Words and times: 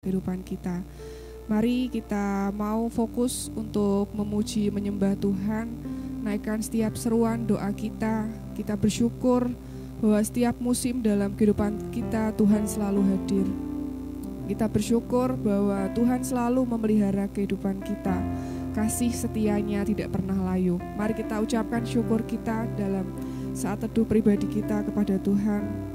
kehidupan 0.00 0.40
kita. 0.40 0.80
Mari 1.44 1.92
kita 1.92 2.48
mau 2.56 2.88
fokus 2.88 3.52
untuk 3.52 4.08
memuji 4.16 4.72
menyembah 4.72 5.12
Tuhan, 5.20 5.68
naikkan 6.24 6.64
setiap 6.64 6.96
seruan 6.96 7.44
doa 7.44 7.68
kita. 7.76 8.24
Kita 8.56 8.80
bersyukur 8.80 9.52
bahwa 10.00 10.20
setiap 10.24 10.56
musim 10.56 11.04
dalam 11.04 11.36
kehidupan 11.36 11.92
kita 11.92 12.32
Tuhan 12.32 12.64
selalu 12.64 13.12
hadir. 13.12 13.44
Kita 14.48 14.72
bersyukur 14.72 15.36
bahwa 15.36 15.92
Tuhan 15.92 16.24
selalu 16.24 16.64
memelihara 16.64 17.28
kehidupan 17.28 17.84
kita. 17.84 18.16
Kasih 18.72 19.12
setianya 19.12 19.84
tidak 19.84 20.16
pernah 20.16 20.48
layu. 20.48 20.80
Mari 20.96 21.12
kita 21.12 21.44
ucapkan 21.44 21.84
syukur 21.84 22.24
kita 22.24 22.64
dalam 22.72 23.04
saat 23.52 23.84
teduh 23.84 24.08
pribadi 24.08 24.48
kita 24.48 24.80
kepada 24.80 25.20
Tuhan. 25.20 25.89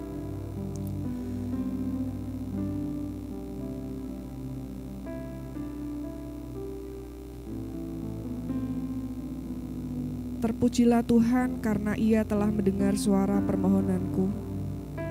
Terpujilah 10.45 11.01
Tuhan 11.01 11.57
karena 11.57 11.97
ia 11.97 12.21
telah 12.21 12.45
mendengar 12.53 12.93
suara 13.01 13.41
permohonanku. 13.41 14.29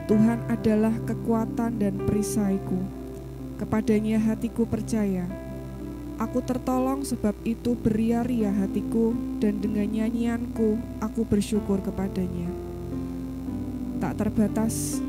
Tuhan 0.07 0.47
adalah 0.47 0.95
kekuatan 1.11 1.83
dan 1.83 1.99
perisaiku. 2.07 2.79
Kepadanya 3.59 4.23
hatiku 4.23 4.63
percaya. 4.63 5.27
Aku 6.23 6.39
tertolong 6.39 7.03
sebab 7.03 7.35
itu 7.43 7.75
beria-ria 7.75 8.55
hatiku 8.55 9.11
dan 9.43 9.59
dengan 9.59 9.91
nyanyianku 9.91 10.79
aku 11.03 11.27
bersyukur 11.27 11.83
kepadanya. 11.83 12.47
Tak 13.99 14.15
terbatas 14.15 15.03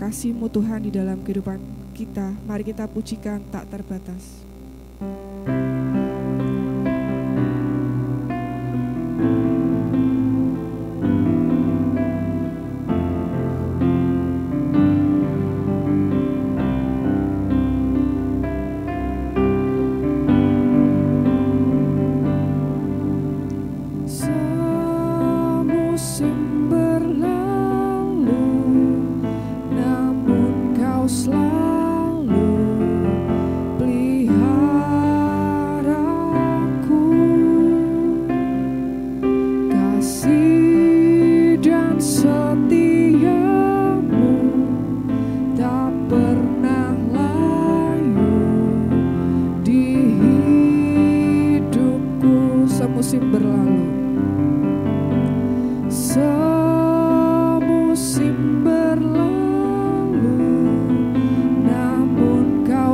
kasihmu 0.00 0.48
Tuhan 0.48 0.88
di 0.88 0.90
dalam 0.96 1.20
kehidupan 1.20 1.60
kita. 1.92 2.32
Mari 2.48 2.64
kita 2.64 2.88
pujikan 2.88 3.44
tak 3.52 3.68
terbatas. 3.68 4.24
terbatas 4.24 5.35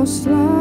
most 0.03 0.27
love. 0.27 0.52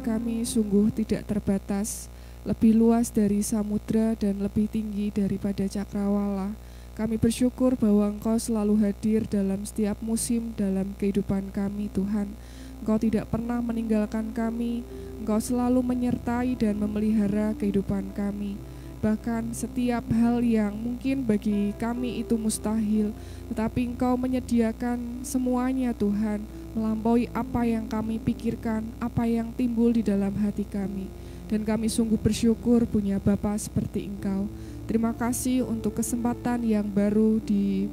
Kami 0.00 0.46
sungguh 0.46 0.90
tidak 0.94 1.28
terbatas 1.28 2.10
lebih 2.46 2.74
luas 2.74 3.10
dari 3.12 3.44
samudra 3.44 4.14
dan 4.16 4.40
lebih 4.40 4.70
tinggi 4.70 5.12
daripada 5.12 5.66
cakrawala 5.66 6.56
kami 6.98 7.14
bersyukur 7.14 7.78
bahwa 7.78 8.10
Engkau 8.10 8.34
selalu 8.42 8.82
hadir 8.82 9.22
dalam 9.30 9.62
setiap 9.62 10.02
musim 10.02 10.50
dalam 10.58 10.98
kehidupan 10.98 11.54
kami, 11.54 11.86
Tuhan. 11.94 12.34
Engkau 12.82 12.98
tidak 12.98 13.30
pernah 13.30 13.62
meninggalkan 13.62 14.34
kami, 14.34 14.82
Engkau 15.22 15.38
selalu 15.38 15.78
menyertai 15.78 16.58
dan 16.58 16.74
memelihara 16.74 17.54
kehidupan 17.54 18.10
kami. 18.18 18.58
Bahkan 18.98 19.54
setiap 19.54 20.10
hal 20.10 20.42
yang 20.42 20.74
mungkin 20.74 21.22
bagi 21.22 21.70
kami 21.78 22.18
itu 22.18 22.34
mustahil, 22.34 23.14
tetapi 23.54 23.94
Engkau 23.94 24.18
menyediakan 24.18 25.22
semuanya, 25.22 25.94
Tuhan, 25.94 26.42
melampaui 26.78 27.26
apa 27.34 27.66
yang 27.66 27.90
kami 27.90 28.22
pikirkan, 28.22 28.86
apa 29.02 29.26
yang 29.26 29.50
timbul 29.58 29.90
di 29.90 30.06
dalam 30.06 30.30
hati 30.38 30.62
kami. 30.62 31.10
Dan 31.50 31.66
kami 31.66 31.90
sungguh 31.90 32.20
bersyukur 32.20 32.86
punya 32.86 33.18
Bapa 33.18 33.58
seperti 33.58 34.06
Engkau. 34.06 34.46
Terima 34.86 35.10
kasih 35.10 35.66
untuk 35.66 35.98
kesempatan 35.98 36.62
yang 36.62 36.86
baru 36.86 37.42
di 37.42 37.90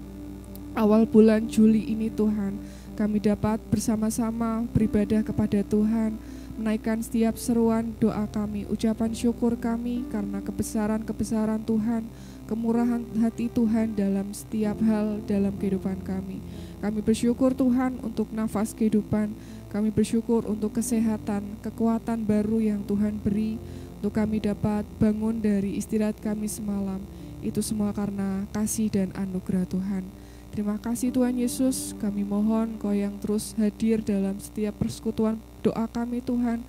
awal 0.77 1.09
bulan 1.09 1.49
Juli 1.49 1.89
ini 1.89 2.13
Tuhan. 2.13 2.55
Kami 2.95 3.19
dapat 3.19 3.59
bersama-sama 3.67 4.63
beribadah 4.71 5.19
kepada 5.19 5.59
Tuhan, 5.67 6.15
menaikkan 6.55 7.03
setiap 7.03 7.35
seruan 7.35 7.91
doa 7.99 8.23
kami, 8.31 8.63
ucapan 8.71 9.11
syukur 9.11 9.59
kami 9.59 10.07
karena 10.07 10.39
kebesaran-kebesaran 10.39 11.59
Tuhan, 11.67 12.07
kemurahan 12.47 13.03
hati 13.19 13.51
Tuhan 13.51 13.99
dalam 13.99 14.31
setiap 14.31 14.79
hal 14.79 15.19
dalam 15.27 15.51
kehidupan 15.59 15.99
kami. 16.07 16.39
Kami 16.85 17.01
bersyukur 17.01 17.57
Tuhan 17.57 17.97
untuk 18.05 18.29
nafas 18.29 18.69
kehidupan, 18.77 19.33
kami 19.73 19.89
bersyukur 19.89 20.45
untuk 20.45 20.77
kesehatan, 20.77 21.57
kekuatan 21.65 22.21
baru 22.29 22.61
yang 22.61 22.85
Tuhan 22.85 23.17
beri, 23.25 23.57
untuk 23.97 24.13
kami 24.13 24.37
dapat 24.37 24.85
bangun 25.01 25.41
dari 25.41 25.81
istirahat 25.81 26.21
kami 26.21 26.45
semalam. 26.45 27.01
Itu 27.41 27.65
semua 27.65 27.89
karena 27.89 28.45
kasih 28.53 28.93
dan 28.93 29.09
anugerah 29.17 29.65
Tuhan. 29.65 30.05
Terima 30.53 30.77
kasih 30.77 31.09
Tuhan 31.09 31.33
Yesus, 31.41 31.97
kami 31.97 32.21
mohon 32.21 32.77
Kau 32.77 32.93
yang 32.93 33.17
terus 33.17 33.57
hadir 33.57 34.05
dalam 34.05 34.37
setiap 34.37 34.77
persekutuan 34.77 35.41
doa 35.65 35.89
kami 35.89 36.21
Tuhan. 36.21 36.61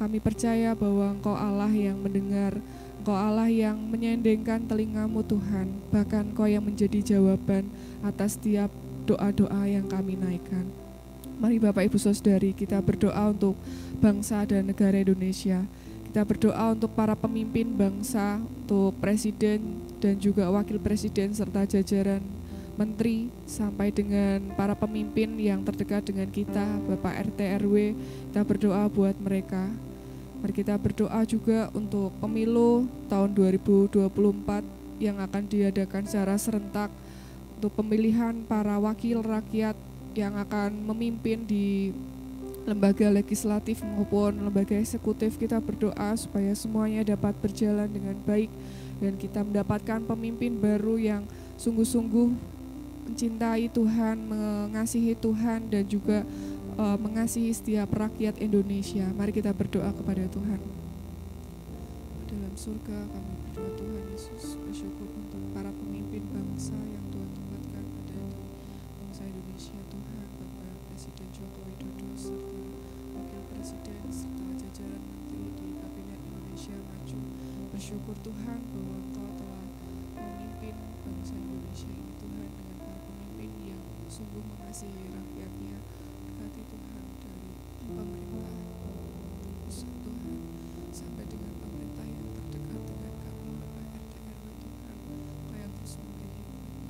Kami 0.00 0.16
percaya 0.16 0.72
bahwa 0.72 1.12
Engkau 1.12 1.36
Allah 1.36 1.68
yang 1.68 2.00
mendengar, 2.00 2.56
Engkau 3.04 3.20
Allah 3.20 3.52
yang 3.52 3.76
menyendengkan 3.76 4.64
telingamu 4.64 5.20
Tuhan, 5.28 5.76
bahkan 5.92 6.24
Kau 6.32 6.48
yang 6.48 6.64
menjadi 6.64 7.04
jawaban 7.04 7.68
atas 8.00 8.40
setiap 8.40 8.72
doa-doa 9.08 9.64
yang 9.64 9.88
kami 9.88 10.20
naikkan. 10.20 10.68
Mari 11.40 11.56
Bapak 11.62 11.88
Ibu 11.88 11.96
Saudari 11.96 12.52
kita 12.52 12.82
berdoa 12.84 13.32
untuk 13.32 13.56
bangsa 14.02 14.44
dan 14.44 14.68
negara 14.68 15.00
Indonesia. 15.00 15.64
Kita 16.10 16.24
berdoa 16.24 16.74
untuk 16.76 16.92
para 16.92 17.14
pemimpin 17.16 17.68
bangsa, 17.72 18.42
untuk 18.42 18.96
presiden 19.00 19.80
dan 20.02 20.18
juga 20.20 20.50
wakil 20.52 20.76
presiden 20.82 21.32
serta 21.32 21.64
jajaran 21.64 22.20
menteri 22.78 23.26
sampai 23.42 23.90
dengan 23.90 24.54
para 24.54 24.78
pemimpin 24.78 25.34
yang 25.34 25.66
terdekat 25.66 26.06
dengan 26.06 26.30
kita, 26.30 26.62
Bapak 26.86 27.34
RT 27.34 27.40
RW, 27.66 27.74
kita 28.30 28.42
berdoa 28.46 28.86
buat 28.86 29.18
mereka. 29.18 29.66
Mari 30.38 30.54
kita 30.54 30.78
berdoa 30.78 31.26
juga 31.26 31.66
untuk 31.74 32.14
pemilu 32.22 32.86
tahun 33.10 33.34
2024 33.34 35.02
yang 35.02 35.18
akan 35.18 35.42
diadakan 35.50 36.06
secara 36.06 36.38
serentak 36.38 36.90
untuk 37.58 37.74
pemilihan 37.74 38.46
para 38.46 38.78
wakil 38.78 39.18
rakyat 39.18 39.74
yang 40.14 40.38
akan 40.38 40.70
memimpin 40.94 41.42
di 41.42 41.90
lembaga 42.62 43.10
legislatif 43.10 43.82
maupun 43.82 44.46
lembaga 44.46 44.78
eksekutif 44.78 45.34
kita 45.34 45.58
berdoa 45.58 46.14
supaya 46.14 46.54
semuanya 46.54 47.02
dapat 47.02 47.34
berjalan 47.42 47.90
dengan 47.90 48.14
baik 48.22 48.46
dan 49.02 49.18
kita 49.18 49.42
mendapatkan 49.42 49.98
pemimpin 50.06 50.54
baru 50.54 51.02
yang 51.02 51.26
sungguh-sungguh 51.58 52.30
mencintai 53.10 53.66
Tuhan, 53.74 54.16
mengasihi 54.22 55.18
Tuhan 55.18 55.66
dan 55.66 55.82
juga 55.82 56.22
uh, 56.78 56.94
mengasihi 56.94 57.50
setiap 57.50 57.90
rakyat 57.90 58.38
Indonesia. 58.38 59.02
Mari 59.18 59.34
kita 59.34 59.50
berdoa 59.50 59.90
kepada 59.90 60.30
Tuhan. 60.30 60.60
Dalam 62.30 62.54
surga 62.54 62.98
kami 63.08 63.27
bersyukur 77.78 78.18
Tuhan 78.26 78.58
bahwa 78.74 78.94
Engkau 79.06 79.30
telah 79.38 79.62
memimpin 80.18 80.74
bangsa 81.06 81.38
Indonesia 81.38 81.86
ini 81.86 82.10
Tuhan 82.18 82.50
dengan 82.50 82.74
para 82.82 82.98
pemimpin 83.06 83.50
yang 83.70 83.82
sungguh 84.10 84.42
mengasihi 84.42 85.14
rakyatnya. 85.14 85.78
Berkati 86.26 86.62
Tuhan 86.74 87.04
dari 87.22 87.54
pemerintah 87.86 88.50
pusat 89.62 89.94
Tuhan 89.94 90.38
sampai 90.90 91.22
dengan 91.30 91.54
pemerintah 91.54 92.02
yang 92.02 92.26
terdekat 92.34 92.82
dengan 92.82 93.14
kami 93.14 93.48
Bapak 93.62 93.86
RT 93.94 94.12
RW 94.26 94.42
Tuhan 94.58 94.98
Kau 95.46 95.54
yang 95.54 95.70
terus 95.78 95.94
memberi 96.02 96.42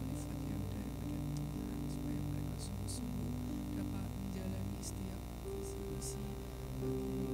manfaat 0.09 0.41
yang 0.49 0.63
daripada 0.73 1.21
Tuhan 1.37 1.81
supaya 1.93 2.21
mereka 2.33 2.57
sungguh-sungguh 2.57 3.33
dapat 3.77 4.09
menjalani 4.25 4.81
setiap 4.81 5.21
visi 5.53 5.77
misi 5.93 6.25
bagi 6.81 7.29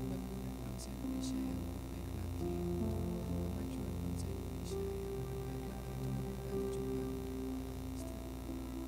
pembangunan 0.00 0.54
bangsa 0.64 0.88
Indonesia 0.96 1.36
yang 1.36 1.60
lebih 1.60 1.84
baik 1.92 2.08
lagi 2.16 2.48
untuk 2.80 2.96
kemajuan 3.28 3.94
bangsa 4.00 4.26
Indonesia 4.30 4.80
yang 4.80 5.12
lebih 5.12 5.36
baik 5.44 5.64
lagi 5.68 5.92
Tuhan 6.00 6.24
kami 6.40 6.66
juga 6.72 7.04
bagi 7.04 7.36
setiap 8.00 8.32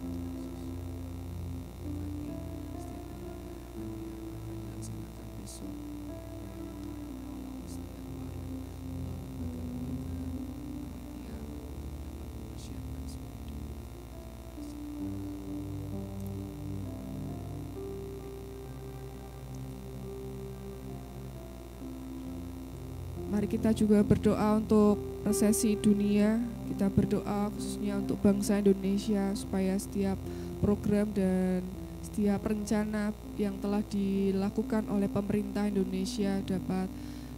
penyelenggaraan 0.00 0.70
yang 2.22 2.40
akan 4.32 4.56
dilaksanakan 4.56 5.28
besok 5.42 5.74
setiap 7.66 8.06
para 8.16 8.40
lembaga-lembaga 8.42 10.16
yang 11.26 11.44
dapat 12.06 12.28
mempersiapkan 12.32 13.04
semua 13.10 13.34
itu 13.42 13.56
Mari 23.42 23.58
kita 23.58 23.74
juga 23.74 24.06
berdoa 24.06 24.54
untuk 24.54 25.02
resesi 25.26 25.74
dunia. 25.74 26.38
Kita 26.70 26.86
berdoa 26.86 27.50
khususnya 27.50 27.98
untuk 27.98 28.22
bangsa 28.22 28.62
Indonesia 28.62 29.34
supaya 29.34 29.74
setiap 29.82 30.14
program 30.62 31.10
dan 31.10 31.66
setiap 32.06 32.38
rencana 32.46 33.10
yang 33.34 33.58
telah 33.58 33.82
dilakukan 33.90 34.86
oleh 34.86 35.10
pemerintah 35.10 35.66
Indonesia 35.66 36.38
dapat 36.46 36.86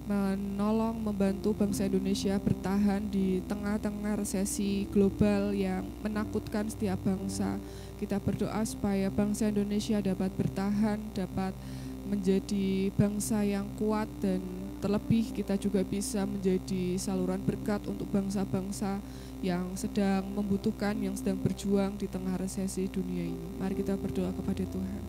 menolong 0.05 1.01
membantu 1.01 1.57
bangsa 1.57 1.89
Indonesia 1.89 2.37
bertahan 2.37 3.09
di 3.09 3.41
tengah-tengah 3.49 4.21
resesi 4.21 4.85
global 4.93 5.57
yang 5.57 5.89
menakutkan 6.05 6.69
setiap 6.69 7.01
bangsa. 7.01 7.57
Kita 7.97 8.21
berdoa 8.21 8.61
supaya 8.69 9.09
bangsa 9.09 9.49
Indonesia 9.49 10.05
dapat 10.05 10.29
bertahan, 10.37 11.01
dapat 11.17 11.57
menjadi 12.05 12.93
bangsa 12.93 13.41
yang 13.41 13.65
kuat 13.81 14.05
dan 14.21 14.64
terlebih 14.85 15.33
kita 15.33 15.57
juga 15.57 15.81
bisa 15.81 16.29
menjadi 16.29 17.01
saluran 17.01 17.41
berkat 17.41 17.81
untuk 17.89 18.05
bangsa-bangsa 18.13 19.01
yang 19.41 19.73
sedang 19.81 20.29
membutuhkan, 20.29 20.93
yang 21.01 21.17
sedang 21.17 21.41
berjuang 21.41 21.97
di 21.97 22.05
tengah 22.05 22.37
resesi 22.37 22.85
dunia 22.93 23.25
ini. 23.25 23.49
Mari 23.57 23.81
kita 23.81 23.97
berdoa 23.97 24.29
kepada 24.37 24.61
Tuhan. 24.61 25.04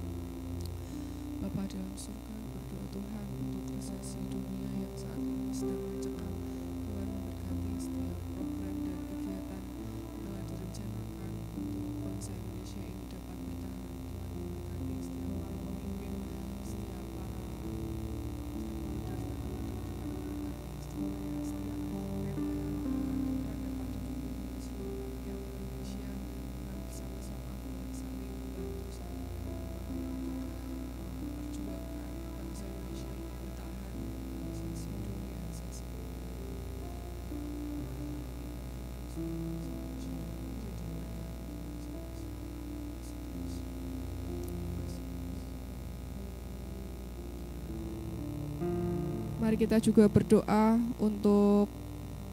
Mari 49.46 49.62
kita 49.62 49.78
juga 49.78 50.10
berdoa 50.10 50.74
untuk 50.98 51.70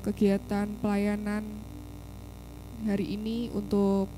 kegiatan 0.00 0.64
pelayanan 0.80 1.44
hari 2.88 3.20
ini 3.20 3.52
untuk 3.52 4.08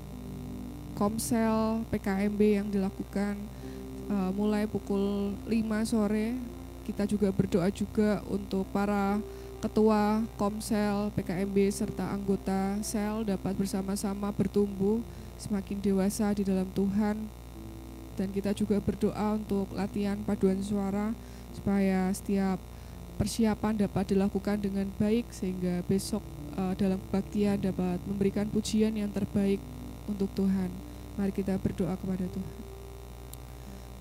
Komsel 0.95 1.83
PKMB 1.91 2.39
yang 2.39 2.71
dilakukan 2.71 3.35
uh, 4.07 4.31
mulai 4.31 4.63
pukul 4.63 5.35
5 5.43 5.91
sore. 5.91 6.39
Kita 6.87 7.03
juga 7.03 7.35
berdoa 7.35 7.67
juga 7.67 8.23
untuk 8.31 8.63
para 8.71 9.19
ketua 9.59 10.23
Komsel 10.39 11.11
PKMB 11.19 11.75
serta 11.75 12.15
anggota 12.15 12.79
sel 12.79 13.27
dapat 13.27 13.59
bersama-sama 13.59 14.31
bertumbuh 14.31 15.03
semakin 15.35 15.83
dewasa 15.83 16.31
di 16.31 16.47
dalam 16.47 16.71
Tuhan. 16.71 17.27
Dan 18.15 18.31
kita 18.31 18.55
juga 18.55 18.79
berdoa 18.79 19.35
untuk 19.35 19.67
latihan 19.75 20.15
paduan 20.23 20.63
suara 20.63 21.11
supaya 21.51 22.07
setiap 22.15 22.55
persiapan 23.15 23.87
dapat 23.87 24.11
dilakukan 24.11 24.59
dengan 24.59 24.87
baik 24.99 25.31
sehingga 25.31 25.81
besok 25.87 26.21
uh, 26.59 26.75
dalam 26.75 26.99
kebaktian 27.09 27.59
dapat 27.63 27.99
memberikan 28.03 28.47
pujian 28.51 28.93
yang 28.95 29.09
terbaik 29.11 29.59
untuk 30.05 30.29
Tuhan. 30.35 30.69
Mari 31.15 31.31
kita 31.31 31.55
berdoa 31.57 31.95
kepada 31.95 32.27
Tuhan. 32.27 32.57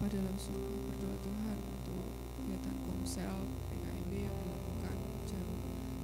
Pada 0.02 0.18
surga 0.37 0.75
berdoa 0.90 1.16
Tuhan 1.23 1.56
untuk 1.78 2.04
kegiatan 2.37 2.76
komsel 2.85 3.37
PKIB 3.71 4.11
yang 4.26 4.37
dilakukan 4.37 4.97
jam 5.25 5.47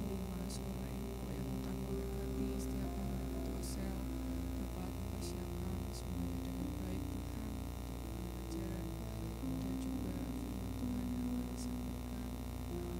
5 0.07 0.47
sore 0.47 0.91
yang 1.35 1.47
akan 1.59 1.75
memberkati 1.85 2.47
setiap 2.55 2.91
para 2.95 3.19
ketua 3.19 3.61
sel 3.61 3.97
dapat 4.57 4.89
mempersiapkan 4.89 5.75
semuanya 5.91 6.39
dengan 6.47 6.69
baik 6.81 7.03
Tuhan 7.03 7.49
untuk 7.51 8.09
pengajaran 8.15 8.85
dan 9.59 9.75
juga 9.83 10.15
firman 10.23 10.69
Tuhan 10.79 11.05
yang 11.11 11.25
akan 11.35 11.45
disampaikan 11.51 12.29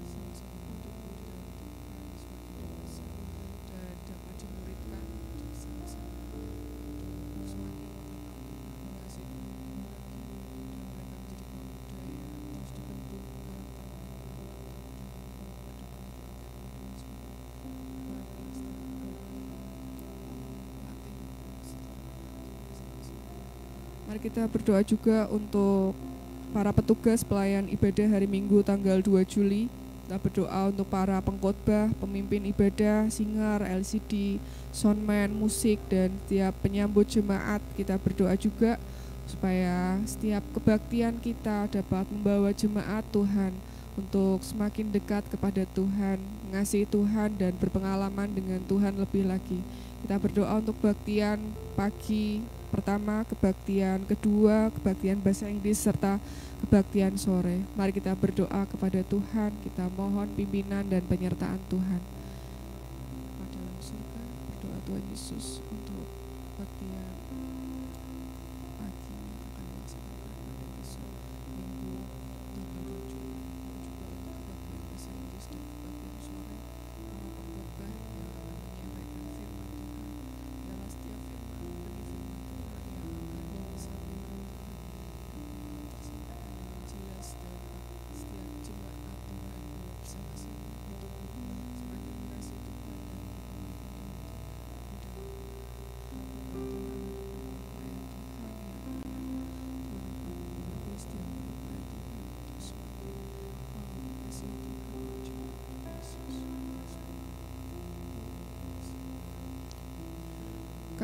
sama-sama 0.05 0.59
untuk 0.69 0.95
di 1.01 1.23
dalam 1.23 1.49
Tuhan 1.55 2.05
semakin 2.19 2.55
dewasa 2.61 3.05
dan 3.71 3.95
dapat 4.05 4.33
dimuridkan 4.37 5.05
sama-sama 5.55 6.13
untuk 6.19 7.47
semakin 7.47 7.89
mengasihi 8.81 9.25
Tuhan 9.31 9.77
dan 9.81 10.85
mereka 10.91 11.15
menjadi 11.21 11.45
pemuda 11.51 11.99
yang 12.05 12.29
terus 12.51 12.69
dibentuk 12.75 13.23
dalam 13.41 13.65
Mari 24.11 24.27
kita 24.27 24.43
berdoa 24.43 24.83
juga 24.83 25.23
untuk 25.31 25.95
para 26.51 26.75
petugas 26.75 27.23
pelayan 27.23 27.63
ibadah 27.71 28.11
hari 28.11 28.27
Minggu 28.27 28.59
tanggal 28.59 28.99
2 28.99 29.23
Juli. 29.23 29.71
Kita 30.03 30.19
berdoa 30.19 30.67
untuk 30.67 30.83
para 30.91 31.15
pengkhotbah, 31.23 31.95
pemimpin 31.95 32.43
ibadah, 32.51 33.07
singer, 33.07 33.63
LCD, 33.63 34.35
soundman, 34.75 35.31
musik, 35.31 35.79
dan 35.87 36.11
setiap 36.27 36.51
penyambut 36.59 37.07
jemaat. 37.07 37.63
Kita 37.79 37.95
berdoa 37.95 38.35
juga 38.35 38.75
supaya 39.31 39.95
setiap 40.03 40.43
kebaktian 40.59 41.15
kita 41.23 41.71
dapat 41.71 42.03
membawa 42.11 42.51
jemaat 42.51 43.07
Tuhan 43.15 43.55
untuk 43.99 44.39
semakin 44.43 44.91
dekat 44.91 45.27
kepada 45.27 45.67
Tuhan, 45.75 46.19
mengasihi 46.47 46.87
Tuhan 46.87 47.35
dan 47.35 47.51
berpengalaman 47.59 48.31
dengan 48.31 48.59
Tuhan 48.67 48.95
lebih 48.95 49.27
lagi. 49.27 49.59
Kita 50.01 50.15
berdoa 50.17 50.57
untuk 50.57 50.79
kebaktian 50.79 51.37
pagi 51.75 52.41
pertama, 52.71 53.27
kebaktian 53.27 54.07
kedua, 54.07 54.71
kebaktian 54.79 55.19
bahasa 55.19 55.51
Inggris 55.51 55.77
serta 55.77 56.17
kebaktian 56.65 57.19
sore. 57.19 57.67
Mari 57.75 57.91
kita 57.91 58.15
berdoa 58.15 58.63
kepada 58.65 59.03
Tuhan, 59.03 59.51
kita 59.61 59.91
mohon 59.93 60.31
pimpinan 60.33 60.87
dan 60.87 61.03
penyertaan 61.05 61.59
Tuhan. 61.67 62.01
Dalam 63.51 63.77
surga, 63.77 64.21
berdoa 64.49 64.77
Tuhan 64.87 65.03
Yesus 65.11 65.59
untuk 65.69 66.07
kebaktian 66.55 67.11
pagi 68.79 69.13
yang 69.13 69.37
akan 69.41 69.63
dilaksanakan 69.69 70.33
pada 70.45 70.65
besok 70.77 71.09
Minggu 71.51 71.93
tanggal 72.53 72.81
2 72.85 73.09
Juli 73.11 73.41
juga 73.81 74.05
untuk 74.09 74.35
kebaktian 74.45 74.81
bahasa 74.89 75.09
Inggris 75.13 75.45
dan 75.49 75.61
kebaktian 75.61 76.17
sore 76.21 76.57
para 77.09 77.27
pengkhotbah 77.33 77.91
yang 77.91 78.29
akan 78.29 78.55
menyampaikan 78.61 79.23
firman 79.35 79.67
Tuhan 79.73 80.05
adalah 80.61 80.89
setiap 80.89 81.19
firman 81.29 81.57
benih 81.81 82.05
firman 82.09 82.39
Tuhan 82.45 82.73
yang 82.81 83.41
akan 83.41 83.63
disampaikan 83.73 84.19
Tuhan 84.21 84.75
dan 85.71 85.85
tersampaikan 85.91 86.51
dengan 86.57 86.81
jelas 86.89 87.27
dan 87.41 87.55
setiap 88.13 88.49
jemaat 88.65 89.19
Tuhan 89.29 89.61
yang 89.65 89.95
bersama-sama 90.01 90.69
bertumbuh 91.01 91.57
semakin 91.79 92.13
mengasihi 92.21 92.59
Tuhan 92.65 92.97
dan 93.01 93.19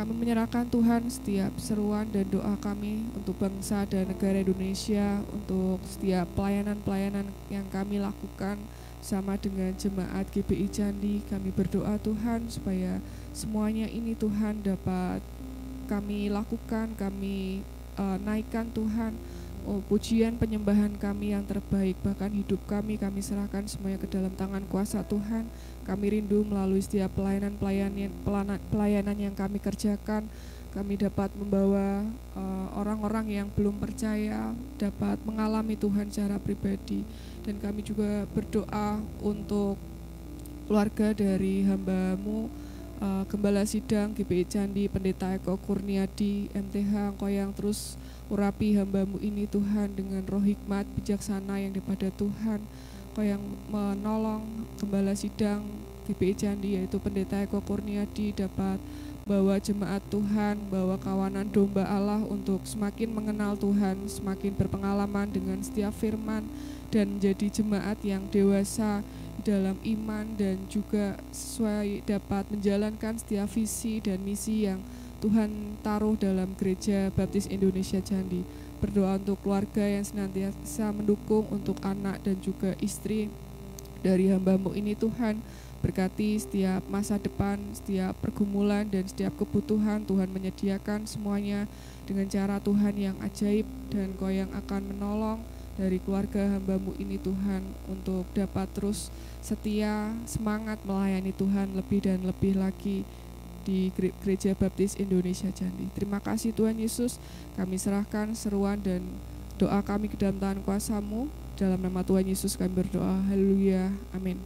Kami 0.07 0.23
menyerahkan 0.23 0.71
Tuhan 0.71 1.11
setiap 1.11 1.51
seruan 1.59 2.07
dan 2.15 2.23
doa 2.31 2.55
kami 2.63 3.03
untuk 3.11 3.35
bangsa 3.43 3.83
dan 3.91 4.07
negara 4.07 4.39
Indonesia, 4.39 5.19
untuk 5.35 5.83
setiap 5.83 6.23
pelayanan-pelayanan 6.31 7.27
yang 7.51 7.67
kami 7.67 7.99
lakukan 7.99 8.55
sama 9.03 9.35
dengan 9.35 9.75
jemaat 9.75 10.31
GBI 10.31 10.71
Candi. 10.71 11.27
Kami 11.27 11.51
berdoa 11.51 11.99
Tuhan 11.99 12.47
supaya 12.47 13.03
semuanya 13.35 13.91
ini 13.91 14.15
Tuhan 14.15 14.63
dapat 14.63 15.19
kami 15.91 16.31
lakukan, 16.31 16.95
kami 16.95 17.67
uh, 17.99 18.15
naikkan 18.23 18.71
Tuhan. 18.71 19.11
Oh, 19.67 19.83
pujian 19.91 20.39
penyembahan 20.39 20.95
kami 20.95 21.35
yang 21.35 21.43
terbaik, 21.43 21.99
bahkan 21.99 22.31
hidup 22.31 22.63
kami, 22.63 22.95
kami 22.95 23.19
serahkan 23.19 23.67
semuanya 23.67 23.99
ke 23.99 24.07
dalam 24.07 24.31
tangan 24.39 24.63
kuasa 24.71 25.03
Tuhan. 25.03 25.51
Kami 25.87 26.19
rindu 26.19 26.43
melalui 26.43 26.83
setiap 26.83 27.15
pelayanan-pelayanan 27.15 28.11
pelayanan 28.67 29.15
yang 29.15 29.31
kami 29.31 29.63
kerjakan, 29.63 30.27
kami 30.75 30.99
dapat 30.99 31.31
membawa 31.39 32.03
orang-orang 32.75 33.25
uh, 33.31 33.35
yang 33.39 33.47
belum 33.55 33.79
percaya 33.79 34.51
dapat 34.75 35.15
mengalami 35.23 35.79
Tuhan 35.79 36.11
secara 36.11 36.35
pribadi. 36.43 37.07
Dan 37.47 37.63
kami 37.63 37.87
juga 37.87 38.27
berdoa 38.35 38.99
untuk 39.23 39.79
keluarga 40.67 41.15
dari 41.15 41.63
hambamu, 41.63 42.51
uh, 42.99 43.23
Gembala 43.31 43.63
Sidang, 43.63 44.11
GBI 44.11 44.43
Candi, 44.43 44.91
Pendeta 44.91 45.31
Eko 45.39 45.55
Kurniadi, 45.55 46.51
MTH, 46.51 47.15
Engkau 47.15 47.31
yang 47.31 47.55
terus 47.55 47.95
urapi 48.27 48.75
hambamu 48.75 49.23
ini 49.23 49.47
Tuhan 49.47 49.95
dengan 49.95 50.19
roh 50.27 50.43
hikmat 50.43 50.83
bijaksana 50.99 51.63
yang 51.63 51.71
daripada 51.71 52.11
Tuhan 52.11 52.59
Kau 53.17 53.25
yang 53.25 53.41
menolong 53.73 54.45
gembala 54.77 55.17
sidang 55.17 55.65
GBI 56.05 56.37
Candi 56.37 56.77
yaitu 56.77 57.01
pendeta 57.01 57.41
Eko 57.41 57.65
Kurniadi 57.65 58.29
dapat 58.29 58.77
bawa 59.25 59.57
jemaat 59.57 60.05
Tuhan, 60.13 60.69
bawa 60.69 61.01
kawanan 61.01 61.49
domba 61.49 61.81
Allah 61.89 62.21
untuk 62.29 62.61
semakin 62.61 63.09
mengenal 63.09 63.57
Tuhan, 63.57 64.05
semakin 64.05 64.53
berpengalaman 64.53 65.33
dengan 65.33 65.57
setiap 65.65 65.97
firman 65.97 66.45
dan 66.93 67.17
menjadi 67.17 67.57
jemaat 67.57 67.97
yang 68.05 68.21
dewasa 68.29 69.01
dalam 69.41 69.81
iman 69.81 70.37
dan 70.37 70.69
juga 70.69 71.17
sesuai 71.33 72.05
dapat 72.05 72.45
menjalankan 72.53 73.17
setiap 73.17 73.49
visi 73.49 73.97
dan 73.97 74.21
misi 74.21 74.69
yang 74.69 74.77
Tuhan 75.25 75.81
taruh 75.81 76.13
dalam 76.13 76.53
gereja 76.53 77.09
Baptis 77.17 77.49
Indonesia 77.49 77.97
Candi. 77.97 78.45
Berdoa 78.77 79.17
untuk 79.17 79.41
keluarga 79.41 79.81
yang 79.81 80.05
senantiasa 80.05 80.93
mendukung 80.93 81.49
untuk 81.49 81.81
anak 81.81 82.21
dan 82.21 82.37
juga 82.39 82.77
istri 82.77 83.29
dari 84.05 84.29
hambamu 84.29 84.77
ini 84.77 84.93
Tuhan. 84.93 85.41
Berkati 85.77 86.41
setiap 86.41 86.81
masa 86.89 87.21
depan, 87.21 87.61
setiap 87.73 88.17
pergumulan 88.17 88.89
dan 88.89 89.05
setiap 89.05 89.37
kebutuhan 89.37 90.01
Tuhan 90.09 90.29
menyediakan 90.33 91.05
semuanya 91.05 91.69
dengan 92.09 92.25
cara 92.25 92.57
Tuhan 92.57 92.97
yang 92.97 93.17
ajaib 93.21 93.65
dan 93.93 94.17
kau 94.17 94.33
yang 94.33 94.49
akan 94.57 94.93
menolong 94.93 95.37
dari 95.77 96.01
keluarga 96.01 96.57
hambamu 96.57 96.97
ini 96.97 97.21
Tuhan 97.21 97.61
untuk 97.85 98.25
dapat 98.33 98.65
terus 98.73 99.13
setia 99.45 100.09
semangat 100.25 100.81
melayani 100.81 101.29
Tuhan 101.37 101.77
lebih 101.77 102.01
dan 102.01 102.25
lebih 102.25 102.57
lagi 102.57 103.05
di 103.67 103.91
Gereja 104.23 104.55
Baptis 104.55 104.95
Indonesia 104.95 105.51
Candi. 105.51 105.91
Terima 105.91 106.23
kasih 106.23 106.55
Tuhan 106.55 106.79
Yesus, 106.79 107.19
kami 107.59 107.75
serahkan 107.75 108.31
seruan 108.31 108.79
dan 108.79 109.03
doa 109.59 109.83
kami 109.83 110.07
ke 110.07 110.15
dalam 110.15 110.39
tangan 110.39 110.63
kuasamu. 110.63 111.27
Dalam 111.59 111.83
nama 111.83 111.99
Tuhan 112.05 112.23
Yesus 112.23 112.55
kami 112.55 112.71
berdoa. 112.71 113.27
Haleluya. 113.27 113.91
Amin. 114.15 114.39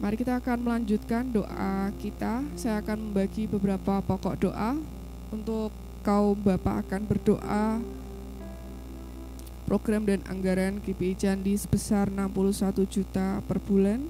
Mari 0.00 0.16
kita 0.16 0.40
akan 0.40 0.64
melanjutkan 0.64 1.28
doa 1.28 1.92
kita. 2.00 2.40
Saya 2.56 2.80
akan 2.80 3.12
membagi 3.12 3.44
beberapa 3.44 4.00
pokok 4.00 4.48
doa 4.48 4.80
untuk 5.28 5.68
kaum 6.00 6.38
Bapak 6.40 6.88
akan 6.88 7.02
berdoa 7.04 7.66
program 9.68 10.02
dan 10.08 10.24
anggaran 10.26 10.80
GPI 10.82 11.14
Candi 11.14 11.54
sebesar 11.54 12.08
61 12.08 12.88
juta 12.90 13.38
per 13.44 13.60
bulan 13.62 14.02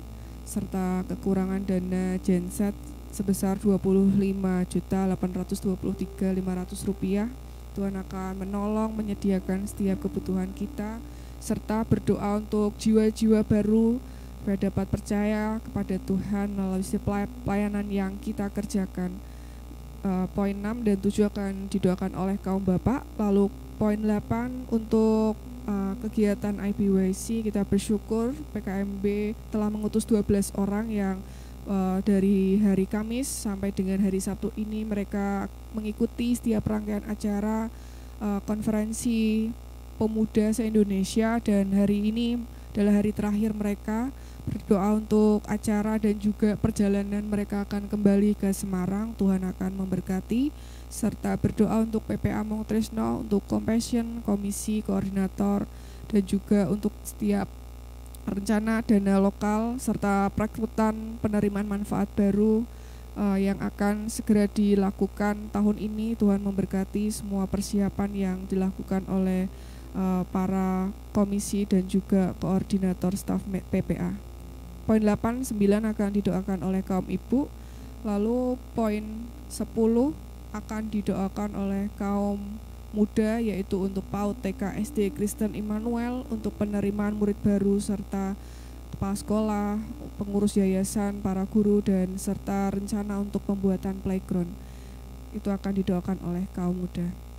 serta 0.51 1.07
kekurangan 1.07 1.63
dana 1.63 2.19
genset 2.19 2.75
sebesar 3.15 3.55
25 3.55 3.79
juta 4.67 5.01
823 5.07 6.43
500 6.43 6.89
rupiah 6.91 7.31
Tuhan 7.79 7.95
akan 7.95 8.43
menolong 8.43 8.91
menyediakan 8.99 9.71
setiap 9.71 10.03
kebutuhan 10.03 10.51
kita 10.51 10.99
serta 11.39 11.87
berdoa 11.87 12.43
untuk 12.43 12.75
jiwa-jiwa 12.83 13.47
baru 13.47 14.03
supaya 14.41 14.57
dapat 14.57 14.87
percaya 14.89 15.61
kepada 15.63 15.97
Tuhan 16.03 16.57
melalui 16.57 16.99
pelayanan 17.45 17.87
yang 17.93 18.17
kita 18.19 18.49
kerjakan. 18.49 19.13
Uh, 20.01 20.25
poin 20.33 20.57
6 20.57 20.81
dan 20.81 20.97
7 20.97 21.29
akan 21.29 21.53
didoakan 21.69 22.13
oleh 22.17 22.41
kaum 22.41 22.65
bapak. 22.65 23.05
Lalu 23.21 23.53
poin 23.77 24.01
8 24.01 24.73
untuk 24.73 25.37
uh, 25.67 25.95
kegiatan 26.05 26.57
IPYC 26.57 27.45
kita 27.49 27.67
bersyukur 27.67 28.33
PKMB 28.55 29.37
telah 29.53 29.69
mengutus 29.69 30.07
12 30.07 30.55
orang 30.57 30.87
yang 30.89 31.17
uh, 31.67 31.99
dari 32.05 32.61
hari 32.61 32.87
Kamis 32.89 33.27
sampai 33.27 33.75
dengan 33.75 34.01
hari 34.01 34.21
Sabtu 34.23 34.55
ini 34.57 34.87
mereka 34.87 35.51
mengikuti 35.77 36.37
setiap 36.37 36.69
rangkaian 36.69 37.05
acara 37.09 37.69
uh, 38.21 38.41
konferensi 38.45 39.51
pemuda 40.01 40.49
se-Indonesia 40.57 41.37
dan 41.45 41.77
hari 41.77 42.09
ini 42.09 42.41
adalah 42.71 43.03
hari 43.03 43.11
terakhir 43.11 43.51
mereka 43.51 44.15
berdoa 44.47 44.99
untuk 44.99 45.43
acara 45.51 45.99
dan 45.99 46.15
juga 46.17 46.55
perjalanan 46.55 47.27
mereka 47.27 47.67
akan 47.67 47.91
kembali 47.91 48.39
ke 48.39 48.51
Semarang. 48.55 49.13
Tuhan 49.19 49.43
akan 49.43 49.75
memberkati 49.75 50.55
serta 50.87 51.35
berdoa 51.35 51.83
untuk 51.83 52.07
PPA 52.07 52.47
Mong 52.47 52.67
Tresno, 52.67 53.27
untuk 53.27 53.43
Compassion, 53.51 54.23
Komisi 54.23 54.83
Koordinator 54.87 55.67
dan 56.11 56.23
juga 56.27 56.67
untuk 56.71 56.95
setiap 57.03 57.47
rencana 58.27 58.83
dana 58.87 59.19
lokal 59.19 59.79
serta 59.83 60.31
perekrutan 60.31 61.19
penerimaan 61.19 61.67
manfaat 61.67 62.07
baru 62.15 62.63
uh, 63.19 63.39
yang 63.39 63.59
akan 63.59 64.07
segera 64.07 64.47
dilakukan 64.47 65.51
tahun 65.51 65.77
ini. 65.79 66.15
Tuhan 66.15 66.43
memberkati 66.43 67.11
semua 67.11 67.47
persiapan 67.51 68.11
yang 68.15 68.39
dilakukan 68.47 69.07
oleh 69.11 69.51
uh, 69.95 70.23
para 70.31 70.91
komisi 71.11 71.67
dan 71.67 71.87
juga 71.87 72.35
koordinator 72.39 73.15
staf 73.19 73.43
PPA. 73.47 74.15
Poin 74.87 75.03
8, 75.03 75.55
9 75.55 75.55
akan 75.87 76.11
didoakan 76.11 76.59
oleh 76.67 76.83
kaum 76.83 77.07
ibu. 77.07 77.47
Lalu 78.03 78.57
poin 78.73 79.05
10 79.53 79.71
akan 80.51 80.83
didoakan 80.91 81.51
oleh 81.55 81.93
kaum 81.95 82.59
muda 82.91 83.39
yaitu 83.39 83.87
untuk 83.87 84.03
PAUD 84.11 84.43
TK 84.43 84.83
SD 84.83 85.15
Kristen 85.15 85.55
Immanuel 85.55 86.27
untuk 86.27 86.51
penerimaan 86.59 87.15
murid 87.15 87.39
baru 87.39 87.79
serta 87.79 88.35
kepala 88.91 89.15
sekolah, 89.15 89.71
pengurus 90.19 90.59
yayasan, 90.59 91.23
para 91.23 91.47
guru 91.47 91.79
dan 91.79 92.19
serta 92.19 92.75
rencana 92.75 93.23
untuk 93.23 93.47
pembuatan 93.47 94.03
playground. 94.03 94.51
Itu 95.31 95.55
akan 95.55 95.73
didoakan 95.79 96.19
oleh 96.27 96.51
kaum 96.51 96.83
muda 96.83 97.30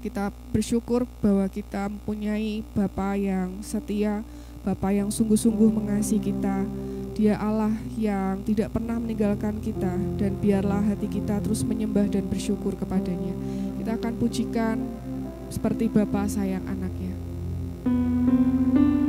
kita 0.00 0.32
bersyukur 0.50 1.04
bahwa 1.20 1.44
kita 1.52 1.92
mempunyai 1.92 2.64
Bapa 2.72 3.14
yang 3.14 3.60
setia, 3.60 4.24
Bapa 4.64 4.90
yang 4.90 5.12
sungguh-sungguh 5.12 5.68
mengasihi 5.68 6.32
kita. 6.32 6.64
Dia 7.14 7.36
Allah 7.36 7.76
yang 8.00 8.40
tidak 8.48 8.72
pernah 8.72 8.96
meninggalkan 8.96 9.60
kita 9.60 9.92
dan 10.16 10.32
biarlah 10.40 10.80
hati 10.80 11.04
kita 11.04 11.36
terus 11.44 11.60
menyembah 11.60 12.08
dan 12.08 12.24
bersyukur 12.24 12.72
kepadanya. 12.80 13.36
Kita 13.76 14.00
akan 14.00 14.12
pujikan 14.16 14.76
seperti 15.52 15.92
Bapa 15.92 16.24
sayang 16.24 16.64
anaknya. 16.64 17.12
sungguh 17.84 18.99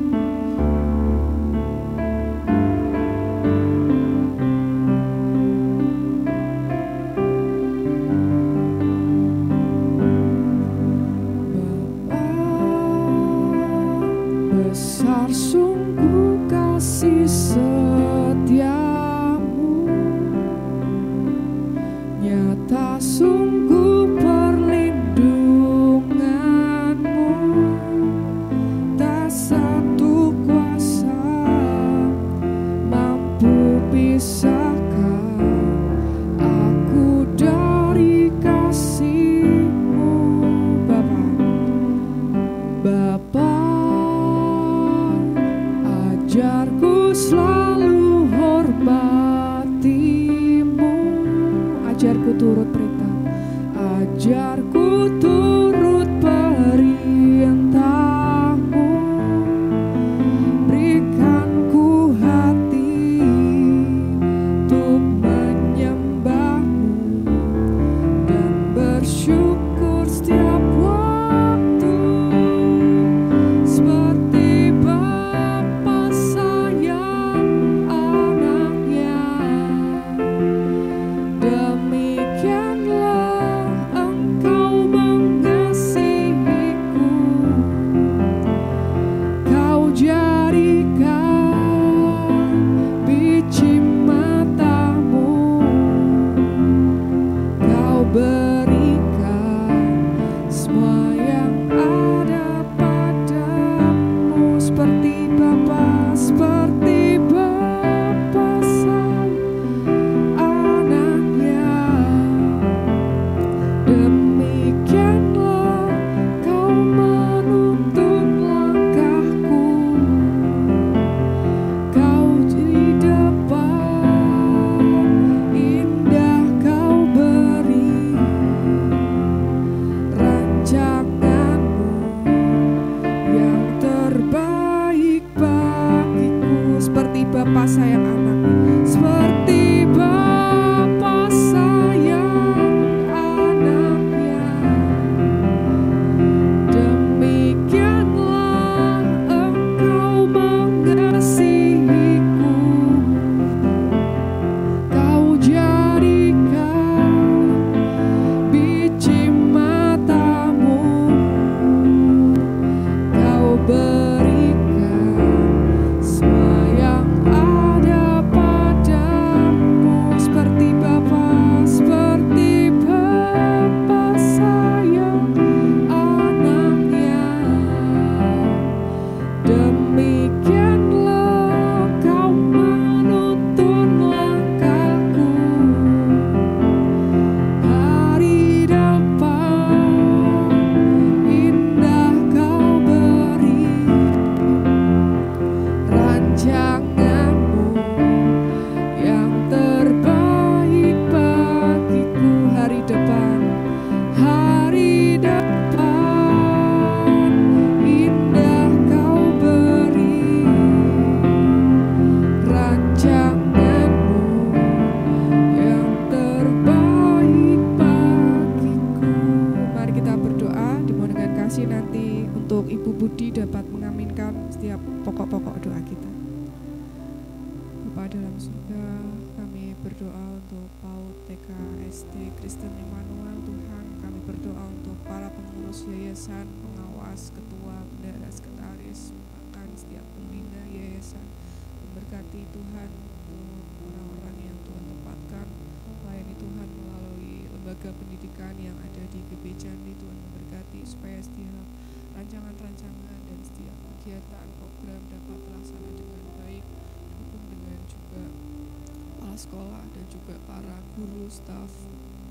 sekolah 259.42 259.82
dan 259.98 260.06
juga 260.06 260.38
para 260.46 260.78
guru 260.94 261.26
staff 261.26 261.74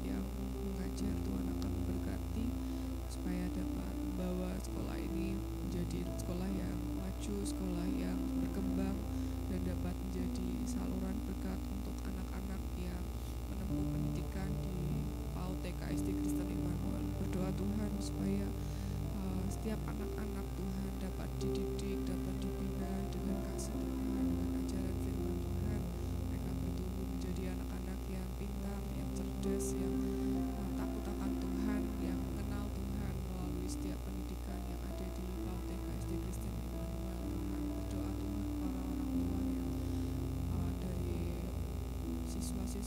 yang 0.06 0.22
mengajar 0.62 1.10
Tuhan 1.26 1.46
akan 1.58 1.70
memberkati 1.82 2.46
supaya 3.10 3.50
dapat 3.50 3.94
membawa 3.98 4.54
sekolah 4.62 4.94
ini 4.94 5.34
menjadi 5.34 6.06
sekolah 6.22 6.46
yang 6.46 6.78
maju 6.94 7.36
sekolah 7.42 7.86
yang 7.98 8.14
berkembang 8.38 8.94
dan 9.50 9.60
dapat 9.66 9.94
menjadi 10.06 10.48
saluran 10.70 11.18
berkat 11.26 11.58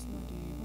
siswa-siswa 0.03 0.19
di 0.27 0.35
PAUD 0.35 0.62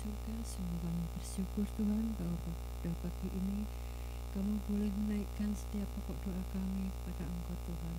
surga, 0.00 0.34
sungguh 0.40 0.80
kami 0.80 1.04
bersyukur 1.12 1.66
Tuhan 1.76 2.16
bahwa 2.16 2.36
pada 2.40 2.90
pagi 3.04 3.28
ini 3.36 3.68
kamu 4.32 4.56
boleh 4.64 4.88
menaikkan 4.96 5.52
setiap 5.52 5.84
pokok 5.92 6.16
doa 6.24 6.40
kami 6.56 6.88
pada 7.04 7.28
Engkau 7.28 7.58
Tuhan. 7.68 7.96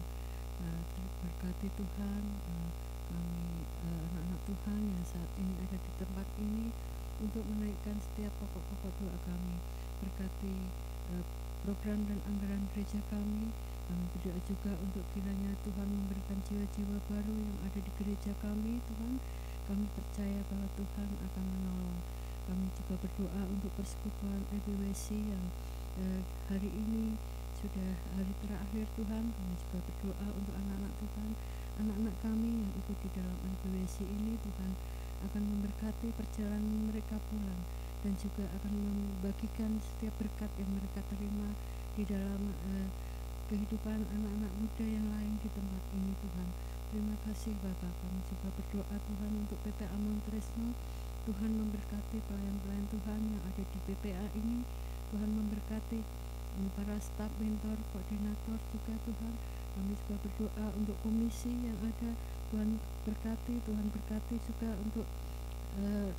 Uh, 0.62 0.82
berkati 1.22 1.70
Tuhan, 1.78 2.24
uh, 2.50 2.70
kami 3.06 3.46
uh, 3.86 4.02
anak-anak 4.10 4.42
Tuhan 4.50 4.82
yang 4.82 5.06
saat 5.06 5.30
ini 5.38 5.54
ada 5.62 5.78
di 5.78 5.92
tempat 6.02 6.28
ini 6.42 6.74
untuk 7.22 7.46
menaikkan 7.46 8.02
setiap 8.02 8.34
pokok-pokok 8.42 8.94
doa 8.98 9.18
kami. 9.30 9.62
Berkati 10.02 10.56
uh, 11.14 11.24
program 11.62 12.10
dan 12.10 12.18
anggaran 12.26 12.66
gereja 12.74 12.98
kami. 13.14 13.54
Kami 13.86 14.04
berdoa 14.18 14.40
juga 14.50 14.74
untuk 14.82 15.06
kiranya 15.14 15.54
Tuhan 15.62 15.86
memberikan 15.86 16.40
jiwa-jiwa 16.50 16.98
baru 17.14 17.36
yang 17.38 17.58
ada 17.62 17.78
di 17.78 17.92
gereja 18.02 18.34
kami, 18.42 18.82
Tuhan. 18.90 19.22
Kami 19.72 19.88
percaya 19.96 20.44
bahwa 20.52 20.68
Tuhan 20.76 21.10
akan 21.32 21.44
menolong. 21.48 22.04
Kami 22.44 22.68
juga 22.76 23.00
berdoa 23.00 23.42
untuk 23.48 23.72
persekutuan 23.80 24.44
EBWC 24.52 25.16
yang 25.16 25.48
eh, 25.96 26.28
hari 26.52 26.68
ini 26.68 27.16
sudah 27.56 27.96
hari 28.20 28.36
terakhir 28.44 28.84
Tuhan. 29.00 29.32
Kami 29.32 29.54
juga 29.64 29.80
berdoa 29.88 30.28
untuk 30.36 30.60
anak-anak 30.60 30.92
Tuhan, 31.00 31.30
anak-anak 31.88 32.16
kami 32.20 32.68
yang 32.68 32.72
ikut 32.84 32.98
di 33.00 33.10
dalam 33.16 33.38
EBWC 33.48 34.12
ini 34.12 34.36
Tuhan 34.44 34.72
akan 35.32 35.40
memberkati 35.40 36.20
perjalanan 36.20 36.92
mereka 36.92 37.16
pulang 37.32 37.64
dan 38.04 38.12
juga 38.20 38.52
akan 38.60 38.76
membagikan 38.76 39.80
setiap 39.80 40.12
berkat 40.20 40.52
yang 40.60 40.68
mereka 40.68 41.00
terima 41.16 41.56
di 41.96 42.04
dalam 42.04 42.52
eh, 42.76 42.92
kehidupan 43.48 44.04
anak-anak 44.04 44.52
muda 44.52 44.84
yang 44.84 45.08
lain 45.16 45.40
di 45.40 45.48
tempat 45.48 45.84
ini 45.96 46.12
Tuhan. 46.20 46.71
Terima 46.92 47.16
kasih 47.24 47.56
Bapak. 47.64 47.88
Kami 48.04 48.20
juga 48.28 48.52
berdoa 48.52 48.96
Tuhan 49.00 49.32
untuk 49.48 49.56
PT 49.64 49.80
Amon 49.96 50.20
Tresno. 50.28 50.76
Tuhan 51.24 51.52
memberkati 51.56 52.20
pelayan-pelayan 52.20 52.84
Tuhan 52.92 53.22
yang 53.32 53.44
ada 53.48 53.64
di 53.64 53.80
PPA 53.88 54.28
ini. 54.36 54.68
Tuhan 55.16 55.32
memberkati 55.32 56.04
mm, 56.04 56.68
para 56.76 57.00
staf, 57.00 57.32
mentor, 57.40 57.80
koordinator 57.96 58.60
juga 58.76 58.94
Tuhan. 59.08 59.34
Kami 59.72 59.96
juga 60.04 60.16
berdoa 60.20 60.66
untuk 60.76 61.00
komisi 61.00 61.56
yang 61.64 61.80
ada. 61.80 62.12
Tuhan 62.52 62.76
berkati, 63.08 63.64
Tuhan 63.64 63.88
berkati 63.96 64.36
juga 64.44 64.76
untuk 64.84 65.08
eh, 65.80 66.12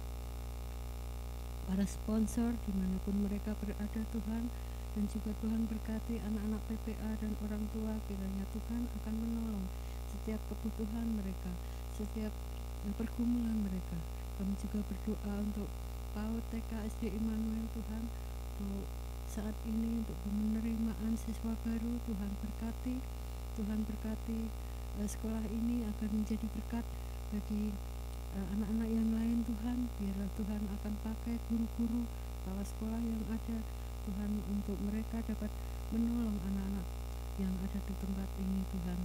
para 1.68 1.85
sponsor 1.85 2.56
di 2.64 2.72
mana 2.72 2.96
pun 3.04 3.20
mereka 3.20 3.52
berada 3.61 4.00
Tuhan 4.08 4.48
dan 4.96 5.04
juga 5.04 5.37
Tuhan 5.44 5.68
berkati 5.68 6.16
anak-anak 6.16 6.64
PPA 6.64 7.12
dan 7.20 7.37
orang 7.44 7.64
tua 7.76 7.92
kiranya 8.08 8.44
Tuhan 8.56 8.88
akan 8.88 9.14
menolong 9.20 9.68
setiap 10.12 10.40
kebutuhan 10.53 11.16
mereka, 11.16 11.51
setiap 11.96 12.33
eh, 12.85 12.94
pergumulan 13.01 13.64
mereka. 13.64 13.96
Kami 14.37 14.53
juga 14.61 14.85
berdoa 14.85 15.33
untuk 15.40 15.68
PAUD 16.12 16.44
TK 16.53 16.70
SD 16.92 17.16
Immanuel 17.16 17.64
Tuhan 17.72 18.05
untuk 18.61 18.85
saat 19.33 19.57
ini 19.64 20.05
untuk 20.05 20.12
penerimaan 20.29 21.16
siswa 21.16 21.57
baru 21.64 21.96
Tuhan 22.05 22.33
berkati, 22.44 23.01
Tuhan 23.57 23.81
berkati 23.88 24.40
eh, 25.01 25.09
sekolah 25.09 25.44
ini 25.48 25.88
akan 25.88 26.09
menjadi 26.20 26.44
berkat 26.53 26.85
bagi 27.33 27.72
eh, 28.37 28.46
anak-anak 28.53 28.88
yang 28.92 29.09
lain 29.16 29.40
Tuhan. 29.48 29.88
Biarlah 29.96 30.31
Tuhan 30.37 30.62
akan 30.68 30.92
pakai 31.01 31.40
guru-guru 31.48 32.05
kepala 32.44 32.61
sekolah 32.61 33.01
yang 33.01 33.25
ada 33.33 33.59
Tuhan 34.05 34.31
untuk 34.53 34.77
mereka 34.85 35.25
dapat 35.25 35.48
menolong 35.96 36.37
anak-anak 36.53 36.87
yang 37.40 37.55
ada 37.64 37.79
di 37.81 37.94
tempat 37.96 38.29
ini 38.37 38.61
Tuhan. 38.68 38.98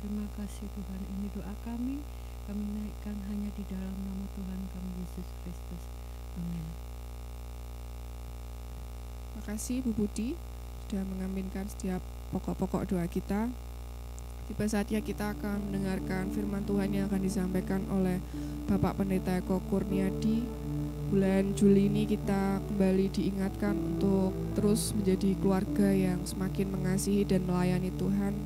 Terima 0.00 0.26
kasih 0.34 0.66
Tuhan. 0.74 1.00
Ini 1.18 1.26
doa 1.34 1.54
kami. 1.62 2.02
Kami 2.44 2.64
naikkan 2.76 3.16
hanya 3.30 3.48
di 3.56 3.64
dalam 3.70 3.96
nama 4.04 4.26
Tuhan 4.36 4.60
kami 4.68 4.90
Yesus 5.00 5.28
Kristus. 5.40 5.82
Amin. 6.36 6.66
Terima 9.32 9.42
kasih 9.48 9.80
Bu 9.80 9.92
Budi 9.96 10.36
sudah 10.84 11.00
mengaminkan 11.08 11.64
setiap 11.66 12.04
pokok-pokok 12.30 12.84
doa 12.84 13.06
kita. 13.08 13.48
Tiba 14.44 14.68
saatnya 14.68 15.00
kita 15.00 15.32
akan 15.32 15.72
mendengarkan 15.72 16.28
firman 16.36 16.68
Tuhan 16.68 16.92
yang 16.92 17.08
akan 17.08 17.24
disampaikan 17.24 17.80
oleh 17.88 18.20
Bapak 18.68 19.00
Pendeta 19.00 19.40
Eko 19.40 19.64
Kurniadi. 19.72 20.44
Bulan 21.08 21.56
Juli 21.56 21.88
ini 21.88 22.04
kita 22.04 22.60
kembali 22.60 23.08
diingatkan 23.08 23.72
untuk 23.72 24.36
terus 24.52 24.92
menjadi 24.92 25.32
keluarga 25.40 25.88
yang 25.88 26.20
semakin 26.28 26.76
mengasihi 26.76 27.24
dan 27.24 27.48
melayani 27.48 27.88
Tuhan 27.96 28.36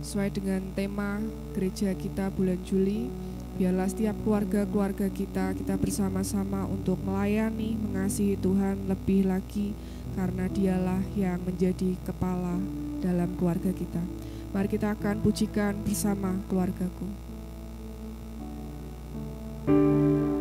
sesuai 0.00 0.32
dengan 0.32 0.64
tema 0.72 1.20
gereja 1.52 1.92
kita 1.92 2.32
bulan 2.32 2.60
Juli. 2.64 3.12
Biarlah 3.60 3.92
setiap 3.92 4.16
keluarga-keluarga 4.24 5.12
kita 5.12 5.52
kita 5.52 5.76
bersama-sama 5.76 6.64
untuk 6.64 6.96
melayani, 7.04 7.76
mengasihi 7.76 8.40
Tuhan 8.40 8.88
lebih 8.88 9.28
lagi 9.28 9.76
karena 10.16 10.48
dialah 10.48 11.04
yang 11.12 11.44
menjadi 11.44 12.00
kepala 12.08 12.56
dalam 13.04 13.28
keluarga 13.36 13.68
kita. 13.76 14.00
Mari 14.50 14.68
kita 14.72 14.96
akan 14.96 15.20
pujikan 15.20 15.76
bersama 15.84 16.40
keluargaku. 16.48 17.30
bagi 19.70 20.39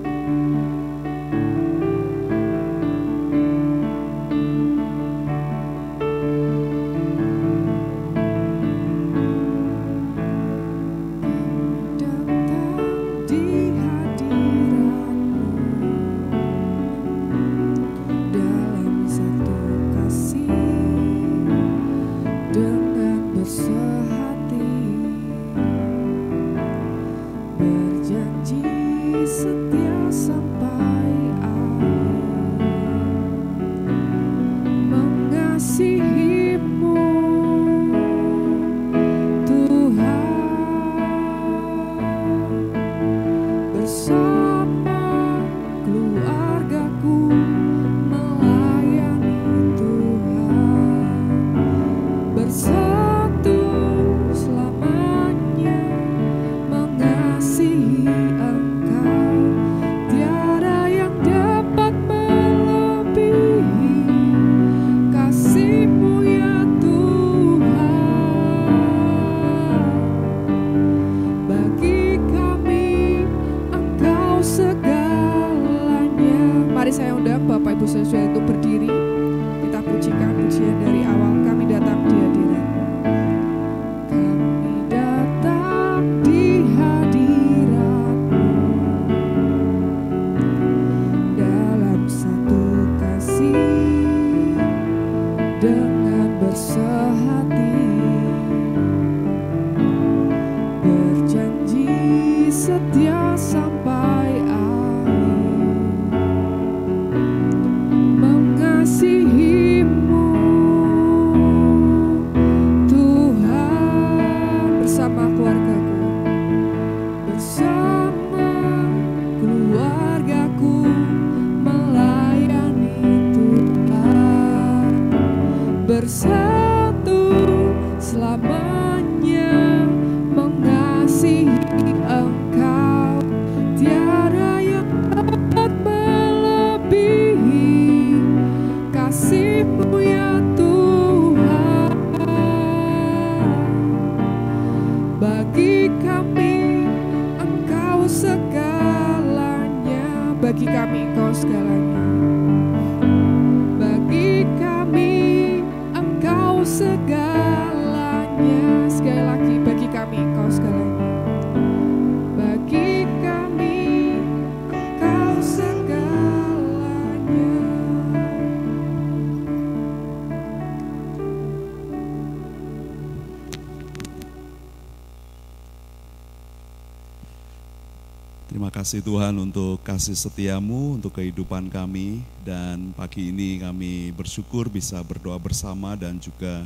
kasih 178.89 179.05
Tuhan 179.05 179.37
untuk 179.37 179.77
kasih 179.85 180.17
setiamu, 180.17 180.97
untuk 180.97 181.13
kehidupan 181.13 181.69
kami. 181.69 182.25
Dan 182.41 182.89
pagi 182.97 183.29
ini 183.29 183.61
kami 183.61 184.09
bersyukur 184.17 184.65
bisa 184.65 184.97
berdoa 185.05 185.37
bersama 185.37 185.93
dan 185.93 186.17
juga 186.17 186.65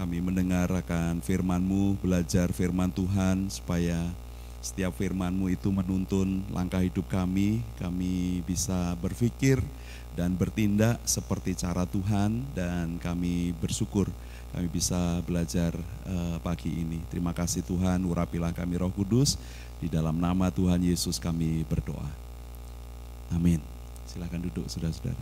kami 0.00 0.24
mendengar 0.24 0.72
akan 0.72 1.20
firman-Mu, 1.20 2.00
belajar 2.00 2.48
firman 2.56 2.88
Tuhan 2.88 3.52
supaya 3.52 4.00
setiap 4.64 4.96
firman-Mu 4.96 5.52
itu 5.52 5.68
menuntun 5.68 6.40
langkah 6.56 6.80
hidup 6.80 7.04
kami. 7.12 7.60
Kami 7.76 8.40
bisa 8.48 8.96
berpikir 9.04 9.60
dan 10.16 10.32
bertindak 10.32 11.04
seperti 11.04 11.52
cara 11.52 11.84
Tuhan 11.84 12.48
dan 12.56 12.96
kami 12.96 13.52
bersyukur 13.60 14.08
kami 14.62 14.78
bisa 14.78 15.18
belajar 15.26 15.74
uh, 16.06 16.38
pagi 16.38 16.70
ini. 16.70 17.02
Terima 17.10 17.34
kasih 17.34 17.66
Tuhan, 17.66 17.98
urapilah 18.06 18.54
kami 18.54 18.78
Roh 18.78 18.94
Kudus. 18.94 19.34
Di 19.82 19.90
dalam 19.90 20.22
nama 20.22 20.54
Tuhan 20.54 20.78
Yesus 20.78 21.18
kami 21.18 21.66
berdoa. 21.66 22.06
Amin. 23.34 23.58
Silahkan 24.06 24.38
duduk 24.38 24.70
saudara-saudara. 24.70 25.18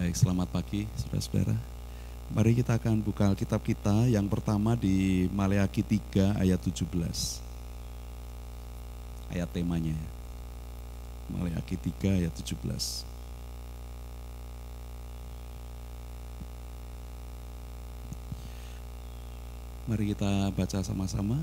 Baik, 0.00 0.16
selamat 0.16 0.48
pagi 0.48 0.88
saudara-saudara. 0.96 1.73
Mari 2.32 2.56
kita 2.56 2.80
akan 2.80 3.04
buka 3.04 3.28
Alkitab 3.28 3.60
kita 3.60 4.08
yang 4.08 4.24
pertama 4.32 4.72
di 4.72 5.28
Maleakhi 5.28 5.84
3 5.84 6.40
ayat 6.40 6.56
17. 6.56 6.88
Ayat 9.28 9.52
temanya. 9.52 9.98
Maleakhi 11.28 11.76
3 11.76 12.24
ayat 12.24 12.32
17. 12.32 13.04
Mari 19.84 20.16
kita 20.16 20.48
baca 20.56 20.80
sama-sama 20.80 21.36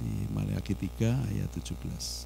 di 0.00 0.24
Maleakhi 0.32 0.72
3 0.72 1.20
ayat 1.36 1.52
17. 1.52 2.24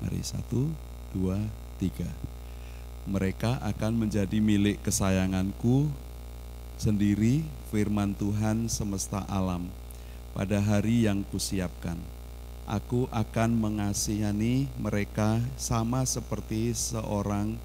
Mari 0.00 0.20
satu, 0.24 0.72
dua, 1.12 1.36
tiga. 1.76 2.08
Mereka 3.04 3.60
akan 3.60 4.08
menjadi 4.08 4.40
milik 4.40 4.80
kesayanganku 4.80 5.92
sendiri 6.80 7.44
firman 7.68 8.16
Tuhan 8.16 8.64
semesta 8.72 9.28
alam 9.28 9.68
pada 10.32 10.56
hari 10.64 11.04
yang 11.04 11.20
kusiapkan. 11.28 12.00
Aku 12.64 13.04
akan 13.12 13.60
mengasihani 13.60 14.72
mereka 14.80 15.36
sama 15.60 16.08
seperti 16.08 16.72
seorang 16.72 17.60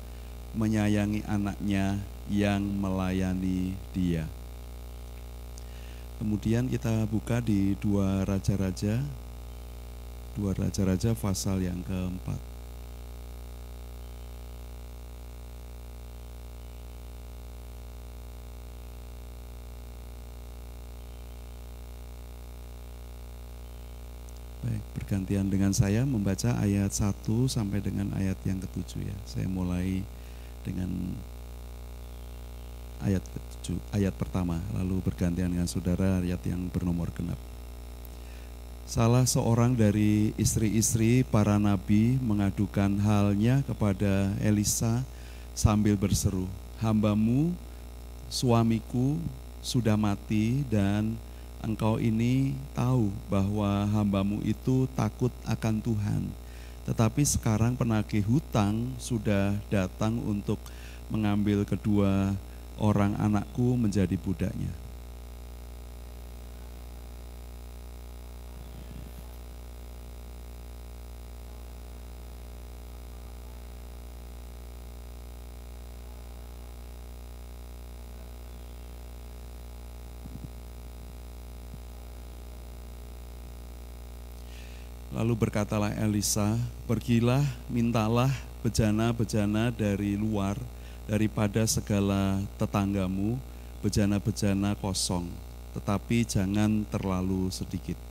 menyayangi 0.52 1.24
anaknya 1.24 2.04
yang 2.28 2.60
melayani 2.60 3.80
dia. 3.96 4.28
Kemudian 6.20 6.68
kita 6.68 7.08
buka 7.08 7.40
di 7.40 7.80
dua 7.80 8.28
raja-raja, 8.28 9.00
dua 10.36 10.52
raja-raja 10.52 11.16
pasal 11.16 11.64
yang 11.64 11.80
keempat. 11.88 12.59
Bergantian 24.94 25.48
dengan 25.48 25.72
saya 25.72 26.06
membaca 26.06 26.58
ayat 26.60 26.90
1 26.92 27.26
sampai 27.50 27.80
dengan 27.80 28.14
ayat 28.18 28.38
yang 28.46 28.58
ketujuh 28.62 29.06
ya. 29.06 29.18
Saya 29.26 29.46
mulai 29.46 30.02
dengan 30.66 30.90
ayat 33.00 33.24
ketujuh, 33.24 33.80
ayat 33.96 34.14
pertama, 34.16 34.60
lalu 34.76 35.00
bergantian 35.04 35.52
dengan 35.52 35.70
saudara 35.70 36.20
ayat 36.20 36.42
yang 36.44 36.68
bernomor 36.68 37.08
genap. 37.16 37.40
Salah 38.90 39.24
seorang 39.30 39.78
dari 39.78 40.34
istri-istri 40.34 41.22
para 41.22 41.62
nabi 41.62 42.18
mengadukan 42.18 42.98
halnya 42.98 43.62
kepada 43.70 44.34
Elisa 44.42 45.06
sambil 45.54 45.94
berseru, 45.94 46.50
"Hambamu, 46.82 47.54
suamiku 48.34 49.22
sudah 49.62 49.94
mati 49.94 50.66
dan 50.74 51.14
engkau 51.64 52.00
ini 52.00 52.56
tahu 52.72 53.12
bahwa 53.28 53.88
hambamu 53.92 54.40
itu 54.44 54.88
takut 54.96 55.32
akan 55.44 55.76
Tuhan. 55.84 56.24
Tetapi 56.88 57.22
sekarang 57.22 57.78
penagih 57.78 58.26
hutang 58.26 58.96
sudah 58.98 59.54
datang 59.70 60.18
untuk 60.26 60.58
mengambil 61.12 61.62
kedua 61.68 62.34
orang 62.80 63.14
anakku 63.20 63.76
menjadi 63.76 64.16
budaknya. 64.16 64.72
Lalu 85.20 85.29
berkatalah 85.40 85.96
Elisa, 85.96 86.60
pergilah, 86.84 87.40
mintalah 87.72 88.28
bejana-bejana 88.60 89.72
dari 89.72 90.20
luar, 90.20 90.60
daripada 91.08 91.64
segala 91.64 92.44
tetanggamu, 92.60 93.40
bejana-bejana 93.80 94.76
kosong, 94.76 95.32
tetapi 95.72 96.28
jangan 96.28 96.84
terlalu 96.92 97.48
sedikit. 97.56 98.09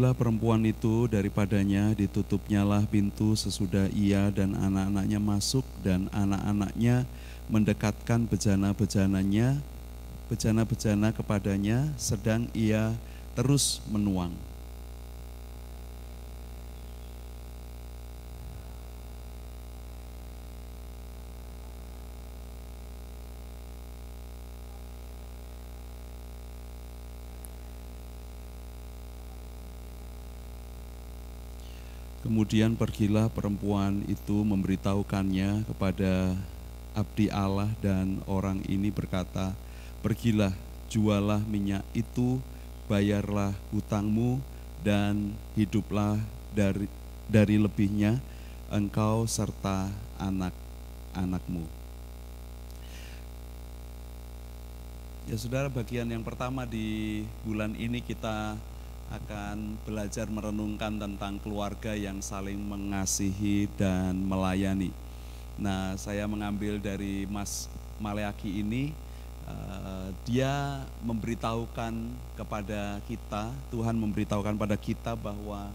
Pergilah 0.00 0.16
perempuan 0.16 0.64
itu 0.64 1.12
daripadanya, 1.12 1.92
ditutupnyalah 1.92 2.88
pintu 2.88 3.36
sesudah 3.36 3.84
ia 3.92 4.32
dan 4.32 4.56
anak-anaknya 4.56 5.20
masuk 5.20 5.60
dan 5.84 6.08
anak-anaknya 6.16 7.04
mendekatkan 7.52 8.24
bejana-bejananya, 8.24 9.60
bejana-bejana 10.32 11.12
kepadanya, 11.12 11.92
sedang 12.00 12.48
ia 12.56 12.96
terus 13.36 13.84
menuang. 13.92 14.32
Kemudian 32.30 32.78
pergilah 32.78 33.26
perempuan 33.26 34.06
itu 34.06 34.46
memberitahukannya 34.46 35.66
kepada 35.66 36.38
abdi 36.94 37.26
Allah 37.26 37.66
dan 37.82 38.22
orang 38.30 38.62
ini 38.70 38.86
berkata, 38.86 39.50
"Pergilah, 39.98 40.54
jualah 40.86 41.42
minyak 41.50 41.82
itu, 41.90 42.38
bayarlah 42.86 43.50
hutangmu 43.74 44.38
dan 44.86 45.34
hiduplah 45.58 46.22
dari 46.54 46.86
dari 47.26 47.58
lebihnya 47.58 48.22
engkau 48.70 49.26
serta 49.26 49.90
anak-anakmu." 50.22 51.66
Ya 55.26 55.34
Saudara, 55.34 55.66
bagian 55.66 56.06
yang 56.06 56.22
pertama 56.22 56.62
di 56.62 57.26
bulan 57.42 57.74
ini 57.74 57.98
kita 57.98 58.54
akan 59.10 59.74
belajar 59.82 60.30
merenungkan 60.30 60.94
tentang 60.94 61.42
keluarga 61.42 61.98
yang 61.98 62.22
saling 62.22 62.58
mengasihi 62.62 63.66
dan 63.74 64.14
melayani. 64.22 64.94
Nah, 65.58 65.98
saya 65.98 66.30
mengambil 66.30 66.78
dari 66.78 67.26
Mas 67.26 67.66
Maleaki 67.98 68.62
ini 68.62 68.94
uh, 69.50 70.14
dia 70.24 70.86
memberitahukan 71.02 71.92
kepada 72.38 73.02
kita, 73.10 73.50
Tuhan 73.74 73.98
memberitahukan 73.98 74.54
pada 74.56 74.78
kita 74.78 75.18
bahwa 75.18 75.68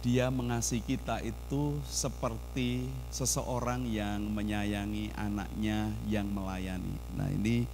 dia 0.00 0.32
mengasihi 0.32 0.80
kita 0.80 1.20
itu 1.20 1.76
seperti 1.84 2.88
seseorang 3.12 3.84
yang 3.84 4.24
menyayangi 4.32 5.12
anaknya 5.12 5.92
yang 6.08 6.24
melayani. 6.32 6.96
Nah, 7.20 7.28
ini 7.28 7.68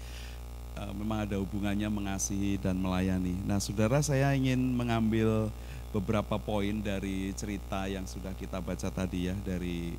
uh, 0.76 0.92
memang 0.92 1.24
ada 1.24 1.40
hubungannya 1.40 1.88
mengasihi 1.88 2.60
dan 2.60 2.78
melayani. 2.78 3.34
Nah, 3.48 3.58
Saudara, 3.58 4.04
saya 4.04 4.32
ingin 4.36 4.60
mengambil 4.76 5.48
beberapa 5.90 6.36
poin 6.36 6.84
dari 6.84 7.32
cerita 7.32 7.88
yang 7.88 8.04
sudah 8.04 8.36
kita 8.36 8.60
baca 8.60 8.92
tadi 8.92 9.32
ya 9.32 9.36
dari 9.40 9.96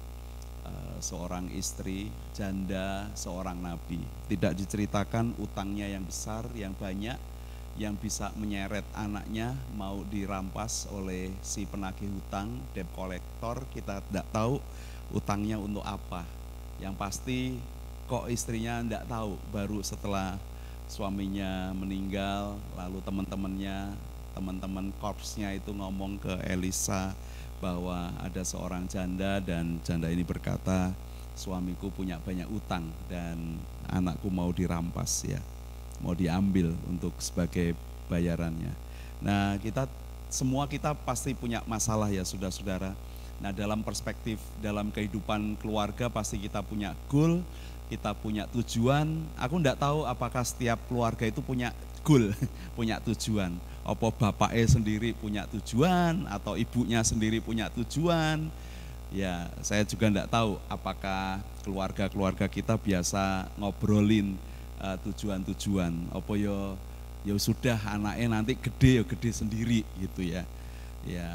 uh, 0.66 0.98
seorang 1.02 1.50
istri 1.58 2.14
janda 2.38 3.10
seorang 3.18 3.58
nabi. 3.58 4.00
Tidak 4.30 4.54
diceritakan 4.54 5.36
utangnya 5.42 5.90
yang 5.90 6.06
besar, 6.06 6.46
yang 6.54 6.78
banyak 6.78 7.18
yang 7.78 7.94
bisa 7.94 8.34
menyeret 8.34 8.84
anaknya 8.98 9.54
mau 9.78 10.02
dirampas 10.10 10.90
oleh 10.90 11.30
si 11.46 11.70
penagih 11.70 12.10
hutang, 12.10 12.50
debt 12.74 12.90
collector, 12.98 13.62
kita 13.70 14.02
tidak 14.10 14.26
tahu 14.34 14.58
utangnya 15.14 15.62
untuk 15.62 15.86
apa. 15.86 16.26
Yang 16.82 16.96
pasti 16.98 17.40
kok 18.10 18.34
istrinya 18.34 18.82
tidak 18.82 19.06
tahu, 19.06 19.38
baru 19.54 19.86
setelah 19.86 20.42
suaminya 20.88 21.72
meninggal, 21.76 22.56
lalu 22.80 23.04
teman-temannya, 23.04 23.94
teman-teman 24.34 24.90
korpsnya 25.00 25.54
itu 25.56 25.72
ngomong 25.76 26.20
ke 26.20 26.34
Elisa 26.48 27.14
bahwa 27.60 28.14
ada 28.22 28.42
seorang 28.42 28.88
janda 28.88 29.44
dan 29.44 29.78
janda 29.84 30.08
ini 30.10 30.24
berkata, 30.24 30.96
suamiku 31.38 31.94
punya 31.94 32.18
banyak 32.24 32.50
utang 32.50 32.90
dan 33.12 33.62
anakku 33.92 34.32
mau 34.34 34.50
dirampas 34.50 35.22
ya 35.28 35.42
mau 36.02 36.14
diambil 36.14 36.74
untuk 36.90 37.14
sebagai 37.18 37.74
bayarannya. 38.08 38.74
Nah, 39.22 39.58
kita 39.58 39.90
semua 40.30 40.70
kita 40.70 40.94
pasti 40.94 41.34
punya 41.34 41.64
masalah 41.66 42.12
ya 42.12 42.22
saudara-saudara. 42.22 42.94
Nah, 43.38 43.52
dalam 43.54 43.86
perspektif 43.86 44.42
dalam 44.62 44.90
kehidupan 44.90 45.62
keluarga 45.62 46.10
pasti 46.10 46.42
kita 46.42 46.62
punya 46.66 46.94
goal, 47.10 47.42
kita 47.88 48.12
punya 48.16 48.48
tujuan. 48.52 49.24
Aku 49.40 49.60
enggak 49.60 49.80
tahu 49.80 50.04
apakah 50.04 50.44
setiap 50.44 50.80
keluarga 50.88 51.28
itu 51.28 51.40
punya 51.44 51.72
goal, 52.04 52.32
punya 52.78 53.00
tujuan. 53.04 53.56
Apa 53.88 54.12
bapaknya 54.12 54.68
sendiri 54.68 55.16
punya 55.16 55.48
tujuan 55.48 56.28
atau 56.28 56.60
ibunya 56.60 57.00
sendiri 57.04 57.40
punya 57.40 57.72
tujuan. 57.72 58.52
Ya, 59.08 59.48
saya 59.64 59.88
juga 59.88 60.12
enggak 60.12 60.28
tahu 60.28 60.60
apakah 60.68 61.40
keluarga-keluarga 61.64 62.48
kita 62.52 62.76
biasa 62.76 63.48
ngobrolin 63.56 64.36
uh, 64.82 64.98
tujuan-tujuan 65.04 65.94
apa 66.14 66.34
yo 66.38 66.78
ya 67.26 67.36
sudah 67.36 67.76
anaknya 67.92 68.28
nanti 68.40 68.54
gede 68.56 69.02
ya 69.02 69.04
gede 69.04 69.30
sendiri 69.36 69.82
gitu 70.00 70.22
ya 70.24 70.48
ya 71.04 71.28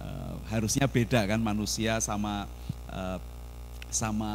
uh, 0.00 0.34
harusnya 0.48 0.88
beda 0.88 1.28
kan 1.28 1.36
manusia 1.36 2.00
sama 2.00 2.48
uh, 2.88 3.18
sama 3.92 4.32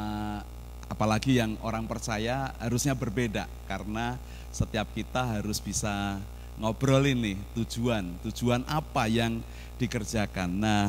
apalagi 0.87 1.39
yang 1.39 1.59
orang 1.63 1.85
percaya 1.85 2.55
harusnya 2.59 2.95
berbeda 2.95 3.47
karena 3.67 4.15
setiap 4.51 4.87
kita 4.95 5.39
harus 5.39 5.59
bisa 5.59 6.17
ngobrolin 6.57 7.19
nih 7.21 7.37
tujuan 7.53 8.17
tujuan 8.25 8.65
apa 8.65 9.05
yang 9.05 9.43
dikerjakan. 9.77 10.49
Nah 10.57 10.83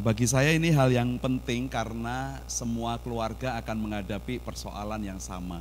bagi 0.00 0.24
saya 0.24 0.52
ini 0.52 0.72
hal 0.72 0.92
yang 0.92 1.16
penting 1.20 1.68
karena 1.68 2.40
semua 2.48 2.96
keluarga 3.00 3.56
akan 3.60 3.76
menghadapi 3.88 4.40
persoalan 4.40 5.02
yang 5.04 5.20
sama. 5.20 5.60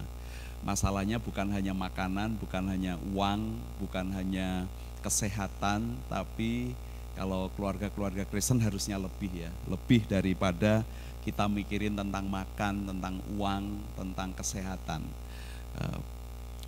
Masalahnya 0.64 1.20
bukan 1.20 1.52
hanya 1.52 1.76
makanan, 1.76 2.40
bukan 2.40 2.64
hanya 2.72 2.96
uang, 3.12 3.60
bukan 3.84 4.16
hanya 4.16 4.64
kesehatan, 5.04 6.00
tapi 6.08 6.72
kalau 7.20 7.52
keluarga-keluarga 7.60 8.24
Kristen 8.24 8.64
harusnya 8.64 8.96
lebih 8.96 9.44
ya, 9.44 9.52
lebih 9.68 10.08
daripada 10.08 10.88
kita 11.24 11.48
mikirin 11.48 11.96
tentang 11.96 12.28
makan, 12.28 12.84
tentang 12.84 13.16
uang, 13.40 13.80
tentang 13.96 14.30
kesehatan. 14.36 15.02
Eh, 15.80 16.00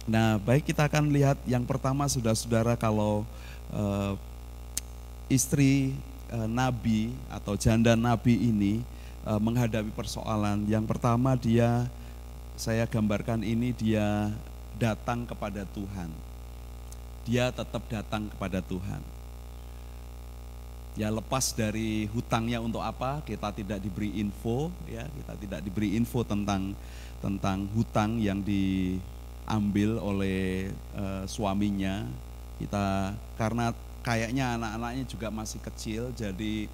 nah, 0.07 0.39
baik 0.39 0.71
kita 0.71 0.87
akan 0.87 1.11
lihat 1.11 1.37
yang 1.43 1.67
pertama 1.67 2.07
saudara-saudara 2.07 2.79
kalau 2.79 3.27
uh, 3.75 4.15
istri 5.27 5.93
uh, 6.31 6.47
nabi 6.47 7.11
atau 7.27 7.59
janda 7.59 7.93
nabi 7.99 8.39
ini 8.39 8.81
menghadapi 9.25 9.89
persoalan, 9.89 10.69
yang 10.69 10.85
pertama 10.85 11.33
dia 11.33 11.89
saya 12.53 12.85
gambarkan 12.85 13.41
ini 13.41 13.73
dia 13.73 14.29
datang 14.77 15.25
kepada 15.25 15.65
Tuhan. 15.73 16.13
Dia 17.25 17.49
tetap 17.49 17.81
datang 17.89 18.29
kepada 18.29 18.61
Tuhan. 18.61 19.14
Ya 20.95 21.11
lepas 21.11 21.51
dari 21.51 22.07
hutangnya 22.15 22.63
untuk 22.63 22.79
apa? 22.79 23.19
Kita 23.27 23.51
tidak 23.51 23.83
diberi 23.83 24.15
info, 24.15 24.71
ya 24.87 25.03
kita 25.03 25.33
tidak 25.35 25.59
diberi 25.67 25.91
info 25.99 26.23
tentang 26.23 26.71
tentang 27.19 27.67
hutang 27.75 28.15
yang 28.15 28.39
diambil 28.39 29.99
oleh 29.99 30.71
uh, 30.95 31.27
suaminya. 31.27 32.07
Kita 32.55 33.11
karena 33.35 33.75
kayaknya 34.07 34.55
anak-anaknya 34.55 35.03
juga 35.03 35.27
masih 35.27 35.59
kecil, 35.59 36.15
jadi 36.15 36.71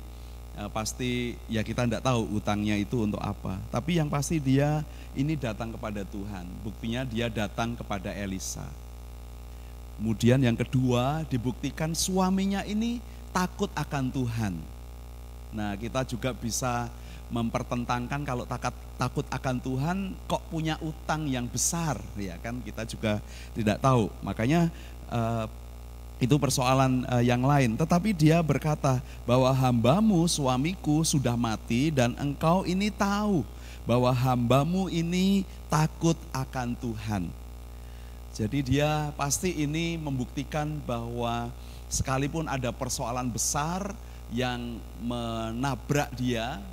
uh, 0.61 0.69
pasti 0.69 1.33
ya 1.49 1.65
kita 1.65 1.89
tidak 1.89 2.05
tahu 2.05 2.37
hutangnya 2.37 2.77
itu 2.77 3.01
untuk 3.01 3.25
apa. 3.25 3.57
Tapi 3.73 3.97
yang 3.97 4.09
pasti 4.13 4.37
dia 4.37 4.85
ini 5.17 5.33
datang 5.33 5.73
kepada 5.73 6.05
Tuhan. 6.05 6.45
Buktinya 6.61 7.01
dia 7.09 7.25
datang 7.25 7.73
kepada 7.73 8.13
Elisa. 8.13 8.69
Kemudian 9.97 10.45
yang 10.45 10.57
kedua 10.57 11.25
dibuktikan 11.25 11.97
suaminya 11.97 12.61
ini 12.69 13.01
takut 13.31 13.71
akan 13.73 14.11
Tuhan. 14.11 14.53
Nah 15.51 15.75
kita 15.75 16.07
juga 16.07 16.31
bisa 16.31 16.87
mempertentangkan 17.31 18.27
kalau 18.27 18.43
takut 18.43 18.75
takut 18.99 19.25
akan 19.31 19.55
Tuhan 19.63 19.97
kok 20.27 20.43
punya 20.51 20.75
utang 20.83 21.25
yang 21.31 21.47
besar 21.47 21.95
ya 22.19 22.35
kan 22.43 22.59
kita 22.59 22.83
juga 22.83 23.23
tidak 23.55 23.79
tahu 23.79 24.11
makanya 24.19 24.67
uh, 25.07 25.47
itu 26.19 26.35
persoalan 26.35 27.07
uh, 27.07 27.23
yang 27.23 27.39
lain 27.39 27.79
tetapi 27.79 28.11
dia 28.11 28.43
berkata 28.43 28.99
bahwa 29.23 29.47
hambamu 29.47 30.27
suamiku 30.27 31.07
sudah 31.07 31.39
mati 31.39 31.87
dan 31.87 32.19
engkau 32.19 32.67
ini 32.67 32.91
tahu 32.91 33.47
bahwa 33.85 34.13
hambamu 34.13 34.87
ini 34.91 35.43
takut 35.69 36.17
akan 36.31 36.77
Tuhan. 36.77 37.23
Jadi 38.31 38.63
dia 38.63 39.11
pasti 39.19 39.51
ini 39.51 39.99
membuktikan 39.99 40.79
bahwa 40.87 41.51
sekalipun 41.91 42.47
ada 42.47 42.71
persoalan 42.71 43.27
besar 43.27 43.91
yang 44.31 44.79
menabrak 45.03 46.09
dia, 46.15 46.63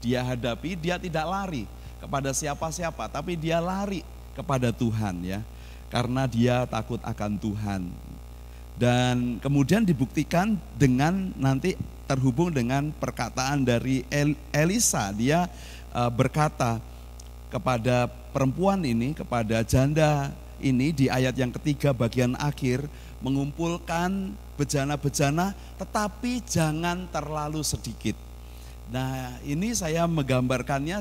dia 0.00 0.24
hadapi, 0.24 0.74
dia 0.74 0.96
tidak 0.96 1.28
lari 1.28 1.64
kepada 2.00 2.32
siapa-siapa, 2.32 3.12
tapi 3.12 3.36
dia 3.36 3.60
lari 3.60 4.00
kepada 4.32 4.72
Tuhan 4.72 5.20
ya. 5.22 5.40
Karena 5.92 6.24
dia 6.24 6.64
takut 6.64 6.98
akan 7.04 7.36
Tuhan. 7.36 7.92
Dan 8.72 9.36
kemudian 9.44 9.84
dibuktikan 9.84 10.56
dengan 10.72 11.36
nanti 11.36 11.76
terhubung 12.08 12.48
dengan 12.48 12.88
perkataan 12.96 13.60
dari 13.68 14.00
Elisa, 14.56 15.12
dia 15.12 15.52
Eh, 15.92 16.08
berkata 16.08 16.80
kepada 17.52 18.08
perempuan 18.32 18.80
ini, 18.80 19.12
kepada 19.12 19.60
janda 19.60 20.32
ini 20.56 20.88
di 20.88 21.12
ayat 21.12 21.36
yang 21.36 21.52
ketiga 21.52 21.92
bagian 21.92 22.32
akhir 22.40 22.88
mengumpulkan 23.22 24.34
bejana-bejana 24.58 25.54
tetapi 25.78 26.42
jangan 26.44 27.08
terlalu 27.08 27.62
sedikit. 27.62 28.18
Nah, 28.92 29.40
ini 29.46 29.72
saya 29.72 30.04
menggambarkannya 30.04 31.00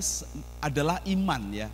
adalah 0.63 1.03
iman 1.03 1.41
ya. 1.51 1.67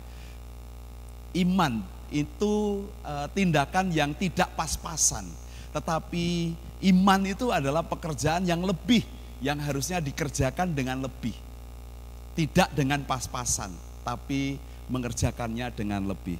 Iman 1.36 1.84
itu 2.10 2.82
e, 3.04 3.14
tindakan 3.36 3.92
yang 3.92 4.16
tidak 4.16 4.50
pas-pasan, 4.56 5.28
tetapi 5.70 6.56
iman 6.90 7.20
itu 7.28 7.52
adalah 7.52 7.84
pekerjaan 7.84 8.48
yang 8.48 8.64
lebih 8.64 9.04
yang 9.38 9.60
harusnya 9.62 10.02
dikerjakan 10.02 10.74
dengan 10.74 11.04
lebih 11.04 11.36
tidak 12.38 12.70
dengan 12.70 13.02
pas-pasan, 13.02 13.74
tapi 14.06 14.62
mengerjakannya 14.86 15.74
dengan 15.74 16.06
lebih. 16.06 16.38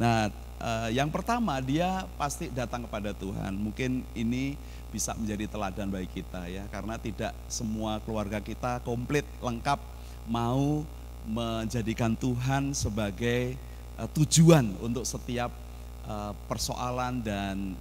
Nah, 0.00 0.32
eh, 0.60 0.98
yang 0.98 1.10
pertama 1.10 1.58
dia 1.58 2.06
pasti 2.20 2.50
datang 2.50 2.86
kepada 2.86 3.14
Tuhan. 3.16 3.54
Mungkin 3.54 4.04
ini 4.14 4.54
bisa 4.94 5.10
menjadi 5.18 5.50
teladan 5.50 5.90
bagi 5.90 6.06
kita 6.22 6.46
ya, 6.46 6.64
karena 6.70 6.94
tidak 7.00 7.34
semua 7.50 7.98
keluarga 8.06 8.38
kita 8.38 8.78
komplit 8.86 9.26
lengkap 9.42 9.82
mau 10.30 10.86
menjadikan 11.24 12.14
Tuhan 12.14 12.76
sebagai 12.76 13.56
eh, 13.98 14.08
tujuan 14.14 14.76
untuk 14.84 15.02
setiap 15.08 15.50
eh, 16.06 16.32
persoalan 16.46 17.24
dan 17.24 17.74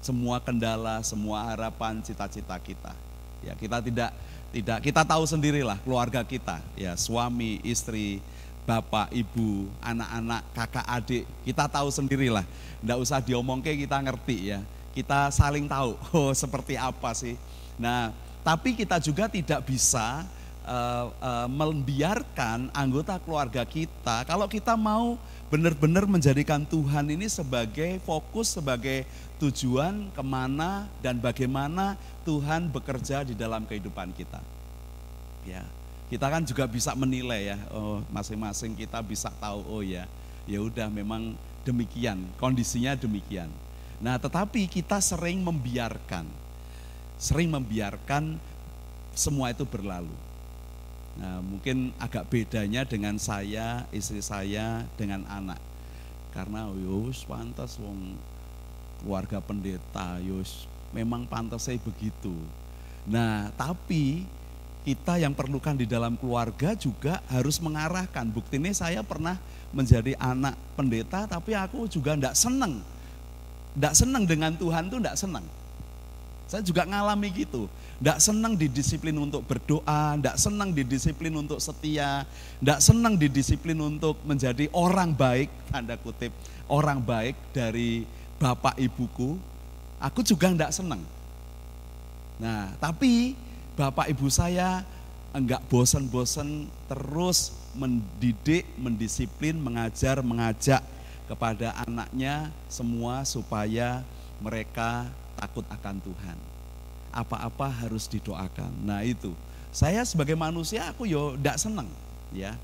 semua 0.00 0.38
kendala, 0.38 1.02
semua 1.02 1.50
harapan, 1.50 1.98
cita-cita 1.98 2.54
kita. 2.62 2.94
Ya, 3.42 3.58
kita 3.58 3.82
tidak 3.82 4.10
tidak 4.54 4.78
kita 4.80 5.02
tahu 5.02 5.26
sendirilah 5.26 5.76
keluarga 5.82 6.22
kita, 6.22 6.62
ya 6.78 6.94
suami, 6.94 7.58
istri, 7.66 8.22
bapak, 8.66 9.14
ibu, 9.14 9.70
anak-anak, 9.78 10.42
kakak, 10.50 10.86
adik, 10.90 11.24
kita 11.46 11.70
tahu 11.70 11.88
sendirilah. 11.88 12.42
Tidak 12.82 12.98
usah 12.98 13.22
diomongke 13.22 13.72
kita 13.78 14.02
ngerti 14.02 14.52
ya. 14.52 14.60
Kita 14.90 15.30
saling 15.30 15.70
tahu, 15.70 15.94
oh 16.18 16.34
seperti 16.34 16.74
apa 16.74 17.14
sih. 17.14 17.38
Nah, 17.78 18.10
tapi 18.42 18.74
kita 18.74 18.98
juga 18.98 19.30
tidak 19.30 19.62
bisa 19.64 20.26
uh, 20.66 21.14
uh, 21.22 21.48
membiarkan 21.48 22.74
anggota 22.74 23.22
keluarga 23.22 23.62
kita, 23.62 24.26
kalau 24.26 24.50
kita 24.50 24.74
mau 24.74 25.14
benar-benar 25.46 26.10
menjadikan 26.10 26.66
Tuhan 26.66 27.06
ini 27.06 27.30
sebagai 27.30 28.02
fokus, 28.02 28.58
sebagai 28.58 29.06
tujuan 29.38 30.10
ke 30.10 30.22
mana 30.26 30.90
dan 30.98 31.22
bagaimana 31.22 31.94
Tuhan 32.26 32.66
bekerja 32.66 33.22
di 33.22 33.38
dalam 33.38 33.62
kehidupan 33.62 34.10
kita. 34.10 34.42
Ya, 35.46 35.62
kita 36.06 36.26
kan 36.30 36.42
juga 36.46 36.64
bisa 36.70 36.94
menilai 36.94 37.54
ya, 37.54 37.58
oh 37.74 38.02
masing-masing 38.14 38.78
kita 38.78 39.02
bisa 39.02 39.30
tahu 39.42 39.62
oh 39.66 39.82
ya, 39.82 40.06
ya 40.46 40.62
udah 40.62 40.86
memang 40.86 41.34
demikian, 41.66 42.22
kondisinya 42.38 42.94
demikian. 42.94 43.50
Nah, 43.98 44.20
tetapi 44.20 44.70
kita 44.70 45.02
sering 45.02 45.42
membiarkan, 45.42 46.28
sering 47.18 47.50
membiarkan 47.50 48.38
semua 49.16 49.50
itu 49.50 49.66
berlalu. 49.66 50.12
Nah, 51.16 51.40
mungkin 51.40 51.96
agak 51.96 52.28
bedanya 52.28 52.84
dengan 52.84 53.16
saya, 53.16 53.88
istri 53.88 54.20
saya, 54.20 54.84
dengan 55.00 55.24
anak. 55.26 55.58
Karena 56.36 56.68
yus 56.76 57.24
pantas 57.24 57.80
wong 57.80 58.20
keluarga 59.00 59.40
pendeta, 59.40 60.20
yus 60.20 60.68
memang 60.92 61.24
pantas 61.24 61.64
saya 61.66 61.80
begitu. 61.80 62.36
Nah, 63.08 63.48
tapi 63.56 64.28
kita 64.86 65.18
yang 65.18 65.34
perlukan 65.34 65.74
di 65.74 65.82
dalam 65.82 66.14
keluarga 66.14 66.78
juga 66.78 67.18
harus 67.26 67.58
mengarahkan. 67.58 68.22
Bukti 68.30 68.62
ini 68.62 68.70
saya 68.70 69.02
pernah 69.02 69.34
menjadi 69.74 70.14
anak 70.14 70.54
pendeta 70.78 71.26
tapi 71.26 71.58
aku 71.58 71.90
juga 71.90 72.14
tidak 72.14 72.38
senang. 72.38 72.78
Tidak 73.74 73.94
senang 73.98 74.22
dengan 74.22 74.54
Tuhan 74.54 74.86
tuh 74.86 75.02
tidak 75.02 75.18
senang. 75.18 75.42
Saya 76.46 76.62
juga 76.62 76.86
ngalami 76.86 77.34
gitu. 77.34 77.66
Tidak 77.98 78.22
senang 78.22 78.54
didisiplin 78.54 79.18
untuk 79.18 79.42
berdoa, 79.42 80.14
tidak 80.14 80.38
senang 80.38 80.70
didisiplin 80.70 81.34
untuk 81.34 81.58
setia, 81.58 82.22
tidak 82.62 82.78
senang 82.78 83.18
didisiplin 83.18 83.74
untuk 83.82 84.22
menjadi 84.22 84.70
orang 84.70 85.10
baik, 85.10 85.50
tanda 85.66 85.98
kutip, 85.98 86.30
orang 86.70 87.02
baik 87.02 87.34
dari 87.50 88.06
bapak 88.38 88.78
ibuku. 88.78 89.34
Aku 89.98 90.22
juga 90.22 90.46
tidak 90.54 90.70
senang. 90.70 91.02
Nah, 92.38 92.70
tapi 92.78 93.34
bapak 93.76 94.08
ibu 94.08 94.26
saya 94.32 94.80
enggak 95.36 95.60
bosan-bosan 95.68 96.64
terus 96.88 97.52
mendidik, 97.76 98.64
mendisiplin, 98.80 99.52
mengajar, 99.60 100.24
mengajak 100.24 100.80
kepada 101.28 101.76
anaknya 101.84 102.48
semua 102.72 103.20
supaya 103.28 104.00
mereka 104.40 105.04
takut 105.36 105.68
akan 105.68 106.00
Tuhan. 106.00 106.38
Apa-apa 107.12 107.68
harus 107.68 108.08
didoakan. 108.08 108.72
Nah 108.80 109.04
itu, 109.04 109.36
saya 109.68 110.00
sebagai 110.08 110.32
manusia 110.40 110.88
aku 110.88 111.04
yo 111.04 111.36
ndak 111.36 111.60
seneng 111.60 111.88
ya. 112.32 112.56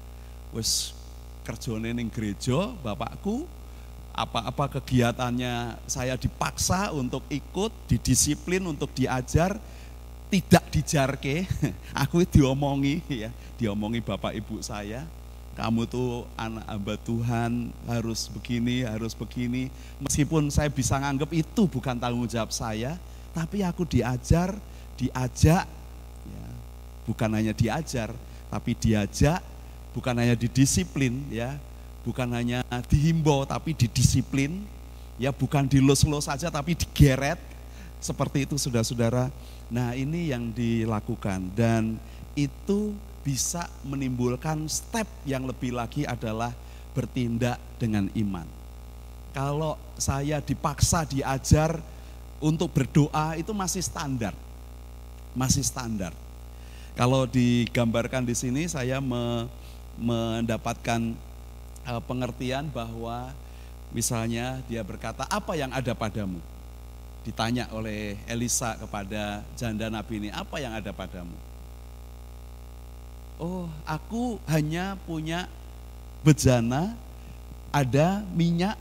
Wes 0.56 0.96
kerjone 1.44 1.92
ning 1.92 2.08
gereja, 2.08 2.72
bapakku 2.80 3.44
apa-apa 4.12 4.80
kegiatannya 4.80 5.80
saya 5.88 6.20
dipaksa 6.20 6.92
untuk 6.92 7.24
ikut, 7.32 7.72
didisiplin 7.88 8.60
untuk 8.68 8.92
diajar, 8.92 9.56
tidak 10.32 10.64
dijarke, 10.72 11.44
aku 12.08 12.24
diomongi 12.24 13.04
ya, 13.04 13.28
diomongi 13.60 14.00
bapak 14.00 14.32
ibu 14.32 14.64
saya, 14.64 15.04
kamu 15.52 15.84
tuh 15.84 16.24
anak 16.40 16.64
hamba 16.64 16.96
Tuhan 16.96 17.68
harus 17.84 18.32
begini, 18.32 18.80
harus 18.88 19.12
begini. 19.12 19.68
Meskipun 20.00 20.48
saya 20.48 20.72
bisa 20.72 20.96
nganggap 20.96 21.28
itu 21.36 21.68
bukan 21.68 22.00
tanggung 22.00 22.24
jawab 22.24 22.48
saya, 22.48 22.96
tapi 23.36 23.60
aku 23.60 23.84
diajar, 23.84 24.56
diajak, 24.96 25.68
ya, 26.24 26.46
bukan 27.04 27.30
hanya 27.36 27.52
diajar, 27.52 28.08
tapi 28.48 28.72
diajak, 28.72 29.44
bukan 29.92 30.16
hanya 30.16 30.32
didisiplin, 30.32 31.28
ya, 31.28 31.60
bukan 32.08 32.32
hanya 32.32 32.64
dihimbau, 32.88 33.44
tapi 33.44 33.76
didisiplin, 33.76 34.64
ya, 35.20 35.28
bukan 35.28 35.68
dilus-lus 35.68 36.24
saja, 36.24 36.48
tapi 36.48 36.72
digeret, 36.72 37.51
seperti 38.02 38.44
itu 38.50 38.58
saudara-saudara. 38.58 39.30
Nah 39.70 39.94
ini 39.94 40.34
yang 40.34 40.50
dilakukan 40.50 41.54
dan 41.54 41.96
itu 42.34 42.92
bisa 43.22 43.70
menimbulkan 43.86 44.66
step 44.66 45.06
yang 45.22 45.46
lebih 45.46 45.70
lagi 45.70 46.02
adalah 46.02 46.50
bertindak 46.92 47.56
dengan 47.78 48.10
iman. 48.18 48.44
Kalau 49.32 49.80
saya 49.96 50.42
dipaksa 50.42 51.08
diajar 51.08 51.80
untuk 52.42 52.74
berdoa 52.74 53.38
itu 53.38 53.54
masih 53.54 53.80
standar. 53.80 54.34
Masih 55.32 55.64
standar. 55.64 56.12
Kalau 56.92 57.24
digambarkan 57.24 58.28
di 58.28 58.36
sini 58.36 58.68
saya 58.68 59.00
me, 59.00 59.48
mendapatkan 59.96 61.16
uh, 61.88 62.02
pengertian 62.04 62.68
bahwa 62.68 63.32
misalnya 63.96 64.60
dia 64.68 64.84
berkata 64.84 65.24
apa 65.32 65.56
yang 65.56 65.72
ada 65.72 65.96
padamu? 65.96 66.51
Ditanya 67.22 67.70
oleh 67.70 68.18
Elisa 68.26 68.74
kepada 68.78 69.46
janda 69.54 69.86
Nabi 69.86 70.26
ini, 70.26 70.28
apa 70.34 70.58
yang 70.58 70.74
ada 70.74 70.90
padamu? 70.90 71.34
Oh, 73.38 73.66
aku 73.86 74.38
hanya 74.46 74.94
punya 75.02 75.50
bejana, 76.22 76.94
ada 77.74 78.22
minyak 78.34 78.78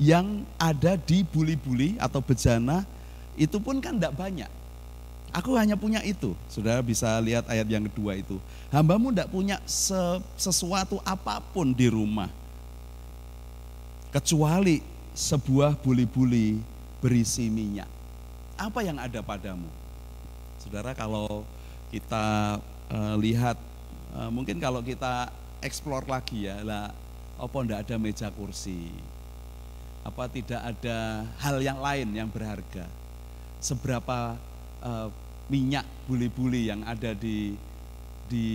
yang 0.00 0.48
ada 0.56 0.96
di 0.96 1.20
buli-buli 1.20 2.00
atau 2.00 2.24
bejana, 2.24 2.88
itu 3.36 3.60
pun 3.60 3.80
kan 3.84 3.96
tidak 4.00 4.16
banyak. 4.16 4.48
Aku 5.30 5.54
hanya 5.54 5.78
punya 5.78 6.02
itu. 6.02 6.34
Saudara 6.50 6.82
bisa 6.82 7.14
lihat 7.22 7.46
ayat 7.46 7.68
yang 7.70 7.86
kedua 7.86 8.18
itu. 8.18 8.40
Hambamu 8.72 9.14
tidak 9.14 9.30
punya 9.30 9.56
sesuatu 10.34 10.98
apa 11.06 11.38
pun 11.38 11.70
di 11.70 11.86
rumah. 11.86 12.26
Kecuali 14.10 14.82
sebuah 15.14 15.78
buli-buli 15.78 16.58
berisi 17.00 17.48
minyak. 17.48 17.88
Apa 18.60 18.84
yang 18.84 19.00
ada 19.00 19.24
padamu? 19.24 19.66
Saudara 20.60 20.92
kalau 20.92 21.48
kita 21.88 22.60
uh, 22.92 23.16
lihat 23.16 23.56
uh, 24.12 24.28
mungkin 24.28 24.60
kalau 24.60 24.84
kita 24.84 25.32
eksplor 25.64 26.04
lagi 26.04 26.46
ya 26.46 26.60
lah 26.60 26.92
apa 27.40 27.56
ndak 27.64 27.88
ada 27.88 27.96
meja 27.96 28.28
kursi? 28.28 28.92
Apa 30.04 30.28
tidak 30.28 30.60
ada 30.60 31.24
hal 31.40 31.56
yang 31.64 31.80
lain 31.80 32.12
yang 32.12 32.28
berharga? 32.28 32.84
Seberapa 33.64 34.36
uh, 34.84 35.08
minyak 35.48 35.88
buli-buli 36.04 36.68
yang 36.68 36.84
ada 36.84 37.16
di 37.16 37.56
di 38.28 38.48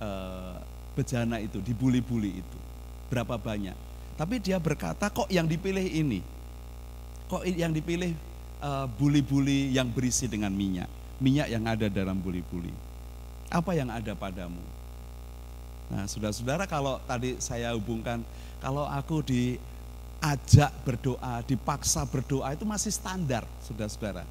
uh, 0.00 0.56
bejana 0.96 1.44
itu 1.44 1.60
di 1.60 1.76
buli-buli 1.76 2.40
itu? 2.40 2.58
Berapa 3.12 3.36
banyak? 3.36 3.76
Tapi 4.16 4.40
dia 4.40 4.56
berkata 4.56 5.12
kok 5.12 5.28
yang 5.28 5.44
dipilih 5.44 5.84
ini 5.84 6.33
kok 7.28 7.42
yang 7.48 7.72
dipilih 7.72 8.12
uh, 8.60 8.86
buli-buli 8.88 9.72
yang 9.72 9.88
berisi 9.92 10.28
dengan 10.28 10.52
minyak, 10.52 10.88
minyak 11.20 11.48
yang 11.48 11.64
ada 11.64 11.88
dalam 11.88 12.20
buli-buli. 12.20 12.72
Apa 13.52 13.76
yang 13.76 13.92
ada 13.92 14.12
padamu? 14.16 14.60
Nah, 15.92 16.08
saudara-saudara 16.08 16.64
kalau 16.64 16.96
tadi 17.04 17.36
saya 17.38 17.76
hubungkan, 17.76 18.24
kalau 18.64 18.88
aku 18.88 19.20
diajak 19.20 20.72
berdoa, 20.82 21.44
dipaksa 21.44 22.08
berdoa 22.08 22.56
itu 22.56 22.64
masih 22.64 22.90
standar, 22.90 23.44
saudara-saudara. 23.60 24.24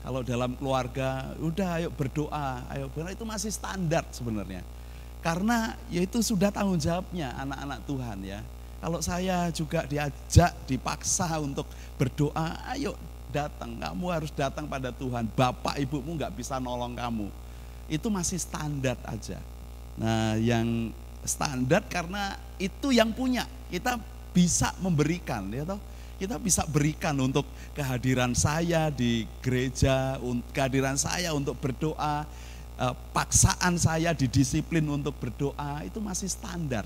Kalau 0.00 0.24
dalam 0.24 0.56
keluarga, 0.56 1.36
udah 1.38 1.76
ayo 1.76 1.88
berdoa, 1.92 2.64
ayo 2.72 2.88
berdoa 2.90 3.12
itu 3.12 3.26
masih 3.28 3.52
standar 3.52 4.02
sebenarnya. 4.10 4.64
Karena 5.20 5.76
ya 5.92 6.00
itu 6.00 6.24
sudah 6.24 6.48
tanggung 6.48 6.80
jawabnya 6.80 7.36
anak-anak 7.36 7.80
Tuhan 7.84 8.18
ya. 8.24 8.40
Kalau 8.80 9.04
saya 9.04 9.52
juga 9.52 9.84
diajak, 9.84 10.56
dipaksa 10.64 11.28
untuk 11.36 11.68
berdoa, 12.00 12.56
ayo 12.72 12.96
datang, 13.28 13.76
kamu 13.76 14.06
harus 14.08 14.32
datang 14.32 14.64
pada 14.64 14.88
Tuhan. 14.88 15.28
Bapak 15.36 15.76
ibumu 15.76 16.16
nggak 16.16 16.32
bisa 16.32 16.56
nolong 16.56 16.96
kamu. 16.96 17.28
Itu 17.92 18.08
masih 18.08 18.40
standar 18.40 18.96
aja. 19.04 19.36
Nah 20.00 20.40
yang 20.40 20.96
standar 21.28 21.84
karena 21.86 22.40
itu 22.56 22.88
yang 22.88 23.12
punya. 23.12 23.44
Kita 23.68 24.00
bisa 24.32 24.72
memberikan, 24.80 25.46
ya 25.52 25.68
toh. 25.68 25.80
Kita 26.20 26.36
bisa 26.36 26.68
berikan 26.68 27.16
untuk 27.16 27.48
kehadiran 27.72 28.36
saya 28.36 28.92
di 28.92 29.24
gereja, 29.40 30.20
kehadiran 30.52 30.96
saya 31.00 31.32
untuk 31.32 31.56
berdoa, 31.56 32.28
eh, 32.76 32.94
paksaan 33.16 33.80
saya 33.80 34.12
didisiplin 34.12 34.84
untuk 34.84 35.16
berdoa 35.16 35.80
itu 35.80 35.96
masih 35.96 36.28
standar. 36.28 36.84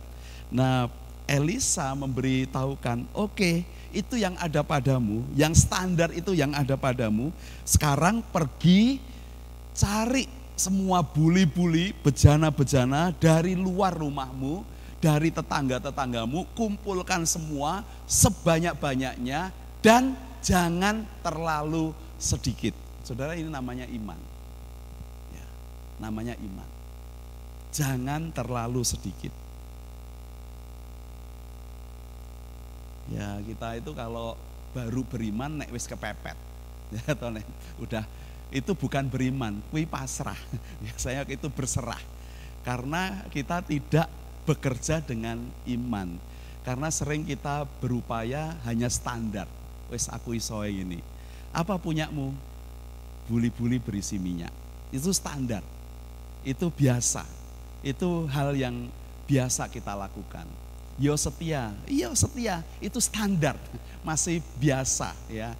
Nah, 0.55 0.87
Elisa 1.25 1.97
memberitahukan, 1.97 3.09
oke 3.17 3.33
okay, 3.33 3.57
itu 3.95 4.21
yang 4.21 4.37
ada 4.37 4.61
padamu, 4.61 5.25
yang 5.33 5.57
standar 5.57 6.13
itu 6.13 6.37
yang 6.37 6.53
ada 6.53 6.77
padamu, 6.77 7.33
sekarang 7.65 8.21
pergi 8.29 9.01
cari 9.73 10.29
semua 10.55 11.03
buli-buli, 11.03 11.95
bejana-bejana 12.03 13.11
dari 13.17 13.59
luar 13.59 13.95
rumahmu, 13.97 14.63
dari 15.03 15.29
tetangga-tetanggamu, 15.29 16.49
kumpulkan 16.57 17.29
semua 17.29 17.85
sebanyak-banyaknya 18.07 19.53
dan 19.85 20.17
jangan 20.41 21.05
terlalu 21.21 21.93
sedikit. 22.17 22.73
Saudara 23.05 23.37
ini 23.37 23.53
namanya 23.53 23.85
iman. 23.85 24.17
Ya, 25.35 25.47
namanya 26.01 26.35
iman. 26.41 26.69
Jangan 27.69 28.33
terlalu 28.33 28.81
sedikit. 28.81 29.44
Ya 33.13 33.41
kita 33.45 33.77
itu 33.77 33.93
kalau 33.93 34.39
baru 34.73 35.05
beriman 35.05 35.61
nek 35.61 35.71
wis 35.73 35.89
kepepet. 35.89 36.37
Ya 36.95 37.17
atau 37.17 37.33
nek 37.33 37.43
udah 37.81 38.05
itu 38.55 38.71
bukan 38.77 39.11
beriman, 39.11 39.59
kui 39.75 39.83
pasrah. 39.83 40.39
Biasanya 40.85 41.27
itu 41.27 41.51
berserah. 41.51 41.99
Karena 42.63 43.27
kita 43.35 43.61
tidak 43.67 44.07
bekerja 44.47 45.03
dengan 45.03 45.43
iman. 45.67 46.15
Karena 46.63 46.89
sering 46.89 47.27
kita 47.27 47.67
berupaya 47.83 48.57
hanya 48.65 48.89
standar. 48.89 49.51
Wes 49.91 50.09
aku 50.09 50.39
iso 50.39 50.63
ini. 50.65 51.03
Apa 51.53 51.77
punyamu? 51.77 52.33
Buli-buli 53.27 53.83
berisi 53.83 54.17
minyak. 54.23 54.53
Itu 54.95 55.11
standar. 55.11 55.67
Itu 56.47 56.71
biasa. 56.71 57.27
Itu 57.85 58.31
hal 58.31 58.57
yang 58.57 58.89
biasa 59.29 59.69
kita 59.69 59.93
lakukan. 59.99 60.49
Yo 60.95 61.19
setia, 61.19 61.75
iya 61.91 62.07
setia, 62.15 62.63
itu 62.79 63.03
standar, 63.03 63.59
masih 64.07 64.39
biasa 64.63 65.11
ya, 65.27 65.51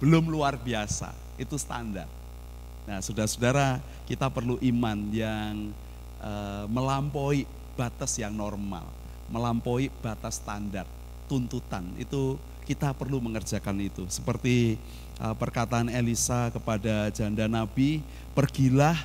belum 0.00 0.32
luar 0.32 0.56
biasa, 0.56 1.12
itu 1.36 1.60
standar. 1.60 2.08
Nah, 2.88 3.04
saudara-saudara, 3.04 3.84
kita 4.08 4.32
perlu 4.32 4.56
iman 4.64 4.96
yang 5.12 5.76
uh, 6.24 6.64
melampaui 6.72 7.44
batas 7.76 8.16
yang 8.16 8.32
normal, 8.32 8.88
melampaui 9.28 9.92
batas 10.00 10.40
standar, 10.40 10.88
tuntutan. 11.28 11.84
Itu 12.00 12.40
kita 12.64 12.96
perlu 12.96 13.20
mengerjakan 13.20 13.76
itu. 13.84 14.08
Seperti 14.08 14.80
uh, 15.20 15.36
perkataan 15.36 15.92
Elisa 15.92 16.48
kepada 16.48 17.12
janda 17.12 17.44
Nabi, 17.44 18.00
pergilah 18.32 18.96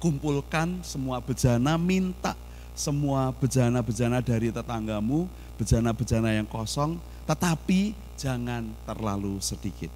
kumpulkan 0.00 0.80
semua 0.80 1.20
bejana, 1.20 1.76
minta 1.76 2.32
semua 2.78 3.34
bejana-bejana 3.34 4.22
dari 4.22 4.54
tetanggamu, 4.54 5.26
bejana-bejana 5.58 6.30
yang 6.38 6.46
kosong, 6.46 6.94
tetapi 7.26 7.92
jangan 8.14 8.70
terlalu 8.86 9.42
sedikit. 9.42 9.90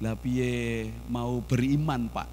Lah 0.00 0.16
mau 1.12 1.40
beriman, 1.44 2.08
Pak? 2.08 2.28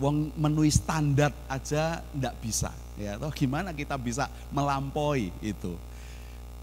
Wong 0.00 0.32
menui 0.38 0.72
standar 0.72 1.34
aja 1.50 2.00
ndak 2.14 2.38
bisa, 2.40 2.72
ya. 2.96 3.20
Toh 3.20 3.34
gimana 3.34 3.74
kita 3.74 4.00
bisa 4.00 4.30
melampaui 4.48 5.28
itu? 5.44 5.76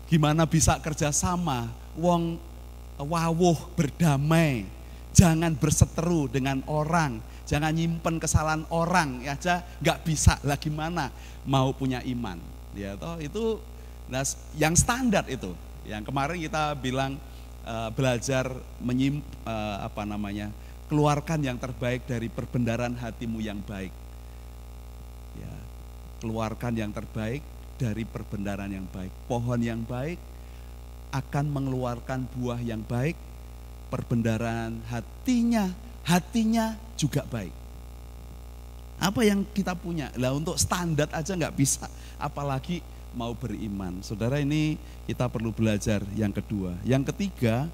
Gimana 0.09 0.47
bisa 0.47 0.79
kerjasama? 0.81 1.69
Wong 1.99 2.39
wawuh 2.97 3.77
berdamai, 3.77 4.65
jangan 5.13 5.53
berseteru 5.53 6.25
dengan 6.25 6.65
orang, 6.65 7.21
jangan 7.47 7.71
nyimpen 7.71 8.19
kesalahan 8.19 8.67
orang 8.69 9.23
ya 9.23 9.39
aja 9.39 9.63
nggak 9.79 10.03
bisa 10.03 10.35
lah 10.43 10.59
gimana 10.59 11.09
mau 11.47 11.71
punya 11.71 12.03
iman. 12.03 12.37
Ya 12.75 12.93
toh 12.99 13.17
itu 13.23 13.57
nah, 14.11 14.21
yang 14.59 14.75
standar 14.75 15.23
itu. 15.31 15.55
Yang 15.87 16.11
kemarin 16.11 16.37
kita 16.43 16.75
bilang 16.75 17.15
uh, 17.63 17.89
belajar 17.95 18.51
menyim 18.83 19.23
uh, 19.47 19.87
apa 19.87 20.03
namanya 20.03 20.51
keluarkan 20.91 21.39
yang 21.39 21.55
terbaik 21.55 22.03
dari 22.03 22.27
perbendaran 22.27 22.93
hatimu 22.99 23.39
yang 23.39 23.63
baik. 23.63 23.95
Ya 25.39 25.53
keluarkan 26.19 26.75
yang 26.75 26.91
terbaik 26.91 27.41
dari 27.79 28.03
perbendaran 28.03 28.69
yang 28.69 28.85
baik. 28.91 29.09
Pohon 29.31 29.63
yang 29.63 29.87
baik 29.87 30.19
akan 31.15 31.45
mengeluarkan 31.47 32.27
buah 32.35 32.59
yang 32.59 32.83
baik. 32.83 33.15
Perbendaran 33.87 34.83
hatinya 34.91 35.71
hatinya 36.03 36.75
juga 36.97 37.23
baik 37.29 37.53
apa 38.97 39.21
yang 39.21 39.45
kita 39.53 39.77
punya 39.77 40.09
lah 40.17 40.33
untuk 40.33 40.57
standar 40.57 41.05
aja 41.13 41.37
nggak 41.37 41.53
bisa 41.53 41.85
apalagi 42.17 42.81
mau 43.17 43.33
beriman. 43.33 44.01
Saudara 44.05 44.37
ini 44.37 44.77
kita 45.09 45.25
perlu 45.25 45.49
belajar 45.49 46.05
yang 46.13 46.29
kedua. 46.29 46.77
Yang 46.85 47.13
ketiga, 47.13 47.65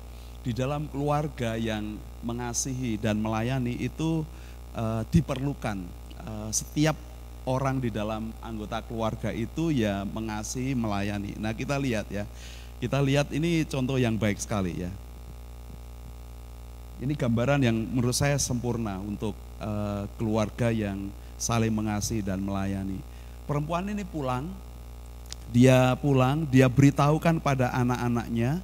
di 0.44 0.56
dalam 0.56 0.88
keluarga 0.88 1.60
yang 1.60 2.00
mengasihi 2.24 2.96
dan 2.96 3.20
melayani 3.20 3.76
itu 3.80 4.24
uh, 4.76 5.04
diperlukan 5.12 5.84
uh, 6.24 6.50
setiap 6.52 6.96
orang 7.44 7.84
di 7.84 7.92
dalam 7.92 8.32
anggota 8.40 8.80
keluarga 8.88 9.36
itu 9.36 9.76
ya 9.76 10.08
mengasihi, 10.08 10.72
melayani. 10.72 11.36
Nah, 11.36 11.52
kita 11.52 11.76
lihat 11.76 12.08
ya. 12.08 12.24
Kita 12.80 13.00
lihat 13.00 13.32
ini 13.32 13.64
contoh 13.64 13.96
yang 13.96 14.20
baik 14.20 14.40
sekali 14.40 14.88
ya. 14.88 14.92
Ini 17.04 17.20
gambaran 17.20 17.68
yang 17.68 17.76
menurut 17.76 18.16
saya 18.16 18.40
sempurna 18.40 18.96
untuk 19.04 19.36
uh, 19.60 20.08
keluarga 20.16 20.72
yang 20.72 21.12
saling 21.36 21.76
mengasihi 21.76 22.24
dan 22.24 22.40
melayani. 22.40 23.04
Perempuan 23.44 23.92
ini 23.92 24.08
pulang 24.08 24.48
dia 25.54 25.94
pulang, 26.02 26.50
dia 26.50 26.66
beritahukan 26.66 27.38
pada 27.38 27.70
anak-anaknya, 27.78 28.58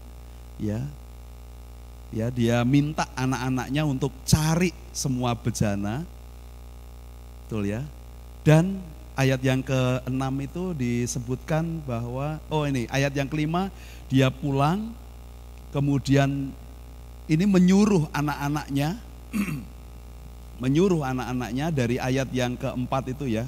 ya, 0.57 0.81
ya 2.09 2.27
dia 2.33 2.65
minta 2.65 3.05
anak-anaknya 3.13 3.85
untuk 3.85 4.09
cari 4.25 4.73
semua 4.89 5.37
bejana, 5.37 6.01
betul 7.45 7.69
ya. 7.69 7.85
Dan 8.41 8.81
ayat 9.13 9.37
yang 9.45 9.61
ke-6 9.61 10.23
itu 10.41 10.63
disebutkan 10.73 11.85
bahwa, 11.85 12.41
oh 12.49 12.65
ini 12.65 12.89
ayat 12.89 13.13
yang 13.13 13.29
kelima, 13.29 13.69
dia 14.09 14.33
pulang, 14.33 14.89
kemudian 15.69 16.49
ini 17.30 17.45
menyuruh 17.45 18.09
anak-anaknya, 18.09 18.97
menyuruh 20.63 21.05
anak-anaknya 21.05 21.69
dari 21.69 22.01
ayat 22.01 22.34
yang 22.34 22.57
keempat 22.57 23.13
itu 23.13 23.30
ya, 23.30 23.45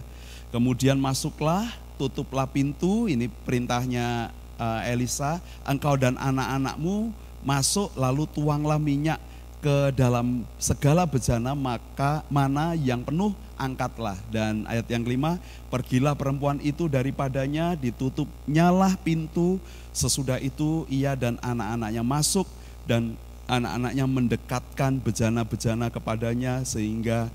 kemudian 0.54 1.02
masuklah 1.02 1.66
tutuplah 1.98 2.46
pintu, 2.46 3.10
ini 3.10 3.26
perintahnya 3.26 4.30
uh, 4.62 4.86
Elisa, 4.86 5.42
engkau 5.66 5.98
dan 5.98 6.14
anak-anakmu 6.22 7.10
masuk 7.42 7.90
lalu 7.98 8.30
tuanglah 8.30 8.78
minyak 8.78 9.18
ke 9.62 9.94
dalam 9.94 10.42
segala 10.58 11.06
bejana 11.06 11.54
maka 11.54 12.26
mana 12.30 12.74
yang 12.74 13.06
penuh 13.06 13.34
angkatlah. 13.58 14.18
Dan 14.34 14.66
ayat 14.66 14.90
yang 14.90 15.06
kelima 15.06 15.38
pergilah 15.70 16.18
perempuan 16.18 16.58
itu 16.62 16.90
daripadanya 16.90 17.78
ditutup 17.78 18.26
nyalah 18.50 18.98
pintu 19.02 19.62
sesudah 19.94 20.42
itu 20.42 20.90
ia 20.90 21.14
dan 21.14 21.38
anak-anaknya 21.42 22.02
masuk 22.02 22.50
dan 22.90 23.14
anak-anaknya 23.52 24.06
mendekatkan 24.08 25.04
bejana-bejana 25.04 25.92
kepadanya 25.92 26.64
sehingga 26.64 27.28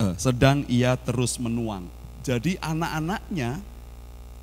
eh, 0.00 0.14
sedang 0.16 0.64
ia 0.72 0.96
terus 0.96 1.36
menuang 1.36 1.84
jadi 2.24 2.56
anak-anaknya 2.60 3.60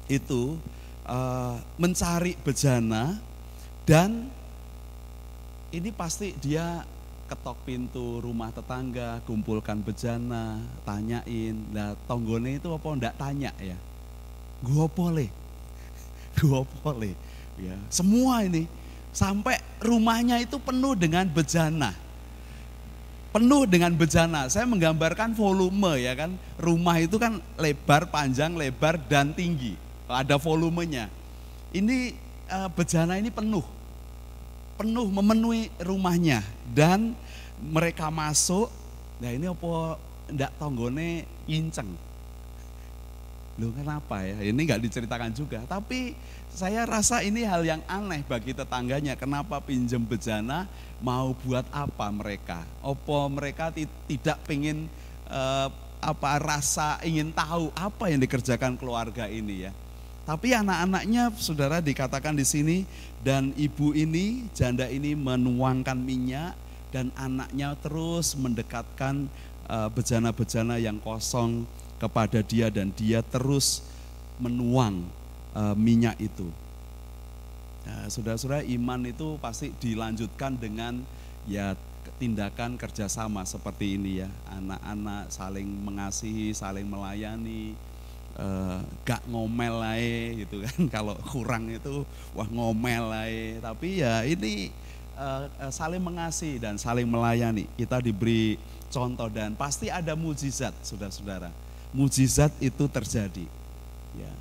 itu 0.05 0.57
uh, 1.05 1.57
mencari 1.81 2.37
bejana 2.41 3.17
dan 3.85 4.29
ini 5.73 5.89
pasti 5.93 6.33
dia 6.41 6.81
ketok 7.25 7.57
pintu 7.65 8.21
rumah 8.21 8.53
tetangga, 8.53 9.17
kumpulkan 9.25 9.81
bejana, 9.81 10.61
tanyain. 10.85 11.57
Nah, 11.73 11.97
tonggone 12.05 12.61
itu 12.61 12.69
apa 12.69 12.85
ndak 12.93 13.17
tanya 13.17 13.51
ya? 13.57 13.77
Gua 14.61 14.85
boleh. 14.85 15.29
Gua 16.41 16.61
boleh. 16.81 17.17
Ya, 17.57 17.77
semua 17.89 18.45
ini 18.45 18.69
sampai 19.15 19.57
rumahnya 19.85 20.41
itu 20.41 20.57
penuh 20.57 20.97
dengan 20.97 21.29
bejana. 21.29 21.93
Penuh 23.29 23.69
dengan 23.69 23.93
bejana. 23.93 24.49
Saya 24.49 24.65
menggambarkan 24.65 25.37
volume 25.37 26.01
ya 26.01 26.17
kan. 26.17 26.33
Rumah 26.57 26.97
itu 27.03 27.21
kan 27.21 27.37
lebar, 27.61 28.09
panjang, 28.09 28.57
lebar 28.57 28.97
dan 29.05 29.31
tinggi 29.31 29.85
ada 30.09 30.37
volumenya. 30.37 31.09
Ini 31.73 32.13
uh, 32.47 32.69
bejana 32.71 33.17
ini 33.19 33.33
penuh, 33.33 33.65
penuh 34.77 35.07
memenuhi 35.09 35.73
rumahnya 35.81 36.45
dan 36.71 37.17
mereka 37.59 38.07
masuk. 38.13 38.69
Nah 39.19 39.31
ini 39.33 39.49
apa 39.49 39.99
ndak 40.31 40.51
tonggone 40.61 41.25
nginceng. 41.49 41.89
Loh 43.55 43.71
kenapa 43.71 44.19
ya? 44.19 44.35
Ini 44.43 44.59
nggak 44.59 44.83
diceritakan 44.83 45.31
juga. 45.31 45.63
Tapi 45.63 46.11
saya 46.51 46.83
rasa 46.83 47.23
ini 47.23 47.47
hal 47.47 47.63
yang 47.63 47.79
aneh 47.87 48.19
bagi 48.27 48.51
tetangganya. 48.51 49.15
Kenapa 49.15 49.63
pinjem 49.63 50.03
bejana 50.03 50.67
mau 50.99 51.31
buat 51.31 51.63
apa 51.71 52.11
mereka? 52.11 52.67
Opo 52.83 53.31
mereka 53.31 53.71
tidak 54.07 54.43
pengen 54.43 54.91
uh, 55.31 55.71
apa 56.03 56.31
rasa 56.43 56.99
ingin 57.07 57.31
tahu 57.31 57.71
apa 57.71 58.11
yang 58.11 58.19
dikerjakan 58.19 58.75
keluarga 58.75 59.31
ini 59.31 59.71
ya? 59.71 59.71
Tapi 60.25 60.57
anak-anaknya 60.57 61.31
saudara 61.37 61.79
dikatakan 61.79 62.33
di 62.33 62.43
sini 62.43 62.77
dan 63.21 63.53
ibu 63.55 63.93
ini, 63.93 64.49
janda 64.57 64.89
ini 64.89 65.13
menuangkan 65.13 65.95
minyak 65.95 66.57
dan 66.89 67.13
anaknya 67.13 67.77
terus 67.79 68.33
mendekatkan 68.33 69.29
uh, 69.69 69.87
bejana-bejana 69.93 70.81
yang 70.81 70.97
kosong 70.97 71.69
kepada 71.97 72.43
dia 72.43 72.67
dan 72.67 72.91
dia 72.91 73.23
terus 73.23 73.83
menuang 74.39 75.07
uh, 75.55 75.75
minyak 75.75 76.19
itu. 76.19 76.47
Nah, 77.85 78.09
saudara-saudara 78.09 78.65
iman 78.65 78.99
itu 79.05 79.37
pasti 79.39 79.71
dilanjutkan 79.77 80.57
dengan 80.57 81.05
ya 81.45 81.77
tindakan 82.17 82.75
kerjasama 82.75 83.45
seperti 83.47 83.95
ini 83.95 84.25
ya. 84.25 84.29
Anak-anak 84.51 85.31
saling 85.31 85.69
mengasihi 85.85 86.51
saling 86.51 86.89
melayani 86.89 87.77
uh, 88.35 88.81
gak 89.07 89.23
ngomel 89.29 89.79
lah 89.79 90.01
gitu 90.35 90.65
kan. 90.65 90.79
Kalau 90.99 91.15
kurang 91.29 91.71
itu 91.71 92.03
wah 92.35 92.49
ngomel 92.49 93.03
lah 93.07 93.29
tapi 93.71 94.03
ya 94.03 94.25
ini 94.27 94.73
uh, 95.15 95.47
saling 95.71 96.01
mengasihi 96.01 96.59
dan 96.59 96.75
saling 96.75 97.07
melayani. 97.07 97.69
Kita 97.77 98.01
diberi 98.01 98.57
contoh 98.91 99.29
dan 99.29 99.53
pasti 99.55 99.93
ada 99.93 100.17
mujizat 100.17 100.73
saudara-saudara 100.81 101.64
mujizat 101.95 102.51
itu 102.59 102.85
terjadi 102.91 103.47
ya 104.19 104.31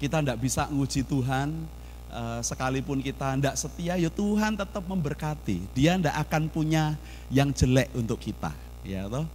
kita 0.00 0.24
tidak 0.24 0.40
bisa 0.40 0.64
nguji 0.72 1.04
Tuhan 1.04 1.68
Eh, 2.16 2.40
sekalipun 2.40 3.04
kita 3.04 3.36
tidak 3.36 3.60
setia, 3.60 3.92
ya 4.00 4.08
Tuhan 4.08 4.56
tetap 4.56 4.80
memberkati. 4.88 5.60
Dia 5.76 6.00
tidak 6.00 6.16
akan 6.24 6.48
punya 6.48 6.96
yang 7.28 7.52
jelek 7.52 7.92
untuk 7.92 8.16
kita, 8.16 8.56
ya 8.86 9.04
toh. 9.04 9.28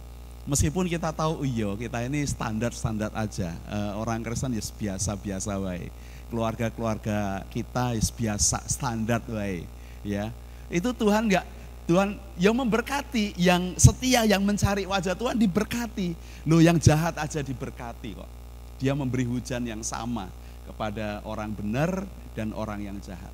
Meskipun 0.50 0.90
kita 0.90 1.14
tahu, 1.14 1.46
iya 1.46 1.70
kita 1.78 2.02
ini 2.02 2.26
standar-standar 2.26 3.14
aja. 3.14 3.54
Uh, 3.70 4.02
orang 4.02 4.26
Kristen 4.26 4.58
ya 4.58 4.64
biasa-biasa 4.64 5.62
wae. 5.62 5.94
Keluarga-keluarga 6.26 7.46
kita 7.54 7.94
ya 7.94 8.02
biasa 8.18 8.58
standar 8.66 9.22
wae, 9.30 9.62
ya. 10.02 10.34
Itu 10.66 10.90
Tuhan 10.90 11.30
nggak 11.30 11.46
Tuhan 11.82 12.14
yang 12.38 12.54
memberkati, 12.54 13.34
yang 13.34 13.74
setia, 13.74 14.22
yang 14.22 14.42
mencari 14.46 14.86
wajah 14.86 15.18
Tuhan 15.18 15.34
diberkati. 15.34 16.14
Loh 16.46 16.62
yang 16.62 16.78
jahat 16.78 17.18
aja 17.18 17.42
diberkati 17.42 18.14
kok. 18.14 18.30
Dia 18.78 18.94
memberi 18.94 19.26
hujan 19.26 19.66
yang 19.66 19.82
sama 19.82 20.30
kepada 20.66 21.22
orang 21.26 21.50
benar 21.50 22.06
dan 22.38 22.54
orang 22.54 22.86
yang 22.86 22.98
jahat. 23.02 23.30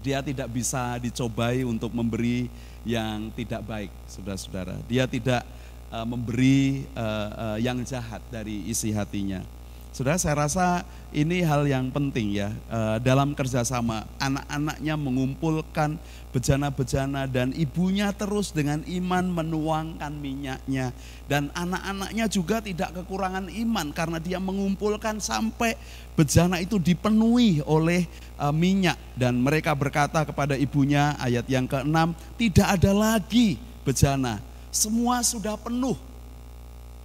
Dia 0.00 0.24
tidak 0.24 0.48
bisa 0.48 0.96
dicobai 0.96 1.60
untuk 1.64 1.92
memberi 1.92 2.48
yang 2.84 3.28
tidak 3.36 3.60
baik, 3.68 3.92
saudara-saudara. 4.08 4.80
Dia 4.88 5.04
tidak 5.04 5.44
uh, 5.92 6.08
memberi 6.08 6.88
uh, 6.96 7.56
uh, 7.56 7.58
yang 7.60 7.84
jahat 7.84 8.24
dari 8.32 8.64
isi 8.68 8.92
hatinya. 8.96 9.44
Saudara, 9.90 10.22
saya 10.22 10.46
rasa 10.46 10.86
ini 11.10 11.42
hal 11.42 11.66
yang 11.66 11.90
penting 11.90 12.30
ya. 12.30 12.54
Dalam 13.02 13.34
kerjasama 13.34 14.06
anak-anaknya 14.22 14.94
mengumpulkan 14.94 15.98
bejana-bejana 16.30 17.26
dan 17.26 17.50
ibunya 17.58 18.14
terus 18.14 18.54
dengan 18.54 18.86
iman 18.86 19.26
menuangkan 19.26 20.14
minyaknya. 20.14 20.94
Dan 21.26 21.50
anak-anaknya 21.58 22.30
juga 22.30 22.62
tidak 22.62 23.02
kekurangan 23.02 23.50
iman 23.50 23.90
karena 23.90 24.22
dia 24.22 24.38
mengumpulkan 24.38 25.18
sampai 25.18 25.74
bejana 26.14 26.62
itu 26.62 26.78
dipenuhi 26.78 27.58
oleh 27.66 28.06
minyak. 28.54 28.94
Dan 29.18 29.42
mereka 29.42 29.74
berkata 29.74 30.22
kepada 30.22 30.54
ibunya 30.54 31.18
ayat 31.18 31.50
yang 31.50 31.66
keenam 31.66 32.14
tidak 32.38 32.78
ada 32.78 32.94
lagi 32.94 33.58
bejana. 33.82 34.38
Semua 34.70 35.18
sudah 35.26 35.58
penuh. 35.58 35.98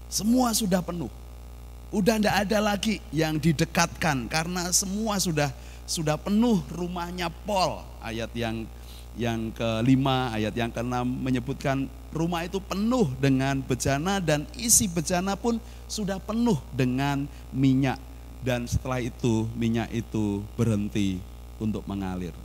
Semua 0.05 0.53
sudah 0.53 0.85
penuh 0.85 1.24
Udah 1.93 2.17
tidak 2.17 2.35
ada 2.47 2.59
lagi 2.59 2.97
yang 3.13 3.37
didekatkan 3.37 4.25
karena 4.25 4.73
semua 4.73 5.21
sudah 5.21 5.53
sudah 5.85 6.17
penuh 6.17 6.65
rumahnya 6.73 7.29
Pol. 7.29 7.85
Ayat 8.01 8.33
yang 8.33 8.65
yang 9.15 9.53
kelima, 9.55 10.33
ayat 10.35 10.51
yang 10.57 10.73
keenam 10.73 11.07
menyebutkan 11.07 11.87
rumah 12.11 12.43
itu 12.43 12.59
penuh 12.59 13.07
dengan 13.21 13.63
bejana 13.63 14.19
dan 14.19 14.43
isi 14.59 14.91
bejana 14.91 15.39
pun 15.39 15.55
sudah 15.87 16.19
penuh 16.19 16.59
dengan 16.75 17.23
minyak. 17.55 18.01
Dan 18.43 18.67
setelah 18.67 18.99
itu 18.99 19.47
minyak 19.55 19.89
itu 19.95 20.43
berhenti 20.59 21.17
untuk 21.57 21.87
mengalir. 21.87 22.35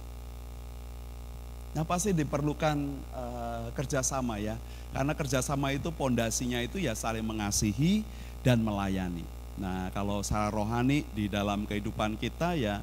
Nah 1.70 1.86
pasti 1.86 2.10
diperlukan 2.10 2.76
uh, 3.14 3.70
kerjasama 3.74 4.42
ya, 4.42 4.58
karena 4.90 5.12
kerjasama 5.14 5.70
itu 5.70 5.90
pondasinya 5.94 6.58
itu 6.62 6.82
ya 6.82 6.98
saling 6.98 7.22
mengasihi 7.22 8.02
dan 8.40 8.60
melayani. 8.64 9.24
Nah, 9.60 9.92
kalau 9.92 10.24
secara 10.24 10.48
rohani 10.48 11.04
di 11.12 11.28
dalam 11.28 11.68
kehidupan 11.68 12.16
kita 12.16 12.56
ya 12.56 12.80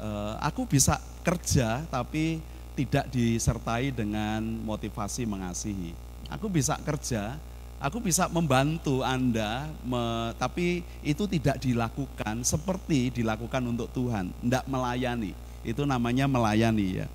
eh, 0.00 0.34
aku 0.40 0.64
bisa 0.64 0.96
kerja 1.20 1.84
tapi 1.92 2.40
tidak 2.72 3.10
disertai 3.10 3.90
dengan 3.90 4.40
motivasi 4.64 5.26
mengasihi. 5.26 5.92
Aku 6.30 6.46
bisa 6.46 6.78
kerja, 6.78 7.34
aku 7.82 7.98
bisa 7.98 8.30
membantu 8.30 9.02
Anda, 9.02 9.66
me, 9.82 10.30
tapi 10.38 10.86
itu 11.02 11.26
tidak 11.26 11.58
dilakukan 11.58 12.46
seperti 12.46 13.10
dilakukan 13.10 13.64
untuk 13.66 13.90
Tuhan, 13.90 14.30
tidak 14.30 14.64
melayani. 14.70 15.34
Itu 15.66 15.82
namanya 15.82 16.30
melayani 16.30 17.02
ya. 17.02 17.06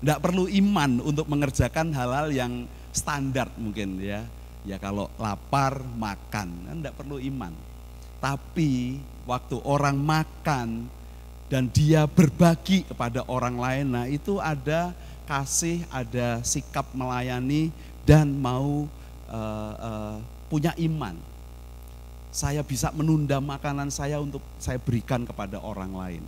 Tidak 0.00 0.18
perlu 0.24 0.48
iman 0.48 1.04
untuk 1.04 1.28
mengerjakan 1.28 1.92
hal-hal 1.92 2.32
yang 2.32 2.64
standar 2.94 3.50
mungkin 3.60 4.00
ya 4.00 4.24
Ya 4.64 4.80
kalau 4.80 5.12
lapar 5.20 5.84
makan, 5.84 6.48
kan 6.64 6.76
tidak 6.80 6.96
perlu 6.96 7.20
iman. 7.20 7.52
Tapi 8.16 8.96
waktu 9.28 9.60
orang 9.60 10.00
makan 10.00 10.88
dan 11.52 11.68
dia 11.68 12.08
berbagi 12.08 12.88
kepada 12.88 13.20
orang 13.28 13.60
lain, 13.60 13.86
nah 13.92 14.08
itu 14.08 14.40
ada 14.40 14.96
kasih, 15.28 15.84
ada 15.92 16.40
sikap 16.40 16.88
melayani 16.96 17.68
dan 18.08 18.32
mau 18.32 18.88
uh, 19.28 19.72
uh, 19.76 20.16
punya 20.48 20.72
iman. 20.80 21.12
Saya 22.32 22.64
bisa 22.64 22.88
menunda 22.96 23.38
makanan 23.44 23.92
saya 23.92 24.16
untuk 24.16 24.40
saya 24.56 24.80
berikan 24.80 25.28
kepada 25.28 25.60
orang 25.60 25.92
lain. 25.92 26.24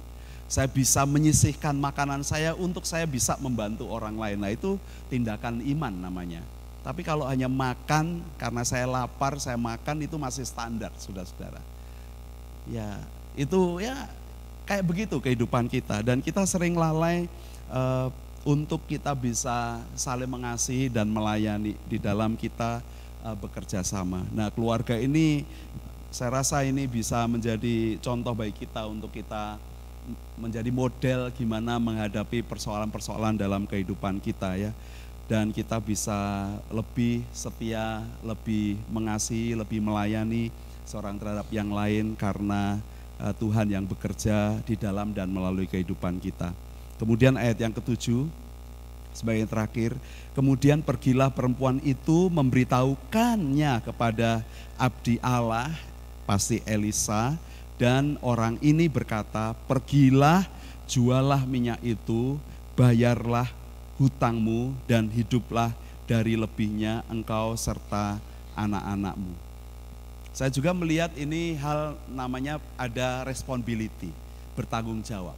Saya 0.47 0.71
bisa 0.71 1.03
menyisihkan 1.03 1.75
makanan 1.75 2.23
saya 2.23 2.55
untuk 2.55 2.87
saya 2.87 3.09
bisa 3.09 3.35
membantu 3.43 3.91
orang 3.91 4.15
lain. 4.15 4.39
Nah 4.39 4.53
itu 4.55 4.79
tindakan 5.11 5.59
iman 5.65 5.91
namanya. 5.91 6.45
Tapi 6.87 7.03
kalau 7.03 7.27
hanya 7.27 7.51
makan 7.51 8.23
karena 8.39 8.63
saya 8.63 8.87
lapar, 8.87 9.43
saya 9.43 9.59
makan 9.59 10.07
itu 10.07 10.15
masih 10.15 10.47
standar, 10.47 10.95
saudara-saudara. 10.95 11.59
Ya, 12.71 13.03
itu 13.35 13.83
ya 13.83 14.07
kayak 14.71 14.87
begitu 14.87 15.19
kehidupan 15.19 15.67
kita 15.67 16.07
dan 16.07 16.23
kita 16.23 16.47
sering 16.47 16.79
lalai 16.79 17.27
uh, 17.75 18.07
untuk 18.47 18.87
kita 18.87 19.19
bisa 19.19 19.83
saling 19.99 20.31
mengasihi 20.31 20.87
dan 20.87 21.11
melayani 21.11 21.75
di 21.91 21.99
dalam 21.99 22.39
kita 22.39 22.79
uh, 23.27 23.35
bekerja 23.35 23.83
sama. 23.83 24.23
Nah, 24.31 24.55
keluarga 24.55 24.95
ini 24.95 25.43
saya 26.15 26.39
rasa 26.39 26.63
ini 26.63 26.87
bisa 26.87 27.27
menjadi 27.27 27.99
contoh 27.99 28.31
bagi 28.31 28.55
kita 28.55 28.87
untuk 28.87 29.11
kita 29.11 29.59
menjadi 30.39 30.71
model 30.71 31.35
gimana 31.35 31.83
menghadapi 31.83 32.47
persoalan-persoalan 32.47 33.35
dalam 33.35 33.67
kehidupan 33.67 34.23
kita 34.23 34.55
ya 34.55 34.71
dan 35.27 35.51
kita 35.51 35.83
bisa 35.83 36.51
lebih 36.71 37.27
setia, 37.35 38.07
lebih 38.23 38.79
mengasihi, 38.87 39.59
lebih 39.59 39.83
melayani 39.83 40.55
seorang 40.87 41.19
terhadap 41.19 41.51
yang 41.51 41.75
lain 41.75 42.15
karena 42.15 42.79
uh, 43.19 43.35
Tuhan 43.35 43.67
yang 43.67 43.83
bekerja 43.83 44.63
di 44.63 44.79
dalam 44.79 45.11
dan 45.11 45.27
melalui 45.35 45.67
kehidupan 45.67 46.23
kita. 46.23 46.55
Kemudian 46.97 47.35
ayat 47.35 47.59
yang 47.59 47.75
ketujuh 47.75 48.31
sebagai 49.11 49.45
yang 49.45 49.53
terakhir, 49.53 49.91
kemudian 50.37 50.79
pergilah 50.85 51.33
perempuan 51.33 51.83
itu 51.83 52.31
memberitahukannya 52.31 53.83
kepada 53.83 54.47
abdi 54.79 55.19
Allah, 55.25 55.73
pasti 56.29 56.63
Elisa, 56.69 57.35
dan 57.81 58.21
orang 58.23 58.61
ini 58.61 58.87
berkata, 58.87 59.57
pergilah 59.67 60.45
jualah 60.87 61.43
minyak 61.49 61.81
itu, 61.81 62.37
bayarlah 62.77 63.49
hutangmu 63.97 64.77
dan 64.85 65.09
hiduplah 65.09 65.73
dari 66.07 66.39
lebihnya 66.39 67.03
engkau 67.11 67.57
serta 67.59 68.21
anak-anakmu. 68.55 69.35
Saya 70.37 70.53
juga 70.53 70.77
melihat 70.77 71.11
ini 71.17 71.57
hal 71.57 71.97
namanya 72.13 72.61
ada 72.77 73.25
responsibility, 73.25 74.13
bertanggung 74.53 75.01
jawab. 75.01 75.35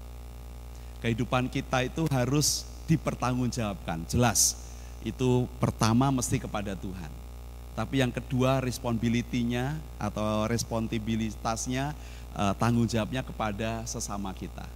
Kehidupan 0.99 1.47
kita 1.47 1.87
itu 1.87 2.11
harus 2.11 2.67
dipertanggungjawabkan, 2.91 4.03
jelas. 4.11 4.59
Itu 5.07 5.47
pertama 5.63 6.11
mesti 6.11 6.43
kepada 6.43 6.75
Tuhan. 6.75 7.13
Tapi 7.79 8.03
yang 8.03 8.11
kedua 8.11 8.59
responsibility-nya 8.59 9.79
atau 10.03 10.51
responsibilitasnya 10.51 11.95
eh, 12.35 12.55
tanggung 12.59 12.91
jawabnya 12.91 13.23
kepada 13.23 13.87
sesama 13.87 14.35
kita. 14.35 14.67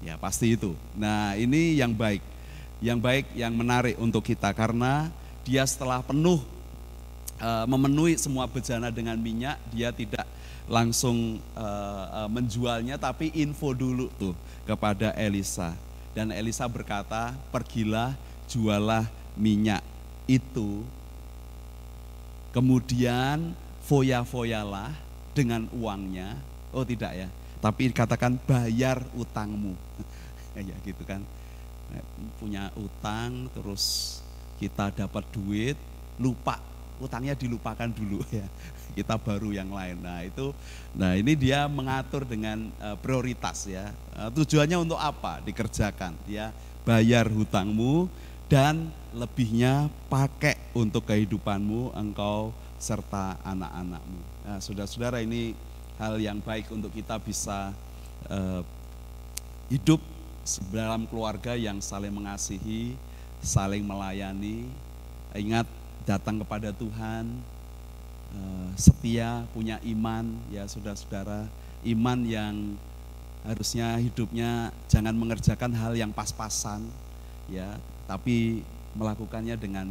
Ya 0.00 0.16
pasti 0.16 0.56
itu. 0.56 0.72
Nah 0.96 1.36
ini 1.36 1.76
yang 1.76 1.92
baik 1.92 2.24
yang 2.80 2.98
baik, 3.00 3.32
yang 3.36 3.52
menarik 3.52 3.96
untuk 4.00 4.24
kita 4.24 4.52
karena 4.56 5.12
dia 5.44 5.64
setelah 5.64 6.00
penuh 6.00 6.40
e, 7.36 7.50
memenuhi 7.68 8.16
semua 8.16 8.48
bejana 8.48 8.88
dengan 8.88 9.16
minyak, 9.20 9.60
dia 9.72 9.92
tidak 9.92 10.24
langsung 10.68 11.40
e, 11.40 11.66
e, 12.08 12.20
menjualnya 12.32 12.96
tapi 12.96 13.32
info 13.36 13.76
dulu 13.76 14.08
tuh 14.16 14.34
kepada 14.64 15.12
Elisa. 15.16 15.76
Dan 16.10 16.34
Elisa 16.34 16.66
berkata, 16.66 17.36
"Pergilah, 17.54 18.16
jualah 18.50 19.06
minyak 19.38 19.84
itu 20.26 20.82
kemudian 22.50 23.54
foya-foyalah 23.86 24.94
dengan 25.34 25.66
uangnya. 25.74 26.38
Oh 26.70 26.86
tidak 26.86 27.14
ya, 27.14 27.28
tapi 27.58 27.90
katakan 27.90 28.38
bayar 28.46 29.02
utangmu. 29.14 29.74
ya 30.58 30.76
gitu 30.86 31.02
kan. 31.06 31.22
Punya 32.38 32.70
utang 32.78 33.48
terus 33.52 34.18
kita 34.60 34.92
dapat 34.92 35.24
duit, 35.32 35.76
lupa. 36.20 36.60
Utangnya 37.00 37.32
dilupakan 37.32 37.88
dulu 37.88 38.20
ya. 38.38 38.44
Kita 38.92 39.16
baru 39.16 39.56
yang 39.56 39.72
lain. 39.72 40.04
Nah 40.04 40.20
itu 40.26 40.52
nah 40.92 41.16
ini 41.16 41.32
dia 41.38 41.64
mengatur 41.70 42.28
dengan 42.28 42.68
uh, 42.82 42.96
prioritas 43.00 43.64
ya. 43.64 43.90
Uh, 44.14 44.28
tujuannya 44.30 44.76
untuk 44.76 45.00
apa? 45.00 45.40
Dikerjakan 45.40 46.12
dia 46.28 46.52
bayar 46.84 47.28
hutangmu 47.28 48.08
dan 48.50 48.90
lebihnya 49.14 49.86
pakai 50.10 50.58
untuk 50.74 51.06
kehidupanmu 51.06 51.94
engkau 51.94 52.50
serta 52.82 53.38
anak-anakmu. 53.46 54.20
Nah 54.44 54.58
saudara-saudara 54.58 55.22
ini 55.22 55.54
hal 56.00 56.16
yang 56.18 56.40
baik 56.40 56.66
untuk 56.72 56.90
kita 56.90 57.20
bisa 57.20 57.70
uh, 58.26 58.64
hidup 59.70 60.02
dalam 60.74 61.06
keluarga 61.06 61.54
yang 61.54 61.78
saling 61.78 62.10
mengasihi 62.10 62.98
saling 63.40 63.84
melayani 63.84 64.68
ingat 65.32 65.64
datang 66.04 66.42
kepada 66.42 66.74
Tuhan, 66.74 67.24
eh, 68.34 68.68
setia, 68.74 69.46
punya 69.54 69.78
iman, 69.86 70.26
ya 70.50 70.66
saudara-saudara, 70.66 71.46
iman 71.86 72.18
yang 72.26 72.54
harusnya 73.46 73.96
hidupnya 73.96 74.74
jangan 74.90 75.14
mengerjakan 75.14 75.72
hal 75.72 75.94
yang 75.94 76.10
pas-pasan, 76.10 76.84
ya, 77.48 77.78
tapi 78.10 78.66
melakukannya 78.98 79.54
dengan 79.54 79.86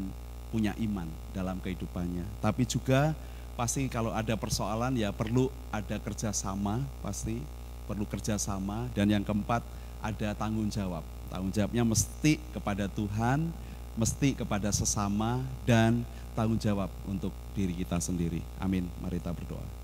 punya 0.52 0.76
iman 0.82 1.08
dalam 1.32 1.62
kehidupannya. 1.62 2.26
Tapi 2.44 2.68
juga 2.68 3.16
pasti 3.56 3.88
kalau 3.88 4.12
ada 4.12 4.36
persoalan 4.36 4.98
ya 4.98 5.14
perlu 5.16 5.48
ada 5.72 5.96
kerjasama, 6.02 6.84
pasti 7.00 7.40
perlu 7.88 8.04
kerjasama. 8.04 8.90
Dan 8.92 9.14
yang 9.14 9.24
keempat 9.24 9.62
ada 10.00 10.36
tanggung 10.36 10.72
jawab. 10.72 11.04
Tanggung 11.30 11.54
jawabnya 11.54 11.84
mesti 11.86 12.42
kepada 12.56 12.90
Tuhan, 12.90 13.52
mesti 14.00 14.34
kepada 14.34 14.72
sesama 14.72 15.44
dan 15.68 16.02
tanggung 16.34 16.58
jawab 16.58 16.88
untuk 17.06 17.36
diri 17.54 17.76
kita 17.76 18.00
sendiri. 18.00 18.40
Amin. 18.58 18.88
Mari 19.04 19.20
kita 19.20 19.36
berdoa. 19.36 19.80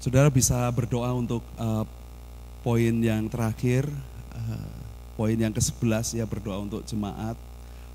Saudara 0.00 0.32
bisa 0.32 0.56
berdoa 0.72 1.12
untuk 1.12 1.44
uh, 1.60 1.84
poin 2.64 2.94
yang 3.04 3.28
terakhir, 3.28 3.84
uh, 4.32 4.72
poin 5.12 5.36
yang 5.36 5.52
ke-11 5.52 6.16
ya 6.16 6.24
berdoa 6.24 6.56
untuk 6.56 6.80
jemaat, 6.88 7.36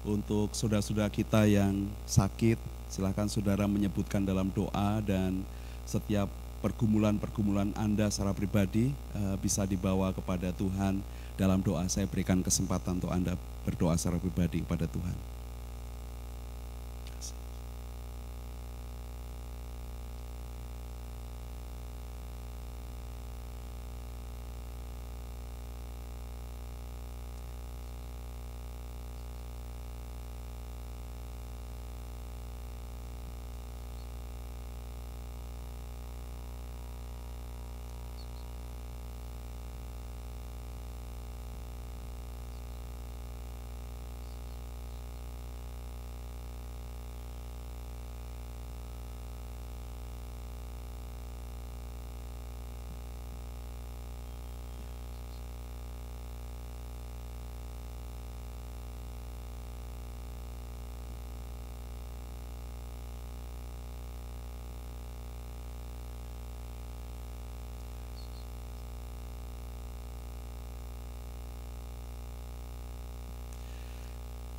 untuk 0.05 0.53
saudara-saudara 0.53 1.09
kita 1.09 1.49
yang 1.49 1.89
sakit, 2.05 2.61
silahkan 2.87 3.25
saudara 3.25 3.65
menyebutkan 3.65 4.21
dalam 4.21 4.53
doa 4.53 5.01
dan 5.01 5.41
setiap 5.85 6.29
pergumulan-pergumulan 6.61 7.73
Anda 7.77 8.09
secara 8.09 8.33
pribadi 8.33 8.93
uh, 9.13 9.37
bisa 9.37 9.65
dibawa 9.69 10.13
kepada 10.13 10.49
Tuhan 10.53 11.01
dalam 11.37 11.61
doa. 11.61 11.85
Saya 11.91 12.09
berikan 12.09 12.41
kesempatan 12.41 12.97
untuk 13.01 13.13
Anda 13.13 13.37
berdoa 13.65 13.97
secara 13.97 14.17
pribadi 14.17 14.65
kepada 14.65 14.89
Tuhan. 14.89 15.44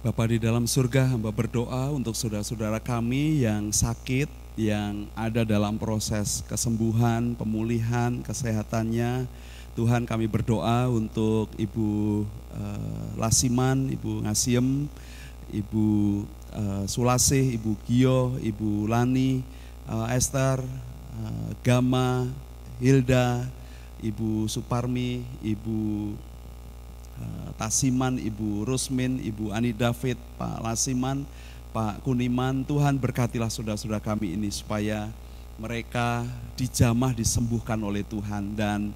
Bapa 0.06 0.22
di 0.30 0.38
dalam 0.38 0.70
surga, 0.70 1.18
hamba 1.18 1.34
berdoa 1.34 1.90
untuk 1.90 2.14
saudara-saudara 2.14 2.78
kami 2.78 3.42
yang 3.42 3.74
sakit, 3.74 4.30
yang 4.54 5.10
ada 5.18 5.42
dalam 5.42 5.82
proses 5.82 6.46
kesembuhan, 6.46 7.34
pemulihan, 7.34 8.22
kesehatannya. 8.22 9.26
Tuhan 9.74 10.06
kami 10.06 10.30
berdoa 10.30 10.86
untuk 10.86 11.50
Ibu 11.58 12.22
uh, 12.22 13.18
Lasiman, 13.18 13.90
Ibu 13.90 14.30
Ngasiem, 14.30 14.86
Ibu 15.50 15.86
uh, 16.54 16.86
Sulasih, 16.86 17.58
Ibu 17.58 17.74
Gio, 17.90 18.38
Ibu 18.38 18.86
Lani, 18.86 19.42
uh, 19.90 20.06
Esther, 20.14 20.62
uh, 21.18 21.50
Gama, 21.66 22.30
Hilda, 22.78 23.42
Ibu 24.06 24.46
Suparmi, 24.46 25.26
Ibu 25.42 26.14
Tasiman, 27.56 28.20
Ibu 28.20 28.68
Rusmin, 28.68 29.16
Ibu 29.20 29.52
Ani 29.52 29.72
David, 29.72 30.20
Pak 30.36 30.60
Lasiman, 30.60 31.24
Pak 31.72 32.04
Kuniman, 32.04 32.64
Tuhan 32.68 33.00
berkatilah 33.00 33.48
saudara-saudara 33.48 34.00
kami 34.00 34.36
ini 34.36 34.52
supaya 34.52 35.08
mereka 35.56 36.24
dijamah 36.56 37.16
disembuhkan 37.16 37.80
oleh 37.80 38.04
Tuhan 38.04 38.52
dan 38.52 38.92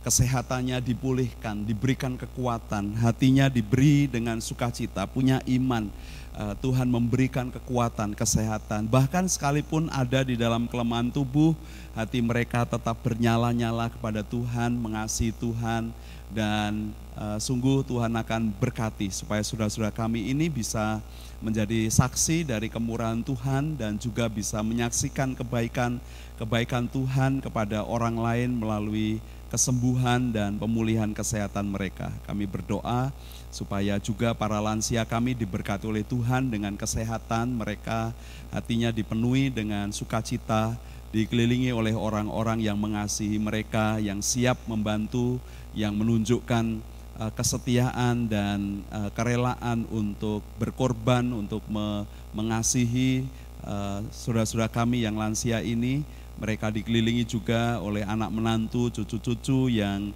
kesehatannya 0.00 0.80
dipulihkan, 0.80 1.68
diberikan 1.68 2.16
kekuatan, 2.16 2.96
hatinya 2.96 3.52
diberi 3.52 4.08
dengan 4.08 4.40
sukacita, 4.40 5.04
punya 5.04 5.44
iman. 5.44 5.92
Eh, 6.38 6.54
Tuhan 6.62 6.86
memberikan 6.86 7.50
kekuatan, 7.50 8.14
kesehatan, 8.14 8.86
bahkan 8.86 9.26
sekalipun 9.26 9.90
ada 9.90 10.22
di 10.22 10.38
dalam 10.38 10.70
kelemahan 10.70 11.10
tubuh, 11.10 11.52
hati 11.98 12.22
mereka 12.22 12.62
tetap 12.62 12.94
bernyala-nyala 13.02 13.90
kepada 13.90 14.22
Tuhan, 14.22 14.78
mengasihi 14.78 15.34
Tuhan, 15.34 15.90
dan 16.30 16.94
uh, 17.18 17.38
sungguh 17.42 17.82
Tuhan 17.82 18.14
akan 18.14 18.54
berkati 18.54 19.10
supaya 19.10 19.42
saudara-saudara 19.42 19.90
kami 19.90 20.30
ini 20.30 20.46
bisa 20.46 21.02
menjadi 21.42 21.90
saksi 21.90 22.46
dari 22.46 22.70
kemurahan 22.70 23.22
Tuhan 23.22 23.78
dan 23.78 23.98
juga 23.98 24.30
bisa 24.30 24.62
menyaksikan 24.62 25.34
kebaikan 25.34 25.98
kebaikan 26.38 26.86
Tuhan 26.86 27.42
kepada 27.42 27.82
orang 27.82 28.18
lain 28.18 28.50
melalui 28.58 29.18
kesembuhan 29.48 30.28
dan 30.28 30.60
pemulihan 30.60 31.08
kesehatan 31.10 31.72
mereka. 31.72 32.12
Kami 32.28 32.44
berdoa 32.44 33.10
supaya 33.48 33.96
juga 33.96 34.36
para 34.36 34.60
lansia 34.60 35.08
kami 35.08 35.32
diberkati 35.32 35.88
oleh 35.88 36.04
Tuhan 36.04 36.52
dengan 36.52 36.76
kesehatan 36.76 37.56
mereka, 37.56 38.12
hatinya 38.52 38.92
dipenuhi 38.92 39.48
dengan 39.48 39.88
sukacita, 39.88 40.76
dikelilingi 41.16 41.72
oleh 41.72 41.96
orang-orang 41.96 42.60
yang 42.60 42.76
mengasihi 42.76 43.40
mereka, 43.40 43.96
yang 43.96 44.20
siap 44.20 44.60
membantu, 44.68 45.40
yang 45.72 45.96
menunjukkan 45.96 46.84
uh, 47.18 47.32
kesetiaan 47.34 48.30
dan 48.30 48.86
uh, 48.94 49.10
kerelaan 49.12 49.84
untuk 49.90 50.40
berkorban, 50.56 51.26
untuk 51.34 51.60
me 51.66 52.06
mengasihi 52.32 53.26
uh, 53.66 54.00
saudara-saudara 54.14 54.70
kami 54.70 55.04
yang 55.04 55.18
lansia 55.18 55.60
ini. 55.60 56.06
Mereka 56.38 56.70
dikelilingi 56.70 57.26
juga 57.26 57.82
oleh 57.82 58.06
anak 58.06 58.30
menantu, 58.30 58.94
cucu-cucu 58.94 59.74
yang 59.74 60.14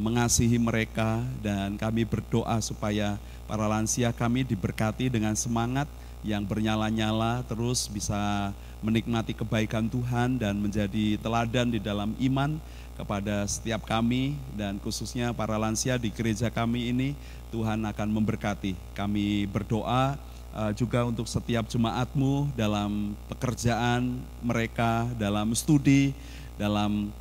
mengasihi 0.00 0.60
mereka 0.60 1.24
dan 1.40 1.80
kami 1.80 2.04
berdoa 2.04 2.60
supaya 2.60 3.16
para 3.48 3.64
lansia 3.64 4.12
kami 4.12 4.44
diberkati 4.44 5.08
dengan 5.08 5.32
semangat 5.32 5.88
yang 6.22 6.46
bernyala-nyala 6.46 7.42
terus 7.50 7.90
bisa 7.90 8.52
menikmati 8.82 9.34
kebaikan 9.34 9.90
Tuhan 9.90 10.38
dan 10.38 10.58
menjadi 10.58 11.18
teladan 11.18 11.70
di 11.70 11.80
dalam 11.82 12.14
iman 12.18 12.58
kepada 12.96 13.48
setiap 13.48 13.82
kami 13.88 14.36
dan 14.52 14.76
khususnya 14.80 15.32
para 15.32 15.56
lansia 15.56 15.96
di 15.96 16.12
gereja 16.12 16.52
kami 16.52 16.92
ini 16.92 17.08
Tuhan 17.52 17.80
akan 17.84 18.08
memberkati. 18.08 18.76
Kami 18.96 19.48
berdoa 19.48 20.16
uh, 20.52 20.72
juga 20.72 21.04
untuk 21.04 21.28
setiap 21.28 21.68
jemaatmu 21.68 22.52
dalam 22.56 23.16
pekerjaan 23.28 24.20
mereka, 24.40 25.08
dalam 25.16 25.52
studi, 25.56 26.16
dalam 26.60 27.12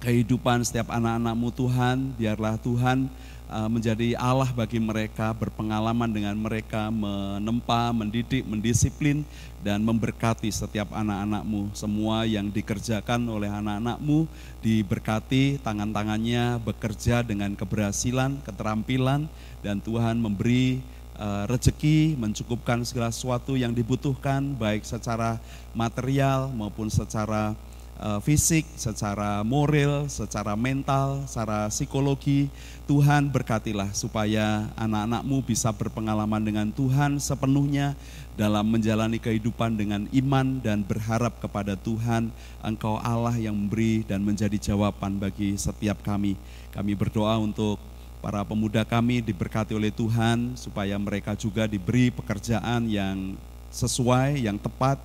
kehidupan 0.00 0.64
setiap 0.64 0.92
anak-anakmu 0.92 1.48
Tuhan, 1.56 1.96
biarlah 2.16 2.60
Tuhan 2.60 3.08
uh, 3.08 3.35
menjadi 3.46 4.18
Allah 4.18 4.50
bagi 4.50 4.82
mereka, 4.82 5.30
berpengalaman 5.30 6.10
dengan 6.10 6.34
mereka, 6.34 6.90
menempa, 6.90 7.94
mendidik, 7.94 8.42
mendisiplin, 8.42 9.22
dan 9.62 9.82
memberkati 9.86 10.50
setiap 10.50 10.90
anak-anakmu. 10.90 11.70
Semua 11.74 12.26
yang 12.26 12.50
dikerjakan 12.50 13.22
oleh 13.30 13.50
anak-anakmu 13.50 14.26
diberkati, 14.62 15.62
tangan-tangannya 15.62 16.58
bekerja 16.62 17.22
dengan 17.22 17.54
keberhasilan, 17.54 18.42
keterampilan, 18.42 19.30
dan 19.62 19.78
Tuhan 19.82 20.18
memberi 20.18 20.82
uh, 21.18 21.46
rezeki, 21.50 22.14
mencukupkan 22.18 22.82
segala 22.82 23.10
sesuatu 23.10 23.54
yang 23.58 23.74
dibutuhkan, 23.74 24.54
baik 24.54 24.86
secara 24.86 25.38
material 25.74 26.50
maupun 26.54 26.86
secara 26.86 27.58
uh, 28.00 28.20
fisik, 28.20 28.64
secara 28.76 29.40
moral, 29.44 30.08
secara 30.08 30.56
mental, 30.56 31.24
secara 31.28 31.68
psikologi. 31.68 32.48
Tuhan 32.86 33.34
berkatilah 33.34 33.90
supaya 33.96 34.70
anak-anakmu 34.78 35.42
bisa 35.42 35.74
berpengalaman 35.74 36.38
dengan 36.38 36.70
Tuhan 36.70 37.18
sepenuhnya 37.18 37.98
dalam 38.38 38.68
menjalani 38.68 39.18
kehidupan 39.18 39.74
dengan 39.74 40.06
iman 40.14 40.62
dan 40.62 40.86
berharap 40.86 41.42
kepada 41.42 41.74
Tuhan. 41.74 42.30
Engkau 42.62 43.02
Allah 43.02 43.34
yang 43.34 43.58
memberi 43.58 44.06
dan 44.06 44.22
menjadi 44.22 44.54
jawaban 44.72 45.18
bagi 45.18 45.58
setiap 45.58 45.98
kami. 46.06 46.38
Kami 46.70 46.92
berdoa 46.94 47.40
untuk 47.42 47.82
para 48.22 48.42
pemuda 48.46 48.86
kami 48.86 49.22
diberkati 49.22 49.74
oleh 49.74 49.90
Tuhan 49.90 50.54
supaya 50.54 50.94
mereka 50.98 51.34
juga 51.34 51.66
diberi 51.66 52.14
pekerjaan 52.14 52.86
yang 52.86 53.34
sesuai, 53.70 54.40
yang 54.40 54.56
tepat, 54.56 54.96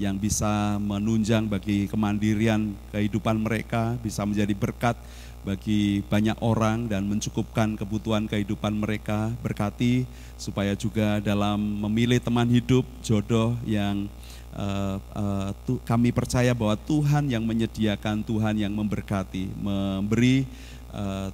yang 0.00 0.16
bisa 0.16 0.80
menunjang 0.80 1.44
bagi 1.44 1.84
kemandirian 1.84 2.72
kehidupan 2.88 3.36
mereka, 3.36 4.00
bisa 4.00 4.24
menjadi 4.24 4.56
berkat 4.56 4.96
bagi 5.44 6.00
banyak 6.08 6.36
orang 6.40 6.88
dan 6.88 7.04
mencukupkan 7.04 7.76
kebutuhan 7.76 8.24
kehidupan 8.24 8.80
mereka. 8.80 9.28
Berkati 9.44 10.08
supaya 10.40 10.72
juga 10.72 11.20
dalam 11.20 11.60
memilih 11.84 12.16
teman 12.16 12.48
hidup, 12.48 12.88
jodoh 13.04 13.52
yang 13.68 14.08
uh, 14.56 14.96
uh, 15.12 15.52
kami 15.84 16.16
percaya 16.16 16.56
bahwa 16.56 16.80
Tuhan 16.80 17.28
yang 17.28 17.44
menyediakan, 17.44 18.24
Tuhan 18.24 18.56
yang 18.56 18.72
memberkati, 18.72 19.52
memberi 19.60 20.48
uh, 20.96 21.28